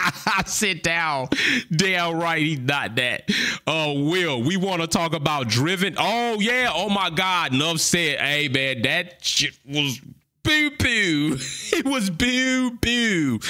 Sit 0.46 0.82
down. 0.82 1.28
Damn 1.70 2.18
right, 2.18 2.40
he's 2.40 2.60
not 2.60 2.96
that. 2.96 3.30
Oh, 3.66 3.90
uh, 3.90 4.10
Will, 4.10 4.42
we 4.42 4.56
want 4.56 4.82
to 4.82 4.86
talk 4.86 5.14
about 5.14 5.48
driven. 5.48 5.96
Oh, 5.98 6.38
yeah. 6.40 6.70
Oh, 6.72 6.88
my 6.88 7.10
God. 7.10 7.52
Nuff 7.52 7.78
said, 7.78 8.18
hey, 8.18 8.48
man, 8.48 8.82
that 8.82 9.24
shit 9.24 9.58
was 9.66 10.00
boo 10.42 10.70
boo. 10.78 11.38
It 11.72 11.86
was 11.86 12.10
boo 12.10 12.72
boo. 12.72 13.40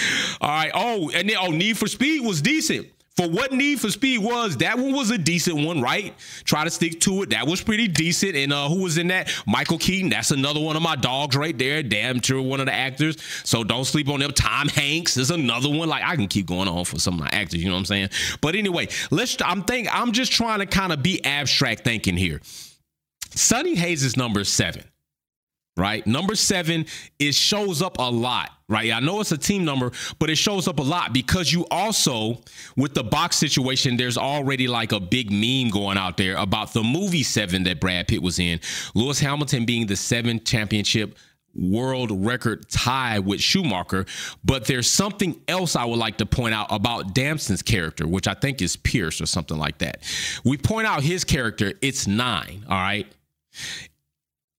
All 0.40 0.48
right. 0.48 0.70
Oh, 0.74 1.10
and 1.10 1.28
then, 1.28 1.36
oh, 1.40 1.50
Need 1.50 1.78
for 1.78 1.88
Speed 1.88 2.24
was 2.24 2.42
decent 2.42 2.86
for 3.20 3.28
what 3.28 3.52
Need 3.52 3.80
for 3.80 3.90
Speed 3.90 4.18
was, 4.18 4.56
that 4.59 4.78
one 4.78 4.94
was 4.94 5.11
a 5.11 5.18
decent 5.18 5.66
one, 5.66 5.83
right? 5.83 6.14
Try 6.44 6.64
to 6.64 6.70
stick 6.70 7.00
to 7.00 7.22
it. 7.22 7.30
That 7.30 7.46
was 7.46 7.61
pretty 7.61 7.87
decent. 7.87 8.35
And 8.35 8.50
uh, 8.50 8.68
who 8.68 8.83
was 8.83 8.96
in 8.96 9.09
that? 9.09 9.30
Michael 9.46 9.76
Keaton. 9.76 10.09
That's 10.09 10.30
another 10.30 10.59
one 10.59 10.74
of 10.74 10.80
my 10.80 10.96
dogs 10.96 11.37
right 11.37 11.56
there. 11.56 11.83
Damn 11.83 12.22
sure 12.22 12.40
one 12.40 12.61
of 12.61 12.66
the 12.66 12.72
actors. 12.72 13.20
So 13.44 13.62
don't 13.62 13.85
sleep 13.85 14.09
on 14.09 14.20
them. 14.20 14.33
Tom 14.33 14.68
Hanks 14.68 15.18
is 15.18 15.30
another 15.30 15.68
one. 15.68 15.88
Like 15.88 16.02
I 16.02 16.16
can 16.16 16.28
keep 16.28 16.46
going 16.46 16.66
on 16.66 16.87
for 16.87 16.98
some 16.98 17.14
of 17.14 17.20
my 17.20 17.28
actors. 17.30 17.62
You 17.62 17.68
know 17.68 17.74
what 17.74 17.80
I'm 17.80 17.85
saying? 17.85 18.09
But 18.40 18.54
anyway, 18.54 18.88
let's. 19.11 19.37
I'm 19.44 19.64
think. 19.64 19.88
I'm 19.92 20.12
just 20.12 20.33
trying 20.33 20.61
to 20.61 20.66
kind 20.66 20.90
of 20.90 21.02
be 21.02 21.22
abstract 21.22 21.85
thinking 21.85 22.16
here. 22.16 22.40
Sonny 23.35 23.74
Hayes' 23.74 24.02
is 24.02 24.16
number 24.16 24.44
seven 24.44 24.85
right? 25.76 26.06
Number 26.06 26.35
seven, 26.35 26.87
it 27.18 27.35
shows 27.35 27.83
up 27.83 27.98
a 27.98 28.11
lot, 28.11 28.50
right? 28.68 28.92
I 28.92 29.00
know 29.00 29.20
it's 29.20 29.33
a 29.33 29.38
team 29.38 29.64
number, 29.64 29.92
but 30.18 30.30
it 30.30 30.37
shows 30.37 30.68
up 30.68 30.78
a 30.78 30.83
lot 30.83 31.12
because 31.12 31.52
you 31.52 31.66
also, 31.70 32.40
with 32.76 32.94
the 32.94 33.04
box 33.04 33.37
situation, 33.37 33.96
there's 33.96 34.18
already 34.18 34.68
like 34.68 34.92
a 34.92 35.00
big 35.00 35.30
meme 35.30 35.70
going 35.70 35.96
out 35.96 36.16
there 36.16 36.37
about 36.37 36.72
the 36.72 36.83
movie 36.83 37.22
Seven 37.22 37.62
that 37.64 37.80
Brad 37.80 38.09
Pitt 38.09 38.22
was 38.22 38.38
in. 38.38 38.61
Lewis 38.94 39.20
Hamilton 39.20 39.64
being 39.64 39.87
the 39.87 39.96
seventh 39.96 40.44
championship 40.44 41.16
world 41.54 42.11
record 42.24 42.68
tie 42.68 43.18
with 43.18 43.40
Schumacher. 43.40 44.06
But 44.44 44.66
there's 44.66 44.88
something 44.88 45.40
else 45.48 45.76
I 45.76 45.85
would 45.85 45.98
like 45.98 46.18
to 46.18 46.26
point 46.26 46.54
out 46.54 46.68
about 46.70 47.14
Damson's 47.14 47.62
character, 47.62 48.06
which 48.06 48.28
I 48.28 48.35
think 48.35 48.62
is 48.62 48.76
Pierce 48.76 49.20
or 49.20 49.26
something 49.26 49.59
like 49.59 49.78
that. 49.78 50.02
We 50.44 50.56
point 50.56 50.87
out 50.87 51.02
his 51.02 51.24
character, 51.24 51.72
it's 51.83 52.06
nine, 52.06 52.64
all 52.68 52.76
right? 52.76 53.06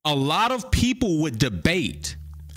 A 0.06 0.16
lot 0.16 0.52
of 0.52 0.72
people 0.72 1.20
would 1.20 1.38
debate 1.38 2.16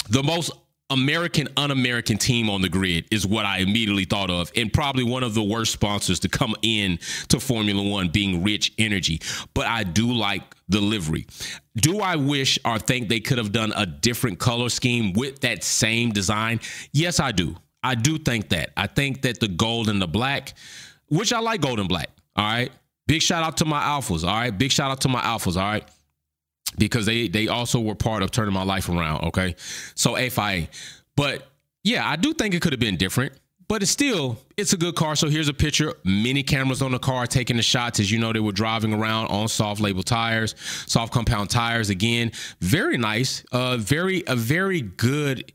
the 0.09 0.23
most 0.23 0.53
American, 0.89 1.49
un 1.57 1.71
American 1.73 2.17
team 2.17 2.49
on 2.49 2.63
the 2.63 2.69
grid 2.69 3.07
is 3.11 3.27
what 3.27 3.45
I 3.45 3.59
immediately 3.59 4.05
thought 4.05 4.31
of. 4.31 4.53
And 4.55 4.73
probably 4.73 5.03
one 5.03 5.25
of 5.25 5.35
the 5.35 5.43
worst 5.43 5.73
sponsors 5.73 6.21
to 6.21 6.29
come 6.29 6.55
in 6.63 6.99
to 7.29 7.41
Formula 7.41 7.83
One 7.83 8.09
being 8.09 8.45
Rich 8.45 8.73
Energy. 8.79 9.21
But 9.53 9.67
I 9.67 9.83
do 9.83 10.13
like 10.13 10.43
the 10.69 10.81
livery. 10.81 11.27
Do 11.77 12.01
I 12.01 12.17
wish 12.17 12.59
or 12.65 12.79
think 12.79 13.09
they 13.09 13.21
could 13.21 13.39
have 13.39 13.53
done 13.53 13.73
a 13.75 13.85
different 13.85 14.39
color 14.39 14.69
scheme 14.69 15.13
with 15.13 15.41
that 15.41 15.65
same 15.65 16.11
design? 16.13 16.61
Yes, 16.93 17.19
I 17.19 17.33
do. 17.33 17.57
I 17.83 17.95
do 17.95 18.19
think 18.19 18.51
that. 18.51 18.71
I 18.77 18.87
think 18.87 19.23
that 19.23 19.41
the 19.41 19.49
gold 19.49 19.89
and 19.89 20.01
the 20.01 20.09
black, 20.09 20.55
which 21.09 21.33
I 21.33 21.41
like 21.41 21.61
gold 21.61 21.81
and 21.81 21.89
black. 21.89 22.11
All 22.37 22.45
right. 22.45 22.71
Big 23.09 23.23
shout 23.23 23.43
out 23.43 23.57
to 23.59 23.65
my 23.65 23.81
alphas. 23.81 24.25
All 24.25 24.35
right. 24.35 24.57
Big 24.57 24.71
shout 24.71 24.91
out 24.91 25.01
to 25.03 25.09
my 25.09 25.21
alphas. 25.21 25.57
All 25.57 25.69
right 25.69 25.89
because 26.79 27.07
they 27.07 27.29
they 27.29 27.49
also 27.49 27.81
were 27.81 27.95
part 27.95 28.23
of 28.23 28.31
turning 28.31 28.55
my 28.55 28.63
life 28.63 28.89
around. 28.89 29.25
Okay, 29.27 29.57
so 29.95 30.17
FIA, 30.17 30.69
but 31.17 31.47
yeah, 31.85 32.09
I 32.09 32.17
do 32.17 32.33
think 32.33 32.55
it 32.55 32.63
could 32.63 32.73
have 32.73 32.81
been 32.81 32.97
different. 32.97 33.33
But 33.69 33.83
it's 33.83 33.91
still, 33.91 34.39
it's 34.57 34.73
a 34.75 34.77
good 34.77 34.95
car. 34.95 35.17
So 35.17 35.29
here's 35.29 35.49
a 35.49 35.55
picture. 35.55 35.95
Many 36.05 36.45
cameras 36.45 36.83
on 36.83 36.93
the 36.93 37.01
car 37.01 37.27
taking 37.27 37.57
the 37.57 37.65
shots. 37.65 37.99
As 37.99 38.11
you 38.11 38.19
know, 38.21 38.33
they 38.33 38.39
were 38.39 38.53
driving 38.53 38.95
around 38.95 39.27
on 39.27 39.49
soft 39.49 39.81
label 39.81 40.05
tires, 40.05 40.55
soft 40.87 41.13
compound 41.13 41.51
tires. 41.51 41.91
Again, 41.91 42.31
very 42.61 42.97
nice. 42.97 43.45
Uh, 43.51 43.77
very 43.77 44.23
a 44.29 44.37
very 44.37 44.83
good 44.83 45.53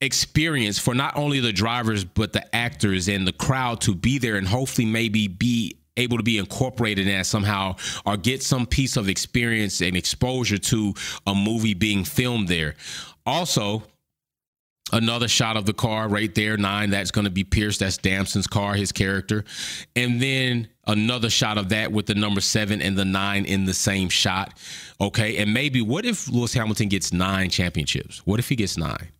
experience 0.00 0.78
for 0.78 0.94
not 0.94 1.16
only 1.16 1.40
the 1.40 1.52
drivers 1.52 2.04
but 2.04 2.32
the 2.32 2.54
actors 2.54 3.08
and 3.08 3.26
the 3.26 3.32
crowd 3.32 3.80
to 3.80 3.94
be 3.94 4.18
there 4.18 4.36
and 4.36 4.46
hopefully 4.46 4.86
maybe 4.86 5.26
be 5.26 5.76
able 5.98 6.16
to 6.16 6.22
be 6.22 6.38
incorporated 6.38 7.06
in 7.06 7.16
that 7.16 7.26
somehow 7.26 7.76
or 8.06 8.16
get 8.16 8.42
some 8.42 8.66
piece 8.66 8.96
of 8.96 9.08
experience 9.08 9.80
and 9.80 9.96
exposure 9.96 10.58
to 10.58 10.94
a 11.26 11.34
movie 11.34 11.74
being 11.74 12.04
filmed 12.04 12.48
there. 12.48 12.74
Also, 13.26 13.82
another 14.92 15.28
shot 15.28 15.56
of 15.56 15.66
the 15.66 15.72
car 15.72 16.08
right 16.08 16.34
there, 16.34 16.56
nine. 16.56 16.90
That's 16.90 17.10
going 17.10 17.26
to 17.26 17.30
be 17.30 17.44
Pierce. 17.44 17.78
That's 17.78 17.98
Damson's 17.98 18.46
car, 18.46 18.74
his 18.74 18.92
character. 18.92 19.44
And 19.94 20.20
then 20.20 20.68
another 20.86 21.30
shot 21.30 21.58
of 21.58 21.68
that 21.70 21.92
with 21.92 22.06
the 22.06 22.14
number 22.14 22.40
seven 22.40 22.80
and 22.80 22.96
the 22.96 23.04
nine 23.04 23.44
in 23.44 23.64
the 23.64 23.74
same 23.74 24.08
shot. 24.08 24.58
Okay. 25.00 25.36
And 25.38 25.52
maybe 25.52 25.82
what 25.82 26.04
if 26.04 26.28
Lewis 26.28 26.54
Hamilton 26.54 26.88
gets 26.88 27.12
nine 27.12 27.50
championships? 27.50 28.18
What 28.26 28.38
if 28.38 28.48
he 28.48 28.56
gets 28.56 28.76
nine? 28.78 29.10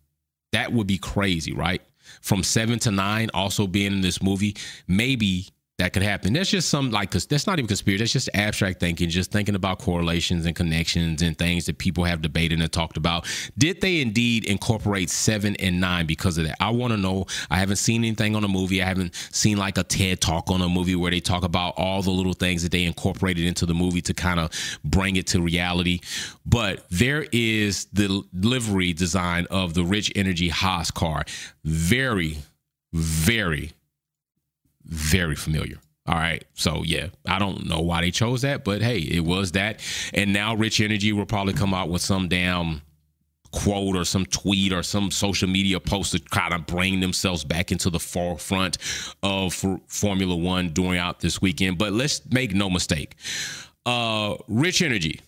That 0.51 0.73
would 0.73 0.87
be 0.87 0.97
crazy, 0.97 1.53
right? 1.53 1.81
From 2.21 2.43
seven 2.43 2.79
to 2.79 2.91
nine, 2.91 3.29
also 3.33 3.67
being 3.67 3.93
in 3.93 4.01
this 4.01 4.21
movie. 4.21 4.55
Maybe 4.87 5.49
that 5.79 5.93
could 5.93 6.03
happen. 6.03 6.33
That's 6.33 6.49
just 6.49 6.69
some 6.69 6.91
like 6.91 7.11
that's 7.11 7.47
not 7.47 7.57
even 7.57 7.67
conspiracy. 7.67 8.03
That's 8.03 8.11
just 8.11 8.29
abstract 8.33 8.81
thinking, 8.81 9.09
just 9.09 9.31
thinking 9.31 9.55
about 9.55 9.79
correlations 9.79 10.45
and 10.45 10.55
connections 10.55 11.21
and 11.21 11.37
things 11.37 11.65
that 11.65 11.77
people 11.77 12.03
have 12.03 12.21
debated 12.21 12.61
and 12.61 12.71
talked 12.71 12.97
about. 12.97 13.25
Did 13.57 13.79
they 13.79 14.01
indeed 14.01 14.45
incorporate 14.45 15.09
seven 15.09 15.55
and 15.55 15.79
nine 15.79 16.05
because 16.05 16.37
of 16.37 16.45
that? 16.45 16.57
I 16.59 16.69
want 16.69 16.91
to 16.91 16.97
know. 16.97 17.25
I 17.49 17.59
haven't 17.59 17.77
seen 17.77 18.03
anything 18.03 18.35
on 18.35 18.43
a 18.43 18.47
movie. 18.47 18.81
I 18.81 18.85
haven't 18.85 19.15
seen 19.31 19.57
like 19.57 19.77
a 19.77 19.83
TED 19.83 20.19
talk 20.19 20.51
on 20.51 20.61
a 20.61 20.67
movie 20.67 20.95
where 20.97 21.11
they 21.11 21.21
talk 21.21 21.43
about 21.43 21.75
all 21.77 22.01
the 22.01 22.11
little 22.11 22.33
things 22.33 22.61
that 22.63 22.73
they 22.73 22.83
incorporated 22.83 23.45
into 23.45 23.65
the 23.65 23.73
movie 23.73 24.01
to 24.01 24.13
kind 24.13 24.39
of 24.39 24.51
bring 24.83 25.15
it 25.15 25.27
to 25.27 25.41
reality. 25.41 26.01
But 26.45 26.85
there 26.89 27.25
is 27.31 27.85
the 27.93 28.23
livery 28.33 28.91
design 28.91 29.47
of 29.49 29.75
the 29.75 29.83
Rich 29.83 30.11
Energy 30.17 30.49
Haas 30.49 30.91
car. 30.91 31.23
Very, 31.63 32.39
very 32.91 33.71
very 34.89 35.35
familiar. 35.35 35.79
All 36.07 36.15
right. 36.15 36.43
So 36.55 36.81
yeah, 36.83 37.09
I 37.27 37.37
don't 37.37 37.67
know 37.67 37.81
why 37.81 38.01
they 38.01 38.11
chose 38.11 38.41
that, 38.41 38.63
but 38.63 38.81
hey, 38.81 38.97
it 38.97 39.23
was 39.23 39.51
that. 39.51 39.79
And 40.13 40.33
now 40.33 40.55
Rich 40.55 40.81
Energy 40.81 41.13
will 41.13 41.25
probably 41.27 41.53
come 41.53 41.73
out 41.73 41.89
with 41.89 42.01
some 42.01 42.27
damn 42.27 42.81
quote 43.51 43.95
or 43.95 44.05
some 44.05 44.25
tweet 44.25 44.73
or 44.73 44.81
some 44.83 45.11
social 45.11 45.47
media 45.47 45.79
post 45.79 46.11
to 46.11 46.19
kind 46.19 46.53
of 46.53 46.65
bring 46.65 46.99
themselves 46.99 47.43
back 47.43 47.71
into 47.71 47.89
the 47.89 47.99
forefront 47.99 48.77
of 49.21 49.53
Formula 49.87 50.35
One 50.35 50.69
during 50.69 50.97
out 50.97 51.19
this 51.19 51.41
weekend. 51.41 51.77
But 51.77 51.93
let's 51.93 52.21
make 52.31 52.55
no 52.55 52.69
mistake. 52.71 53.15
Uh 53.85 54.35
Rich 54.47 54.81
Energy. 54.81 55.21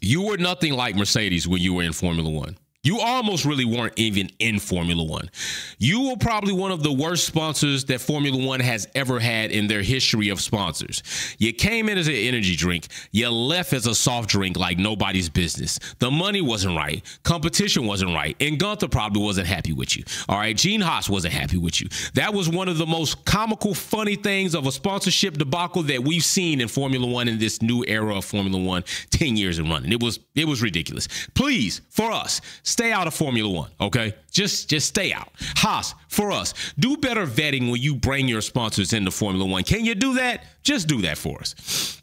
You 0.00 0.22
were 0.22 0.36
nothing 0.36 0.72
like 0.72 0.96
Mercedes 0.96 1.46
when 1.46 1.60
you 1.60 1.74
were 1.74 1.82
in 1.82 1.92
Formula 1.92 2.28
One. 2.28 2.56
You 2.86 3.00
almost 3.00 3.44
really 3.44 3.64
weren't 3.64 3.94
even 3.96 4.30
in 4.38 4.60
Formula 4.60 5.02
One. 5.02 5.28
You 5.76 6.08
were 6.10 6.16
probably 6.18 6.52
one 6.52 6.70
of 6.70 6.84
the 6.84 6.92
worst 6.92 7.26
sponsors 7.26 7.84
that 7.86 8.00
Formula 8.00 8.38
One 8.46 8.60
has 8.60 8.86
ever 8.94 9.18
had 9.18 9.50
in 9.50 9.66
their 9.66 9.82
history 9.82 10.28
of 10.28 10.40
sponsors. 10.40 11.02
You 11.36 11.52
came 11.52 11.88
in 11.88 11.98
as 11.98 12.06
an 12.06 12.14
energy 12.14 12.54
drink, 12.54 12.86
you 13.10 13.28
left 13.28 13.72
as 13.72 13.88
a 13.88 13.94
soft 13.94 14.28
drink 14.28 14.56
like 14.56 14.78
nobody's 14.78 15.28
business. 15.28 15.80
The 15.98 16.12
money 16.12 16.40
wasn't 16.40 16.76
right, 16.76 17.02
competition 17.24 17.86
wasn't 17.86 18.14
right, 18.14 18.36
and 18.38 18.56
Guenther 18.56 18.88
probably 18.88 19.20
wasn't 19.20 19.48
happy 19.48 19.72
with 19.72 19.96
you. 19.96 20.04
All 20.28 20.38
right, 20.38 20.56
Gene 20.56 20.80
Haas 20.80 21.10
wasn't 21.10 21.34
happy 21.34 21.58
with 21.58 21.80
you. 21.80 21.88
That 22.14 22.34
was 22.34 22.48
one 22.48 22.68
of 22.68 22.78
the 22.78 22.86
most 22.86 23.24
comical, 23.24 23.74
funny 23.74 24.14
things 24.14 24.54
of 24.54 24.64
a 24.68 24.70
sponsorship 24.70 25.38
debacle 25.38 25.82
that 25.82 26.04
we've 26.04 26.24
seen 26.24 26.60
in 26.60 26.68
Formula 26.68 27.04
One 27.04 27.26
in 27.26 27.40
this 27.40 27.60
new 27.60 27.84
era 27.88 28.16
of 28.16 28.24
Formula 28.24 28.62
One, 28.62 28.84
10 29.10 29.36
years 29.36 29.58
and 29.58 29.68
running. 29.68 29.90
It 29.90 30.00
was 30.00 30.20
it 30.36 30.46
was 30.46 30.62
ridiculous. 30.62 31.08
Please, 31.34 31.80
for 31.90 32.12
us, 32.12 32.40
stay 32.76 32.92
out 32.92 33.06
of 33.06 33.14
Formula 33.14 33.50
One, 33.50 33.70
okay? 33.80 34.14
Just 34.30 34.68
just 34.68 34.86
stay 34.86 35.10
out. 35.10 35.30
Haas, 35.56 35.94
for 36.08 36.30
us, 36.30 36.52
do 36.78 36.98
better 36.98 37.26
vetting 37.26 37.70
when 37.70 37.80
you 37.80 37.96
bring 37.96 38.28
your 38.28 38.42
sponsors 38.42 38.92
into 38.92 39.10
Formula 39.10 39.46
One. 39.50 39.62
Can 39.62 39.86
you 39.86 39.94
do 39.94 40.14
that? 40.14 40.44
Just 40.62 40.86
do 40.86 41.00
that 41.02 41.16
for 41.16 41.40
us. 41.40 42.02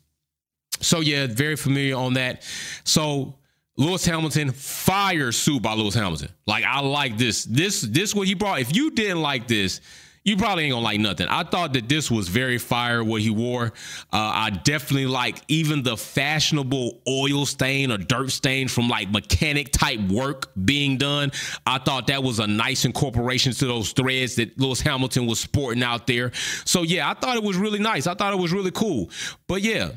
So 0.82 1.02
yeah, 1.02 1.28
very 1.28 1.56
familiar 1.56 1.96
on 1.96 2.14
that. 2.16 2.42
So 2.86 3.36
Lewis 3.78 4.04
Hamilton 4.04 4.52
fire 4.52 5.32
suit 5.32 5.62
by 5.62 5.74
Lewis 5.74 5.94
Hamilton. 5.94 6.30
Like 6.48 6.64
I 6.64 6.80
like 6.82 7.20
this. 7.20 7.46
This 7.46 7.82
this 7.82 8.16
what 8.16 8.28
he 8.28 8.34
brought. 8.34 8.60
If 8.60 8.76
you 8.76 8.90
didn't 8.90 9.22
like 9.22 9.48
this, 9.48 9.80
you 10.26 10.38
probably 10.38 10.66
ain't 10.66 10.72
gonna 10.72 10.84
like 10.84 11.00
nothing. 11.00 11.28
I 11.28 11.44
thought 11.44 11.74
that 11.74 11.90
this 11.90 12.10
was 12.10 12.30
very 12.30 12.58
fire 12.58 13.04
what 13.04 13.22
he 13.22 13.30
wore. 13.30 13.74
Uh, 14.12 14.32
I 14.34 14.50
definitely 14.52 15.08
like 15.08 15.42
even 15.50 15.84
the 15.84 15.98
fashionable 15.98 17.02
oil 17.08 17.46
stain 17.46 17.92
or 17.92 17.98
dirt 17.98 18.32
stain 18.32 18.70
from 18.70 18.88
like 18.88 19.12
mechanic 19.12 19.72
type 19.72 20.00
work 20.00 20.52
being 20.64 20.98
done. 20.98 21.32
I 21.66 21.80
thought 21.80 22.08
that 22.08 22.24
was 22.24 22.40
a 22.40 22.48
nice 22.48 22.86
incorporation 22.86 23.52
to 23.54 23.66
those 23.66 23.92
threads 23.92 24.36
that 24.36 24.58
Lewis 24.58 24.80
Hamilton 24.80 25.26
was 25.28 25.42
sporting 25.42 25.84
out 25.84 26.08
there. 26.08 26.32
So 26.64 26.84
yeah, 26.84 27.10
I 27.10 27.16
thought 27.16 27.36
it 27.36 27.44
was 27.44 27.58
really 27.58 27.80
nice. 27.80 28.08
I 28.08 28.14
thought 28.14 28.32
it 28.34 28.40
was 28.40 28.54
really 28.54 28.72
cool. 28.72 29.10
But 29.48 29.62
yeah, 29.62 29.92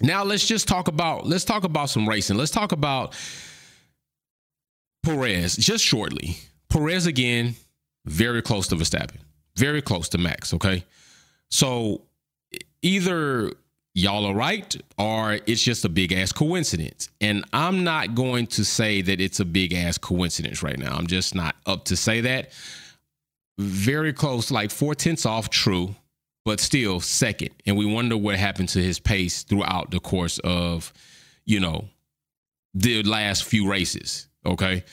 now 0.00 0.24
let's 0.24 0.46
just 0.46 0.68
talk 0.68 0.88
about 0.88 1.26
let's 1.26 1.44
talk 1.44 1.64
about 1.64 1.90
some 1.90 2.08
racing. 2.08 2.38
Let's 2.38 2.50
talk 2.50 2.72
about 2.72 3.14
Perez 5.02 5.54
just 5.54 5.84
shortly. 5.84 6.38
Perez 6.70 7.06
again 7.06 7.56
very 8.08 8.42
close 8.42 8.68
to 8.68 8.76
Verstappen, 8.76 9.18
very 9.56 9.82
close 9.82 10.08
to 10.10 10.18
Max. 10.18 10.54
Okay. 10.54 10.84
So 11.50 12.02
either 12.82 13.52
y'all 13.94 14.26
are 14.26 14.34
right 14.34 14.76
or 14.96 15.40
it's 15.46 15.62
just 15.62 15.84
a 15.84 15.88
big 15.88 16.12
ass 16.12 16.30
coincidence. 16.30 17.08
And 17.20 17.44
I'm 17.52 17.84
not 17.84 18.14
going 18.14 18.46
to 18.48 18.64
say 18.64 19.02
that 19.02 19.20
it's 19.20 19.40
a 19.40 19.44
big 19.44 19.74
ass 19.74 19.98
coincidence 19.98 20.62
right 20.62 20.78
now. 20.78 20.94
I'm 20.94 21.06
just 21.06 21.34
not 21.34 21.56
up 21.66 21.84
to 21.86 21.96
say 21.96 22.20
that. 22.22 22.52
Very 23.58 24.12
close, 24.12 24.52
like 24.52 24.70
four 24.70 24.94
tenths 24.94 25.26
off, 25.26 25.50
true, 25.50 25.96
but 26.44 26.60
still 26.60 27.00
second. 27.00 27.50
And 27.66 27.76
we 27.76 27.86
wonder 27.86 28.16
what 28.16 28.36
happened 28.36 28.68
to 28.70 28.82
his 28.82 29.00
pace 29.00 29.42
throughout 29.42 29.90
the 29.90 29.98
course 29.98 30.38
of, 30.44 30.92
you 31.44 31.58
know, 31.58 31.88
the 32.74 33.02
last 33.02 33.44
few 33.44 33.68
races. 33.68 34.28
Okay. 34.46 34.84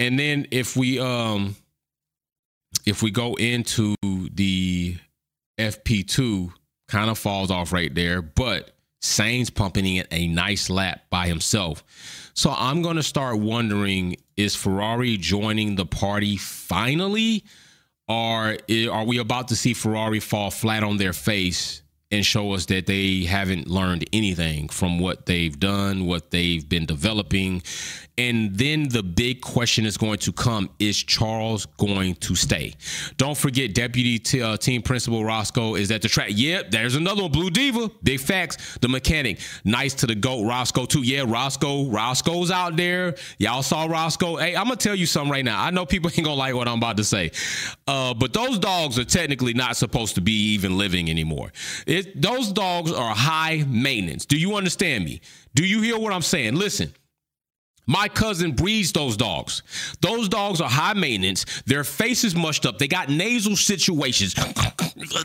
And 0.00 0.18
then 0.18 0.48
if 0.50 0.76
we 0.76 0.98
um 0.98 1.54
if 2.86 3.02
we 3.02 3.10
go 3.10 3.34
into 3.34 3.94
the 4.02 4.96
FP2, 5.58 6.52
kind 6.88 7.10
of 7.10 7.18
falls 7.18 7.50
off 7.50 7.72
right 7.72 7.94
there, 7.94 8.20
but 8.20 8.72
Sainz 9.02 9.54
pumping 9.54 9.86
in 9.86 10.06
a 10.10 10.26
nice 10.26 10.68
lap 10.68 11.02
by 11.08 11.26
himself. 11.26 11.84
So 12.34 12.50
I'm 12.50 12.82
going 12.82 12.96
to 12.96 13.02
start 13.02 13.38
wondering 13.38 14.16
is 14.36 14.56
Ferrari 14.56 15.16
joining 15.16 15.76
the 15.76 15.86
party 15.86 16.36
finally? 16.36 17.44
Or 18.08 18.56
are 18.90 19.04
we 19.04 19.18
about 19.18 19.48
to 19.48 19.56
see 19.56 19.72
Ferrari 19.72 20.18
fall 20.18 20.50
flat 20.50 20.82
on 20.82 20.96
their 20.96 21.12
face 21.12 21.82
and 22.10 22.26
show 22.26 22.52
us 22.52 22.66
that 22.66 22.86
they 22.86 23.24
haven't 23.24 23.68
learned 23.68 24.04
anything 24.12 24.68
from 24.68 24.98
what 24.98 25.26
they've 25.26 25.58
done, 25.58 26.06
what 26.06 26.30
they've 26.30 26.68
been 26.68 26.84
developing. 26.86 27.62
And 28.20 28.54
then 28.54 28.86
the 28.86 29.02
big 29.02 29.40
question 29.40 29.86
is 29.86 29.96
going 29.96 30.18
to 30.18 30.32
come 30.32 30.68
is 30.78 31.02
Charles 31.02 31.64
going 31.78 32.16
to 32.16 32.34
stay? 32.34 32.74
Don't 33.16 33.36
forget, 33.36 33.72
Deputy 33.72 34.18
t- 34.18 34.42
uh, 34.42 34.58
Team 34.58 34.82
Principal 34.82 35.24
Roscoe 35.24 35.74
is 35.74 35.90
at 35.90 36.02
the 36.02 36.08
track. 36.08 36.28
Yep, 36.34 36.70
there's 36.70 36.96
another 36.96 37.22
one, 37.22 37.32
Blue 37.32 37.48
Diva. 37.48 37.90
Big 38.02 38.20
facts. 38.20 38.76
The 38.82 38.88
mechanic. 38.88 39.40
Nice 39.64 39.94
to 39.94 40.06
the 40.06 40.14
GOAT, 40.14 40.44
Roscoe, 40.44 40.84
too. 40.84 41.00
Yeah, 41.00 41.24
Roscoe. 41.26 41.88
Roscoe's 41.88 42.50
out 42.50 42.76
there. 42.76 43.14
Y'all 43.38 43.62
saw 43.62 43.86
Roscoe. 43.86 44.36
Hey, 44.36 44.54
I'm 44.54 44.66
going 44.66 44.76
to 44.76 44.84
tell 44.88 44.94
you 44.94 45.06
something 45.06 45.32
right 45.32 45.44
now. 45.44 45.58
I 45.58 45.70
know 45.70 45.86
people 45.86 46.10
ain't 46.14 46.22
going 46.22 46.36
to 46.36 46.38
like 46.38 46.54
what 46.54 46.68
I'm 46.68 46.76
about 46.76 46.98
to 46.98 47.04
say. 47.04 47.30
Uh, 47.86 48.12
but 48.12 48.34
those 48.34 48.58
dogs 48.58 48.98
are 48.98 49.04
technically 49.06 49.54
not 49.54 49.78
supposed 49.78 50.16
to 50.16 50.20
be 50.20 50.52
even 50.52 50.76
living 50.76 51.08
anymore. 51.08 51.52
It 51.86 52.20
those 52.20 52.52
dogs 52.52 52.92
are 52.92 53.14
high 53.14 53.64
maintenance. 53.66 54.26
Do 54.26 54.36
you 54.36 54.56
understand 54.56 55.06
me? 55.06 55.22
Do 55.54 55.66
you 55.66 55.80
hear 55.80 55.98
what 55.98 56.12
I'm 56.12 56.20
saying? 56.20 56.56
Listen, 56.56 56.92
My 57.90 58.06
cousin 58.06 58.52
breeds 58.52 58.92
those 58.92 59.16
dogs. 59.16 59.64
Those 60.00 60.28
dogs 60.28 60.60
are 60.60 60.70
high 60.70 60.92
maintenance. 60.92 61.44
Their 61.66 61.82
face 61.82 62.22
is 62.22 62.36
mushed 62.36 62.64
up. 62.64 62.78
They 62.78 62.86
got 62.86 63.08
nasal 63.08 63.56
situations. 63.56 64.34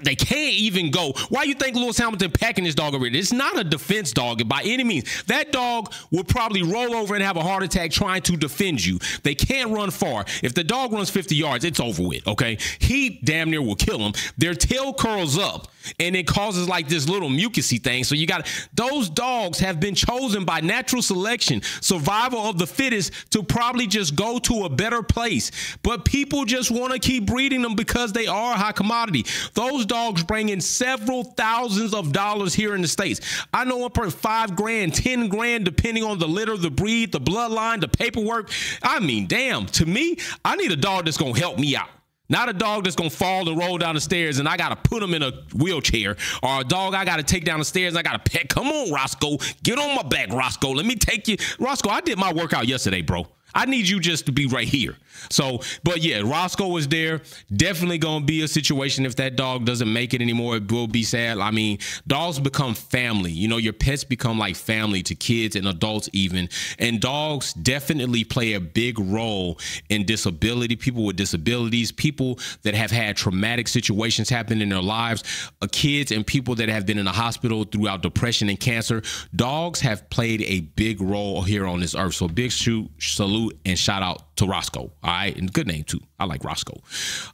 they 0.02 0.16
can't 0.16 0.56
even 0.56 0.90
go. 0.90 1.14
Why 1.30 1.44
you 1.44 1.54
think 1.54 1.76
Lewis 1.76 2.00
Hamilton 2.00 2.32
packing 2.32 2.64
this 2.64 2.74
dog 2.74 2.96
already? 2.96 3.20
It's 3.20 3.32
not 3.32 3.60
a 3.60 3.64
defense 3.64 4.12
dog 4.14 4.50
by 4.50 4.64
any 4.66 4.84
means. 4.84 5.24
That 5.26 5.52
dog 5.52 5.94
would 6.10 6.28
probably 6.28 6.64
roll 6.64 6.96
over 6.96 7.14
and 7.14 7.24
have 7.24 7.38
a 7.38 7.44
heart 7.44 7.62
attack 7.62 7.92
trying 7.92 8.24
to 8.24 8.36
defend 8.36 8.84
you. 8.84 8.98
They 9.22 9.36
can't 9.36 9.70
run 9.70 9.92
far. 9.92 10.26
If 10.42 10.56
the 10.56 10.64
dog 10.64 10.92
runs 10.92 11.12
50 11.12 11.36
yards, 11.36 11.66
it's 11.66 11.80
over 11.80 12.02
with, 12.02 12.28
okay? 12.28 12.58
He 12.80 13.20
damn 13.24 13.52
near 13.52 13.62
will 13.62 13.76
kill 13.76 14.00
him. 14.00 14.14
Their 14.40 14.56
tail 14.56 14.92
curls 14.92 15.38
up 15.38 15.68
and 16.00 16.16
it 16.16 16.28
causes 16.28 16.68
like 16.68 16.88
this 16.88 17.08
little 17.08 17.30
mucusy 17.30 17.82
thing. 17.82 18.04
So 18.04 18.16
you 18.16 18.28
got 18.28 18.48
those 18.74 19.10
dogs 19.10 19.60
have 19.60 19.80
been 19.80 19.96
chosen 19.96 20.46
by 20.46 20.62
natural 20.62 21.02
selection, 21.02 21.62
survival 21.82 22.40
of 22.40 22.58
the 22.58 22.68
fittest 22.68 23.32
to 23.32 23.44
probably 23.44 23.88
just 23.88 24.16
go 24.16 24.40
to 24.40 24.66
a 24.66 24.70
better 24.70 25.04
place. 25.04 25.52
But 25.84 26.06
people 26.06 26.46
just 26.46 26.72
want 26.72 26.94
to 26.94 27.00
keep 27.00 27.26
breeding 27.26 27.62
them 27.62 27.76
because 27.76 28.14
they 28.14 28.28
are 28.28 28.54
a 28.54 28.58
high 28.58 28.72
commodity. 28.72 29.26
Those 29.54 29.86
dogs 29.86 30.24
bring 30.24 30.50
in 30.50 30.62
several 30.62 31.24
thousands 31.24 31.94
of 31.94 32.12
dollars 32.12 32.54
here 32.54 32.76
in 32.76 32.82
the 32.82 32.88
States. 32.88 33.22
I 33.54 33.64
know 33.64 33.78
one 33.78 33.92
per 33.92 34.10
five 34.10 34.56
grand, 34.56 34.94
10 34.94 35.28
grand, 35.28 35.66
depending 35.66 36.04
on 36.04 36.20
the 36.20 36.28
litter, 36.28 36.58
the 36.58 36.72
breed, 36.72 37.12
the 37.12 37.22
bloodline, 37.22 37.82
the 37.82 37.88
paperwork. 37.88 38.52
I 38.82 39.00
mean, 39.00 39.28
damn, 39.28 39.66
to 39.68 39.86
me, 39.86 40.18
I 40.44 40.56
need 40.56 40.72
a 40.72 40.76
dog 40.76 41.06
that's 41.06 41.18
to 41.18 41.34
help 41.34 41.58
me 41.58 41.76
out. 41.76 41.90
Not 42.30 42.50
a 42.50 42.54
dog 42.54 42.84
that's 42.84 42.96
gonna 42.96 43.10
fall 43.10 43.48
and 43.48 43.58
roll 43.58 43.78
down 43.78 43.96
the 43.96 44.02
stairs 44.02 44.40
and 44.40 44.48
I 44.48 44.58
gotta 44.58 44.76
put 44.76 45.04
him 45.04 45.14
in 45.14 45.24
a 45.24 45.32
wheelchair, 45.54 46.18
or 46.42 46.62
a 46.62 46.64
dog 46.64 46.94
I 46.96 47.06
gotta 47.06 47.24
take 47.24 47.46
down 47.46 47.60
the 47.60 47.66
stairs 47.66 47.94
and 47.94 48.00
I 48.00 48.02
gotta 48.02 48.20
pet. 48.20 48.50
Come 48.50 48.68
on, 48.68 48.92
Roscoe, 48.92 49.38
get 49.64 49.78
on 49.78 49.96
my 49.96 50.04
back, 50.04 50.30
Roscoe. 50.32 50.72
Let 50.72 50.86
me 50.86 50.96
take 50.96 51.28
you, 51.28 51.38
Roscoe. 51.60 51.90
I 51.90 52.02
did 52.02 52.18
my 52.18 52.34
workout 52.34 52.68
yesterday, 52.68 53.02
bro. 53.02 53.28
I 53.56 53.66
need 53.66 53.88
you 53.88 54.02
just 54.02 54.26
to 54.26 54.34
be 54.34 54.46
right 54.48 54.68
here. 54.68 54.98
So, 55.30 55.62
but 55.84 56.04
yeah, 56.04 56.22
Roscoe 56.24 56.68
was 56.68 56.90
there. 56.90 57.22
Definitely 57.56 58.00
to 58.00 58.20
be 58.20 58.44
a 58.44 58.48
situation 58.48 59.06
if 59.06 59.16
that 59.16 59.38
dog 59.38 59.66
doesn't 59.66 59.92
make 59.92 60.14
it 60.14 60.22
anymore. 60.22 60.58
It 60.58 60.70
will 60.70 60.88
be 60.88 61.04
sad. 61.04 61.40
I 61.40 61.52
mean, 61.52 61.80
dogs 62.06 62.40
become 62.40 62.74
family. 62.74 63.32
You 63.32 63.48
know, 63.48 63.58
your 63.58 63.74
pets 63.74 64.04
become 64.04 64.38
like 64.38 64.58
family 64.58 65.02
to 65.04 65.16
kids 65.16 65.56
and 65.56 65.68
adults, 65.68 66.10
even. 66.12 66.50
And 66.80 67.00
dogs 67.00 67.54
definitely 67.54 68.26
play 68.26 68.54
a 68.54 68.60
big 68.60 69.00
role 69.00 69.58
in 69.90 70.06
disability, 70.06 70.76
people 70.76 71.06
with 71.06 71.16
disabilities, 71.16 71.92
people 71.94 72.40
that 72.64 72.76
have 72.76 72.92
had 72.92 73.16
traumatic 73.16 73.68
situations 73.68 74.30
happen 74.30 74.62
in 74.62 74.70
their 74.70 74.82
lives, 74.82 75.24
uh, 75.62 75.68
kids 75.72 76.12
and 76.12 76.28
people 76.28 76.56
that 76.56 76.68
have 76.68 76.86
been 76.86 76.98
in 76.98 77.06
the 77.06 77.12
hospital 77.12 77.64
throughout 77.64 78.02
depression 78.02 78.50
and 78.50 78.60
cancer. 78.60 79.02
Dogs 79.36 79.80
have 79.80 80.10
played 80.10 80.42
a 80.42 80.62
big 80.76 81.00
role 81.00 81.42
here 81.42 81.66
on 81.66 81.80
this 81.80 81.96
earth. 81.96 82.16
So, 82.16 82.28
big 82.28 82.52
shoot, 82.52 82.90
salute, 83.00 83.45
and 83.66 83.78
shout 83.78 84.04
out 84.04 84.36
to 84.38 84.46
Roscoe. 84.46 84.82
All 84.82 84.92
right, 85.04 85.36
and 85.36 85.52
good 85.52 85.68
name 85.68 85.84
too. 85.84 86.00
I 86.20 86.26
like 86.26 86.44
Roscoe. 86.44 86.82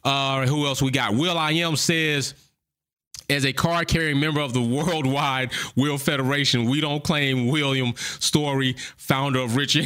Uh, 0.03 0.45
who 0.45 0.66
else 0.66 0.82
we 0.82 0.91
got? 0.91 1.16
Will 1.16 1.38
I 1.38 1.51
am 1.51 1.76
says. 1.76 2.34
As 3.30 3.45
a 3.45 3.53
card 3.53 3.88
carrying 3.88 4.20
member 4.20 4.41
of 4.41 4.51
the 4.51 4.62
Worldwide 4.62 5.53
Will 5.78 5.97
Federation, 5.97 6.70
we 6.70 6.82
don't 6.82 7.01
claim 7.01 7.47
William 7.47 7.93
Storey, 7.95 8.76
founder 8.97 9.39
of 9.39 9.55
Richard. 9.55 9.86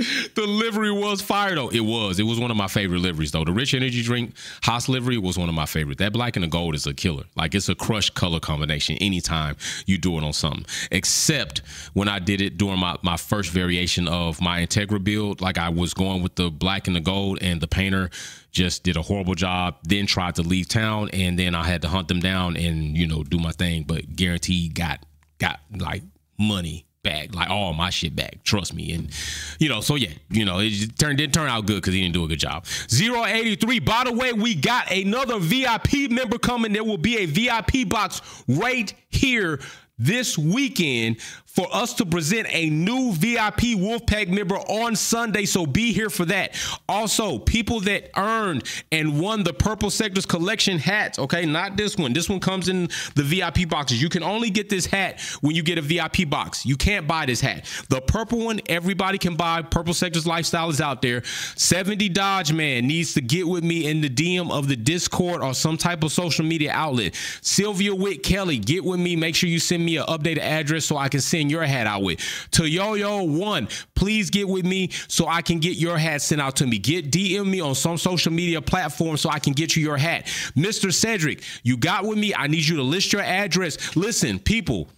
the 0.34 0.46
livery 0.46 0.90
was 0.90 1.20
fire 1.20 1.54
though. 1.54 1.68
It 1.68 1.80
was. 1.80 2.18
It 2.18 2.22
was 2.22 2.40
one 2.40 2.50
of 2.50 2.56
my 2.56 2.68
favorite 2.68 3.00
liveries 3.00 3.32
though. 3.32 3.44
The 3.44 3.52
rich 3.52 3.74
energy 3.74 4.02
drink 4.02 4.34
Haas 4.62 4.88
livery 4.88 5.18
was 5.18 5.36
one 5.36 5.48
of 5.48 5.54
my 5.54 5.66
favorite. 5.66 5.98
That 5.98 6.12
black 6.12 6.36
and 6.36 6.42
the 6.42 6.48
gold 6.48 6.74
is 6.74 6.86
a 6.86 6.94
killer. 6.94 7.24
Like 7.36 7.54
it's 7.54 7.68
a 7.68 7.74
crush 7.74 8.08
color 8.10 8.40
combination 8.40 8.96
anytime 8.98 9.56
you 9.86 9.98
do 9.98 10.16
it 10.16 10.24
on 10.24 10.32
something. 10.32 10.64
Except 10.90 11.62
when 11.92 12.08
I 12.08 12.18
did 12.18 12.40
it 12.40 12.56
during 12.56 12.78
my, 12.78 12.96
my 13.02 13.16
first 13.16 13.50
variation 13.50 14.08
of 14.08 14.40
my 14.40 14.64
Integra 14.64 15.02
build. 15.02 15.40
Like 15.40 15.58
I 15.58 15.68
was 15.68 15.92
going 15.92 16.22
with 16.22 16.34
the 16.34 16.50
black 16.50 16.86
and 16.86 16.96
the 16.96 17.00
gold 17.00 17.38
and 17.42 17.60
the 17.60 17.68
painter 17.68 18.10
just 18.52 18.82
did 18.82 18.96
a 18.96 19.02
horrible 19.02 19.34
job, 19.34 19.76
then 19.84 20.06
tried 20.06 20.36
to 20.36 20.42
leave 20.42 20.68
town 20.68 21.10
and 21.12 21.38
then 21.38 21.54
I 21.54 21.64
had 21.64 21.82
to 21.82 21.88
hunt 21.88 22.08
them 22.08 22.20
down 22.20 22.56
and, 22.56 22.96
you 22.96 23.06
know, 23.06 23.22
do 23.22 23.38
my 23.38 23.52
thing. 23.52 23.84
But 23.84 24.16
guaranteed 24.16 24.74
got 24.74 25.04
got 25.38 25.60
like 25.78 26.02
money 26.38 26.86
back, 27.02 27.34
like 27.34 27.48
all 27.50 27.72
my 27.72 27.90
shit 27.90 28.14
back. 28.14 28.42
Trust 28.44 28.74
me. 28.74 28.92
And 28.92 29.10
you 29.58 29.68
know, 29.68 29.80
so 29.80 29.94
yeah, 29.94 30.10
you 30.30 30.44
know, 30.44 30.58
it 30.60 30.98
turned 30.98 31.18
didn't 31.18 31.34
turn 31.34 31.48
out 31.48 31.66
good 31.66 31.76
because 31.76 31.94
he 31.94 32.00
didn't 32.00 32.14
do 32.14 32.24
a 32.24 32.28
good 32.28 32.38
job. 32.38 32.66
083. 32.90 33.78
By 33.80 34.04
the 34.04 34.12
way, 34.12 34.32
we 34.32 34.54
got 34.54 34.90
another 34.90 35.38
VIP 35.38 36.10
member 36.10 36.38
coming. 36.38 36.72
There 36.72 36.84
will 36.84 36.98
be 36.98 37.18
a 37.18 37.26
VIP 37.26 37.88
box 37.88 38.22
right 38.48 38.92
here 39.10 39.60
this 39.98 40.38
weekend 40.38 41.20
for 41.60 41.68
us 41.76 41.92
to 41.92 42.06
present 42.06 42.46
a 42.50 42.70
new 42.70 43.12
VIP 43.12 43.76
Wolfpack 43.76 44.28
member 44.28 44.56
on 44.56 44.96
Sunday. 44.96 45.44
So 45.44 45.66
be 45.66 45.92
here 45.92 46.08
for 46.08 46.24
that. 46.24 46.56
Also, 46.88 47.38
people 47.38 47.80
that 47.80 48.08
earned 48.16 48.62
and 48.90 49.20
won 49.20 49.42
the 49.42 49.52
Purple 49.52 49.90
Sectors 49.90 50.24
Collection 50.24 50.78
hats, 50.78 51.18
okay? 51.18 51.44
Not 51.44 51.76
this 51.76 51.98
one. 51.98 52.14
This 52.14 52.30
one 52.30 52.40
comes 52.40 52.70
in 52.70 52.88
the 53.14 53.22
VIP 53.22 53.68
boxes. 53.68 54.00
You 54.00 54.08
can 54.08 54.22
only 54.22 54.48
get 54.48 54.70
this 54.70 54.86
hat 54.86 55.20
when 55.42 55.54
you 55.54 55.62
get 55.62 55.76
a 55.76 55.82
VIP 55.82 56.30
box. 56.30 56.64
You 56.64 56.76
can't 56.76 57.06
buy 57.06 57.26
this 57.26 57.42
hat. 57.42 57.66
The 57.90 58.00
purple 58.00 58.38
one, 58.38 58.62
everybody 58.66 59.18
can 59.18 59.36
buy. 59.36 59.60
Purple 59.60 59.92
Sectors 59.92 60.26
Lifestyle 60.26 60.70
is 60.70 60.80
out 60.80 61.02
there. 61.02 61.22
70 61.56 62.08
Dodge 62.08 62.54
Man 62.54 62.86
needs 62.86 63.12
to 63.14 63.20
get 63.20 63.46
with 63.46 63.64
me 63.64 63.86
in 63.86 64.00
the 64.00 64.08
DM 64.08 64.50
of 64.50 64.66
the 64.66 64.76
Discord 64.76 65.42
or 65.42 65.52
some 65.52 65.76
type 65.76 66.04
of 66.04 66.10
social 66.10 66.46
media 66.46 66.72
outlet. 66.72 67.14
Sylvia 67.42 67.94
Witt 67.94 68.22
Kelly, 68.22 68.56
get 68.56 68.82
with 68.82 68.98
me. 68.98 69.14
Make 69.14 69.34
sure 69.34 69.50
you 69.50 69.58
send 69.58 69.84
me 69.84 69.98
an 69.98 70.06
updated 70.06 70.38
address 70.38 70.86
so 70.86 70.96
I 70.96 71.10
can 71.10 71.20
send 71.20 71.49
your 71.50 71.64
hat 71.64 71.86
out 71.86 72.02
with. 72.02 72.20
To 72.52 72.66
Yo 72.66 72.94
Yo 72.94 73.22
One, 73.24 73.68
please 73.94 74.30
get 74.30 74.48
with 74.48 74.64
me 74.64 74.90
so 75.08 75.26
I 75.26 75.42
can 75.42 75.58
get 75.58 75.76
your 75.76 75.98
hat 75.98 76.22
sent 76.22 76.40
out 76.40 76.56
to 76.56 76.66
me. 76.66 76.78
Get 76.78 77.10
DM 77.10 77.46
me 77.46 77.60
on 77.60 77.74
some 77.74 77.98
social 77.98 78.32
media 78.32 78.62
platform 78.62 79.16
so 79.16 79.28
I 79.28 79.38
can 79.38 79.52
get 79.52 79.76
you 79.76 79.82
your 79.82 79.96
hat. 79.96 80.26
Mr. 80.56 80.92
Cedric, 80.92 81.42
you 81.62 81.76
got 81.76 82.04
with 82.04 82.18
me. 82.18 82.34
I 82.34 82.46
need 82.46 82.66
you 82.66 82.76
to 82.76 82.82
list 82.82 83.12
your 83.12 83.22
address. 83.22 83.96
Listen, 83.96 84.38
people. 84.38 84.88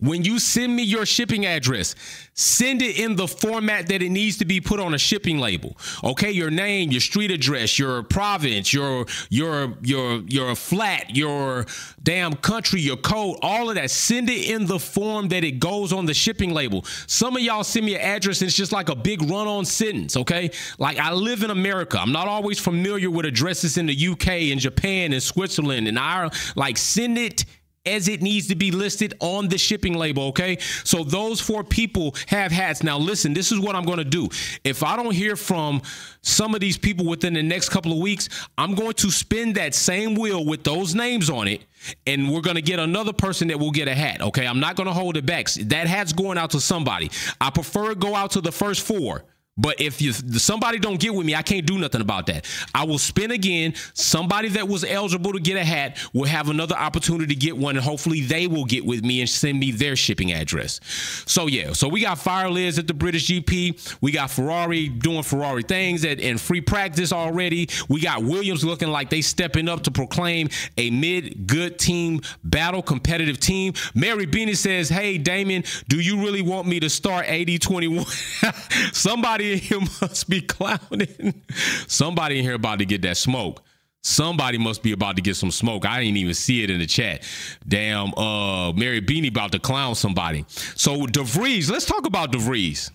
When 0.00 0.24
you 0.24 0.38
send 0.38 0.74
me 0.74 0.82
your 0.82 1.06
shipping 1.06 1.46
address, 1.46 1.94
send 2.34 2.80
it 2.80 2.98
in 2.98 3.16
the 3.16 3.28
format 3.28 3.86
that 3.88 4.02
it 4.02 4.08
needs 4.08 4.38
to 4.38 4.44
be 4.44 4.60
put 4.60 4.80
on 4.80 4.94
a 4.94 4.98
shipping 4.98 5.38
label. 5.38 5.76
Okay, 6.02 6.30
your 6.30 6.50
name, 6.50 6.90
your 6.90 7.00
street 7.00 7.30
address, 7.30 7.78
your 7.78 8.02
province, 8.02 8.72
your 8.72 9.06
your 9.28 9.74
your 9.82 10.20
your 10.26 10.54
flat, 10.54 11.14
your 11.14 11.66
damn 12.02 12.34
country, 12.34 12.80
your 12.80 12.96
code, 12.96 13.38
all 13.42 13.68
of 13.68 13.74
that. 13.76 13.90
Send 13.90 14.30
it 14.30 14.50
in 14.50 14.66
the 14.66 14.78
form 14.78 15.28
that 15.28 15.44
it 15.44 15.58
goes 15.58 15.92
on 15.92 16.06
the 16.06 16.14
shipping 16.14 16.52
label. 16.52 16.84
Some 17.06 17.36
of 17.36 17.42
y'all 17.42 17.64
send 17.64 17.84
me 17.86 17.94
an 17.94 18.00
address 18.00 18.40
and 18.40 18.48
it's 18.48 18.56
just 18.56 18.72
like 18.72 18.88
a 18.88 18.96
big 18.96 19.22
run-on 19.22 19.64
sentence, 19.64 20.16
okay? 20.16 20.50
Like 20.78 20.98
I 20.98 21.12
live 21.12 21.42
in 21.42 21.50
America. 21.50 21.98
I'm 22.00 22.12
not 22.12 22.26
always 22.26 22.58
familiar 22.58 23.10
with 23.10 23.26
addresses 23.26 23.76
in 23.76 23.86
the 23.86 24.08
UK 24.08 24.28
and 24.50 24.60
Japan 24.60 25.12
and 25.12 25.22
Switzerland 25.22 25.88
and 25.88 25.98
Ireland. 25.98 26.34
Like 26.56 26.78
send 26.78 27.18
it 27.18 27.44
as 27.86 28.08
it 28.08 28.20
needs 28.20 28.48
to 28.48 28.54
be 28.54 28.70
listed 28.70 29.14
on 29.20 29.48
the 29.48 29.56
shipping 29.56 29.94
label, 29.94 30.24
okay? 30.24 30.58
So 30.84 31.02
those 31.02 31.40
four 31.40 31.64
people 31.64 32.14
have 32.26 32.52
hats. 32.52 32.82
Now, 32.82 32.98
listen, 32.98 33.32
this 33.32 33.50
is 33.50 33.58
what 33.58 33.74
I'm 33.74 33.84
to 33.98 34.04
do. 34.04 34.28
If 34.64 34.82
I 34.82 34.96
don't 34.96 35.14
hear 35.14 35.34
from 35.34 35.80
some 36.20 36.54
of 36.54 36.60
these 36.60 36.76
people 36.76 37.06
within 37.06 37.32
the 37.32 37.42
next 37.42 37.70
couple 37.70 37.92
of 37.92 37.98
weeks, 37.98 38.28
I'm 38.58 38.74
going 38.74 38.92
to 38.94 39.10
spin 39.10 39.54
that 39.54 39.74
same 39.74 40.14
wheel 40.14 40.44
with 40.44 40.62
those 40.62 40.94
names 40.94 41.30
on 41.30 41.48
it, 41.48 41.64
and 42.06 42.30
we're 42.30 42.42
to 42.56 42.62
get 42.62 42.78
another 42.78 43.14
person 43.14 43.48
that 43.48 43.58
will 43.58 43.70
get 43.70 43.88
a 43.88 43.94
hat, 43.94 44.20
okay? 44.20 44.46
I'm 44.46 44.60
not 44.60 44.76
to 44.86 44.92
hold 44.92 45.16
it 45.16 45.24
back. 45.24 45.50
That 45.52 45.86
hat's 45.86 46.12
going 46.12 46.36
out 46.36 46.50
to 46.50 46.60
somebody. 46.60 47.10
I 47.40 47.48
prefer 47.48 47.94
go 47.94 48.14
out 48.14 48.32
to 48.32 48.42
the 48.42 48.52
first 48.52 48.82
four. 48.82 49.24
But 49.56 49.80
if 49.80 50.00
you 50.00 50.12
somebody 50.12 50.78
don't 50.78 50.98
get 50.98 51.14
with 51.14 51.26
me, 51.26 51.34
I 51.34 51.42
can't 51.42 51.66
do 51.66 51.76
nothing 51.76 52.00
about 52.00 52.26
that. 52.26 52.46
I 52.74 52.84
will 52.84 52.98
spin 52.98 53.30
again. 53.30 53.74
Somebody 53.94 54.48
that 54.50 54.68
was 54.68 54.84
eligible 54.84 55.32
to 55.32 55.40
get 55.40 55.56
a 55.56 55.64
hat 55.64 55.98
will 56.14 56.24
have 56.24 56.48
another 56.48 56.76
opportunity 56.76 57.34
to 57.34 57.38
get 57.38 57.56
one, 57.56 57.76
and 57.76 57.84
hopefully 57.84 58.22
they 58.22 58.46
will 58.46 58.64
get 58.64 58.86
with 58.86 59.04
me 59.04 59.20
and 59.20 59.28
send 59.28 59.58
me 59.58 59.70
their 59.72 59.96
shipping 59.96 60.32
address. 60.32 60.80
So 61.26 61.46
yeah, 61.46 61.72
so 61.72 61.88
we 61.88 62.00
got 62.00 62.18
Fire 62.18 62.48
Liz 62.48 62.78
at 62.78 62.86
the 62.86 62.94
British 62.94 63.28
GP. 63.28 63.98
We 64.00 64.12
got 64.12 64.30
Ferrari 64.30 64.88
doing 64.88 65.22
Ferrari 65.22 65.62
things 65.62 66.04
at 66.04 66.20
in 66.20 66.38
free 66.38 66.60
practice 66.60 67.12
already. 67.12 67.68
We 67.88 68.00
got 68.00 68.22
Williams 68.22 68.64
looking 68.64 68.88
like 68.88 69.10
they 69.10 69.20
stepping 69.20 69.68
up 69.68 69.82
to 69.82 69.90
proclaim 69.90 70.48
a 70.78 70.90
mid 70.90 71.46
good 71.46 71.78
team 71.78 72.20
battle 72.44 72.82
competitive 72.82 73.38
team. 73.40 73.74
Mary 73.94 74.26
Beanie 74.26 74.56
says, 74.56 74.88
"Hey 74.88 75.18
Damon, 75.18 75.64
do 75.88 76.00
you 76.00 76.22
really 76.22 76.42
want 76.42 76.66
me 76.66 76.80
to 76.80 76.88
start 76.88 77.26
80-21?" 77.26 78.94
Somebody 78.94 79.39
in 79.40 79.58
here 79.58 79.80
must 80.00 80.28
be 80.28 80.40
clowning. 80.40 81.42
Somebody 81.86 82.38
in 82.38 82.44
here 82.44 82.54
about 82.54 82.78
to 82.80 82.84
get 82.84 83.02
that 83.02 83.16
smoke. 83.16 83.62
Somebody 84.02 84.56
must 84.56 84.82
be 84.82 84.92
about 84.92 85.16
to 85.16 85.22
get 85.22 85.36
some 85.36 85.50
smoke. 85.50 85.84
I 85.84 86.02
didn't 86.02 86.16
even 86.16 86.32
see 86.32 86.62
it 86.64 86.70
in 86.70 86.78
the 86.78 86.86
chat. 86.86 87.22
Damn, 87.68 88.14
uh, 88.14 88.72
Mary 88.72 89.02
Beanie 89.02 89.28
about 89.28 89.52
to 89.52 89.58
clown 89.58 89.94
somebody. 89.94 90.46
So 90.48 91.06
DeVries, 91.06 91.70
let's 91.70 91.84
talk 91.84 92.06
about 92.06 92.32
DeVries. 92.32 92.90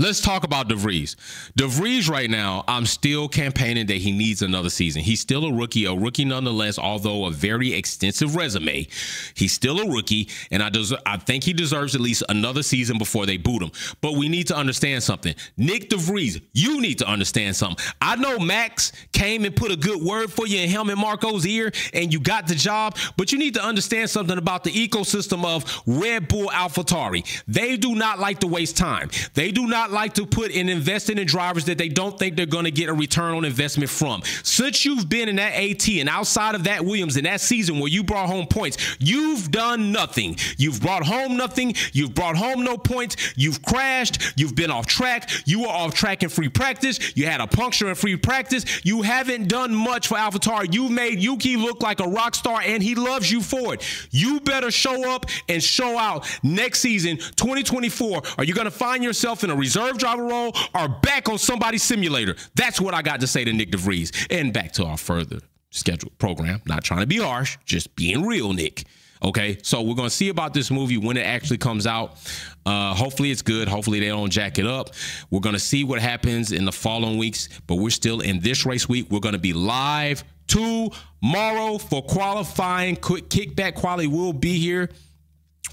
Let's 0.00 0.20
talk 0.20 0.44
about 0.44 0.68
DeVries. 0.68 1.16
DeVries 1.58 2.08
right 2.08 2.30
now, 2.30 2.62
I'm 2.68 2.86
still 2.86 3.28
campaigning 3.28 3.86
that 3.86 3.96
he 3.96 4.12
needs 4.12 4.42
another 4.42 4.70
season. 4.70 5.02
He's 5.02 5.18
still 5.18 5.44
a 5.44 5.52
rookie, 5.52 5.86
a 5.86 5.92
rookie 5.92 6.24
nonetheless, 6.24 6.78
although 6.78 7.24
a 7.24 7.32
very 7.32 7.74
extensive 7.74 8.36
resume. 8.36 8.86
He's 9.34 9.52
still 9.52 9.80
a 9.80 9.90
rookie, 9.90 10.28
and 10.52 10.62
I 10.62 10.68
des- 10.68 10.96
I 11.04 11.16
think 11.16 11.42
he 11.42 11.52
deserves 11.52 11.96
at 11.96 12.00
least 12.00 12.22
another 12.28 12.62
season 12.62 12.96
before 12.96 13.26
they 13.26 13.38
boot 13.38 13.60
him. 13.60 13.72
But 14.00 14.12
we 14.12 14.28
need 14.28 14.46
to 14.46 14.56
understand 14.56 15.02
something. 15.02 15.34
Nyck 15.58 15.88
DeVries, 15.88 16.42
you 16.52 16.80
need 16.80 16.98
to 16.98 17.08
understand 17.08 17.56
something. 17.56 17.84
I 18.00 18.14
know 18.14 18.38
Max 18.38 18.92
came 19.12 19.44
and 19.44 19.56
put 19.56 19.72
a 19.72 19.76
good 19.76 20.00
word 20.00 20.30
for 20.30 20.46
you 20.46 20.60
in 20.60 20.68
Helmut 20.68 20.98
Marko's 20.98 21.44
ear, 21.44 21.72
and 21.92 22.12
you 22.12 22.20
got 22.20 22.46
the 22.46 22.54
job, 22.54 22.96
but 23.16 23.32
you 23.32 23.38
need 23.38 23.54
to 23.54 23.64
understand 23.64 24.10
something 24.10 24.38
about 24.38 24.62
the 24.62 24.70
ecosystem 24.70 25.44
of 25.44 25.64
Red 25.88 26.28
Bull 26.28 26.46
AlphaTauri. 26.50 27.42
They 27.48 27.76
do 27.76 27.96
not 27.96 28.20
like 28.20 28.38
to 28.40 28.46
waste 28.46 28.76
time. 28.76 29.10
They 29.34 29.50
do 29.50 29.66
not 29.66 29.87
like 29.90 30.14
to 30.14 30.26
put 30.26 30.54
and 30.54 30.70
invest 30.70 31.10
in 31.10 31.18
drivers 31.26 31.64
that 31.66 31.78
they 31.78 31.88
don't 31.88 32.18
think 32.18 32.36
they're 32.36 32.46
going 32.46 32.64
to 32.64 32.70
get 32.70 32.88
a 32.88 32.94
return 32.94 33.34
on 33.34 33.44
investment 33.44 33.90
from. 33.90 34.22
Since 34.42 34.84
you've 34.84 35.08
been 35.08 35.28
in 35.28 35.36
that 35.36 35.54
AT 35.54 35.88
and 35.88 36.08
outside 36.08 36.54
of 36.54 36.64
that 36.64 36.84
Williams 36.84 37.16
in 37.16 37.24
that 37.24 37.40
season 37.40 37.78
where 37.78 37.88
you 37.88 38.02
brought 38.02 38.28
home 38.28 38.46
points, 38.46 38.96
you've 38.98 39.50
done 39.50 39.92
nothing. 39.92 40.36
You've 40.56 40.80
brought 40.80 41.04
home 41.04 41.36
nothing. 41.36 41.74
You've 41.92 42.14
brought 42.14 42.36
home 42.36 42.64
no 42.64 42.76
points. 42.76 43.16
You've 43.36 43.62
crashed. 43.62 44.34
You've 44.36 44.54
been 44.54 44.70
off 44.70 44.86
track. 44.86 45.30
You 45.44 45.60
were 45.60 45.68
off 45.68 45.94
track 45.94 46.22
in 46.22 46.28
free 46.28 46.48
practice. 46.48 47.16
You 47.16 47.26
had 47.26 47.40
a 47.40 47.46
puncture 47.46 47.88
in 47.88 47.94
free 47.94 48.16
practice. 48.16 48.84
You 48.84 49.02
haven't 49.02 49.48
done 49.48 49.74
much 49.74 50.08
for 50.08 50.16
AlphaTauri. 50.16 50.72
You've 50.72 50.90
made 50.90 51.20
Yuki 51.20 51.56
look 51.56 51.82
like 51.82 52.00
a 52.00 52.08
rock 52.08 52.34
star 52.34 52.60
and 52.64 52.82
he 52.82 52.94
loves 52.94 53.30
you 53.30 53.40
for 53.40 53.74
it. 53.74 53.84
You 54.10 54.40
better 54.40 54.70
show 54.70 55.10
up 55.10 55.26
and 55.48 55.62
show 55.62 55.98
out 55.98 56.26
next 56.42 56.80
season, 56.80 57.16
2024. 57.18 58.22
Are 58.38 58.44
you 58.44 58.54
going 58.54 58.64
to 58.66 58.70
find 58.70 59.02
yourself 59.04 59.44
in 59.44 59.50
a 59.50 59.56
reserve 59.78 59.98
driver 59.98 60.24
role 60.24 60.52
or 60.74 60.88
back 60.88 61.28
on 61.28 61.38
somebody's 61.38 61.82
simulator? 61.82 62.36
That's 62.54 62.80
what 62.80 62.94
I 62.94 63.02
got 63.02 63.20
to 63.20 63.26
say 63.26 63.44
to 63.44 63.50
Nyck 63.50 63.70
DeVries. 63.70 64.26
And 64.30 64.52
back 64.52 64.72
to 64.72 64.84
our 64.84 64.96
further 64.96 65.40
scheduled 65.70 66.16
program. 66.18 66.62
Not 66.66 66.84
trying 66.84 67.00
to 67.00 67.06
be 67.06 67.18
harsh, 67.18 67.58
just 67.64 67.94
being 67.96 68.26
real, 68.26 68.52
Nyck. 68.52 68.84
Okay, 69.22 69.58
so 69.62 69.82
we're 69.82 69.96
gonna 69.96 70.10
see 70.10 70.28
about 70.28 70.54
this 70.54 70.70
movie 70.70 70.96
when 70.96 71.16
it 71.16 71.26
actually 71.26 71.58
comes 71.58 71.88
out. 71.88 72.18
Uh, 72.64 72.94
hopefully, 72.94 73.32
it's 73.32 73.42
good. 73.42 73.66
Hopefully, 73.66 73.98
they 73.98 74.06
don't 74.06 74.30
jack 74.30 74.58
it 74.58 74.66
up. 74.66 74.90
We're 75.30 75.40
gonna 75.40 75.58
see 75.58 75.82
what 75.82 75.98
happens 75.98 76.52
in 76.52 76.64
the 76.64 76.70
following 76.70 77.18
weeks, 77.18 77.48
but 77.66 77.76
we're 77.76 77.90
still 77.90 78.20
in 78.20 78.38
this 78.40 78.64
race 78.64 78.88
week. 78.88 79.08
We're 79.10 79.18
gonna 79.18 79.38
be 79.38 79.52
live 79.52 80.22
tomorrow 80.46 81.78
for 81.78 82.02
qualifying. 82.02 82.94
Quick 82.94 83.28
kickback 83.28 83.74
quality 83.74 84.06
will 84.06 84.32
be 84.32 84.56
here. 84.56 84.88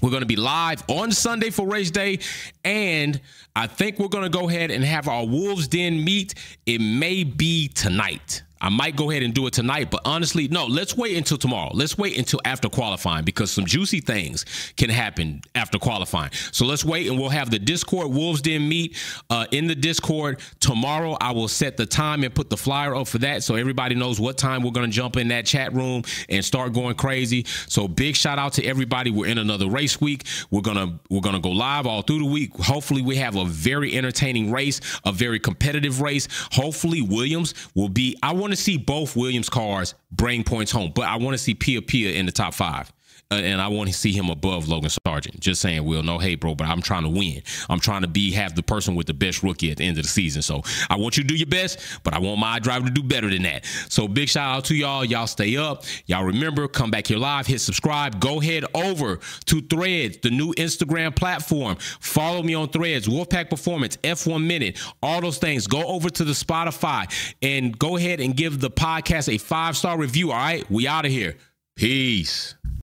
We're 0.02 0.10
going 0.10 0.22
to 0.22 0.26
be 0.26 0.36
live 0.36 0.82
on 0.88 1.12
Sunday 1.12 1.50
for 1.50 1.66
race 1.66 1.90
day. 1.90 2.20
And 2.64 3.20
I 3.54 3.66
think 3.66 3.98
we're 3.98 4.08
going 4.08 4.24
to 4.24 4.38
go 4.38 4.48
ahead 4.48 4.70
and 4.70 4.84
have 4.84 5.08
our 5.08 5.26
Wolves 5.26 5.68
Den 5.68 6.04
meet. 6.04 6.34
It 6.66 6.80
may 6.80 7.24
be 7.24 7.68
tonight. 7.68 8.42
I 8.60 8.68
might 8.70 8.96
go 8.96 9.10
ahead 9.10 9.22
and 9.22 9.34
do 9.34 9.46
it 9.46 9.52
tonight, 9.52 9.90
but 9.90 10.00
honestly, 10.04 10.48
no, 10.48 10.66
let's 10.66 10.96
wait 10.96 11.16
until 11.16 11.36
tomorrow. 11.36 11.70
Let's 11.74 11.98
wait 11.98 12.16
until 12.18 12.40
after 12.44 12.68
qualifying 12.68 13.24
because 13.24 13.50
some 13.50 13.66
juicy 13.66 14.00
things 14.00 14.44
can 14.76 14.90
happen 14.90 15.42
after 15.54 15.78
qualifying. 15.78 16.30
So 16.52 16.64
let's 16.64 16.84
wait 16.84 17.08
and 17.08 17.18
we'll 17.18 17.28
have 17.28 17.50
the 17.50 17.58
Discord 17.58 18.10
Wolves 18.10 18.40
Den 18.40 18.68
meet 18.68 18.96
uh, 19.30 19.46
in 19.52 19.66
the 19.66 19.74
Discord 19.74 20.40
tomorrow. 20.60 21.16
I 21.20 21.32
will 21.32 21.48
set 21.48 21.76
the 21.76 21.86
time 21.86 22.24
and 22.24 22.34
put 22.34 22.50
the 22.50 22.56
flyer 22.56 22.94
up 22.94 23.08
for 23.08 23.18
that 23.18 23.42
so 23.42 23.56
everybody 23.56 23.94
knows 23.94 24.18
what 24.18 24.38
time 24.38 24.62
we're 24.62 24.70
going 24.70 24.90
to 24.90 24.94
jump 24.94 25.16
in 25.16 25.28
that 25.28 25.46
chat 25.46 25.72
room 25.74 26.02
and 26.28 26.44
start 26.44 26.72
going 26.72 26.94
crazy. 26.94 27.44
So 27.68 27.86
big 27.88 28.16
shout 28.16 28.38
out 28.38 28.54
to 28.54 28.64
everybody. 28.64 29.10
We're 29.10 29.26
in 29.26 29.38
another 29.38 29.68
race 29.68 30.00
week. 30.00 30.24
We're 30.50 30.62
going 30.62 30.76
to 30.76 30.98
we're 31.10 31.20
going 31.20 31.34
to 31.34 31.40
go 31.40 31.50
live 31.50 31.86
all 31.86 32.02
through 32.02 32.20
the 32.20 32.24
week. 32.24 32.54
Hopefully 32.56 33.02
we 33.02 33.16
have 33.16 33.36
a 33.36 33.44
very 33.44 33.96
entertaining 33.96 34.50
race, 34.50 34.80
a 35.04 35.12
very 35.12 35.38
competitive 35.38 36.00
race. 36.00 36.28
Hopefully 36.52 37.02
Williams 37.02 37.54
will 37.74 37.88
be 37.88 38.16
I 38.22 38.32
want 38.32 38.45
want 38.46 38.56
to 38.56 38.62
see 38.62 38.76
both 38.76 39.16
Williams 39.16 39.48
cars 39.48 39.94
bring 40.12 40.44
points 40.44 40.70
home, 40.70 40.92
but 40.94 41.08
I 41.08 41.16
want 41.16 41.34
to 41.34 41.38
see 41.38 41.52
Pia 41.52 41.82
Pia 41.82 42.12
in 42.12 42.26
the 42.26 42.32
top 42.32 42.54
five. 42.54 42.92
Uh, 43.32 43.34
and 43.36 43.60
I 43.60 43.66
want 43.66 43.88
to 43.88 43.94
see 43.94 44.12
him 44.12 44.30
above 44.30 44.68
Logan 44.68 44.88
Sargeant. 44.88 45.40
Just 45.40 45.60
saying, 45.60 45.84
Will, 45.84 46.04
no, 46.04 46.16
hey, 46.18 46.36
bro, 46.36 46.54
but 46.54 46.68
I'm 46.68 46.80
trying 46.80 47.02
to 47.02 47.08
win. 47.08 47.42
I'm 47.68 47.80
trying 47.80 48.02
to 48.02 48.08
be 48.08 48.30
have 48.30 48.54
the 48.54 48.62
person 48.62 48.94
with 48.94 49.08
the 49.08 49.14
best 49.14 49.42
rookie 49.42 49.72
at 49.72 49.78
the 49.78 49.84
end 49.84 49.98
of 49.98 50.04
the 50.04 50.08
season. 50.08 50.42
So 50.42 50.62
I 50.88 50.94
want 50.94 51.16
you 51.16 51.24
to 51.24 51.26
do 51.26 51.34
your 51.34 51.48
best, 51.48 51.80
but 52.04 52.14
I 52.14 52.20
want 52.20 52.38
my 52.38 52.60
driver 52.60 52.86
to 52.86 52.92
do 52.92 53.02
better 53.02 53.28
than 53.28 53.42
that. 53.42 53.64
So 53.88 54.06
big 54.06 54.28
shout 54.28 54.56
out 54.56 54.64
to 54.66 54.76
y'all. 54.76 55.04
Y'all 55.04 55.26
stay 55.26 55.56
up. 55.56 55.82
Y'all 56.06 56.22
remember, 56.22 56.68
come 56.68 56.92
back 56.92 57.08
here 57.08 57.18
live, 57.18 57.48
hit 57.48 57.60
subscribe. 57.60 58.20
Go 58.20 58.38
head 58.38 58.64
over 58.74 59.18
to 59.46 59.60
Threads, 59.60 60.18
the 60.18 60.30
new 60.30 60.52
Instagram 60.54 61.14
platform. 61.14 61.76
Follow 61.98 62.44
me 62.44 62.54
on 62.54 62.68
Threads, 62.68 63.08
Wolfpack 63.08 63.50
Performance, 63.50 63.96
F1 63.98 64.46
Minute, 64.46 64.78
all 65.02 65.20
those 65.20 65.38
things. 65.38 65.66
Go 65.66 65.82
over 65.82 66.10
to 66.10 66.22
the 66.22 66.32
Spotify 66.32 67.12
and 67.42 67.76
go 67.76 67.96
ahead 67.96 68.20
and 68.20 68.36
give 68.36 68.60
the 68.60 68.70
podcast 68.70 69.34
a 69.34 69.38
five 69.38 69.76
star 69.76 69.98
review. 69.98 70.30
All 70.30 70.38
right, 70.38 70.70
we 70.70 70.86
out 70.86 71.04
of 71.04 71.10
here. 71.10 71.36
Peace. 71.74 72.54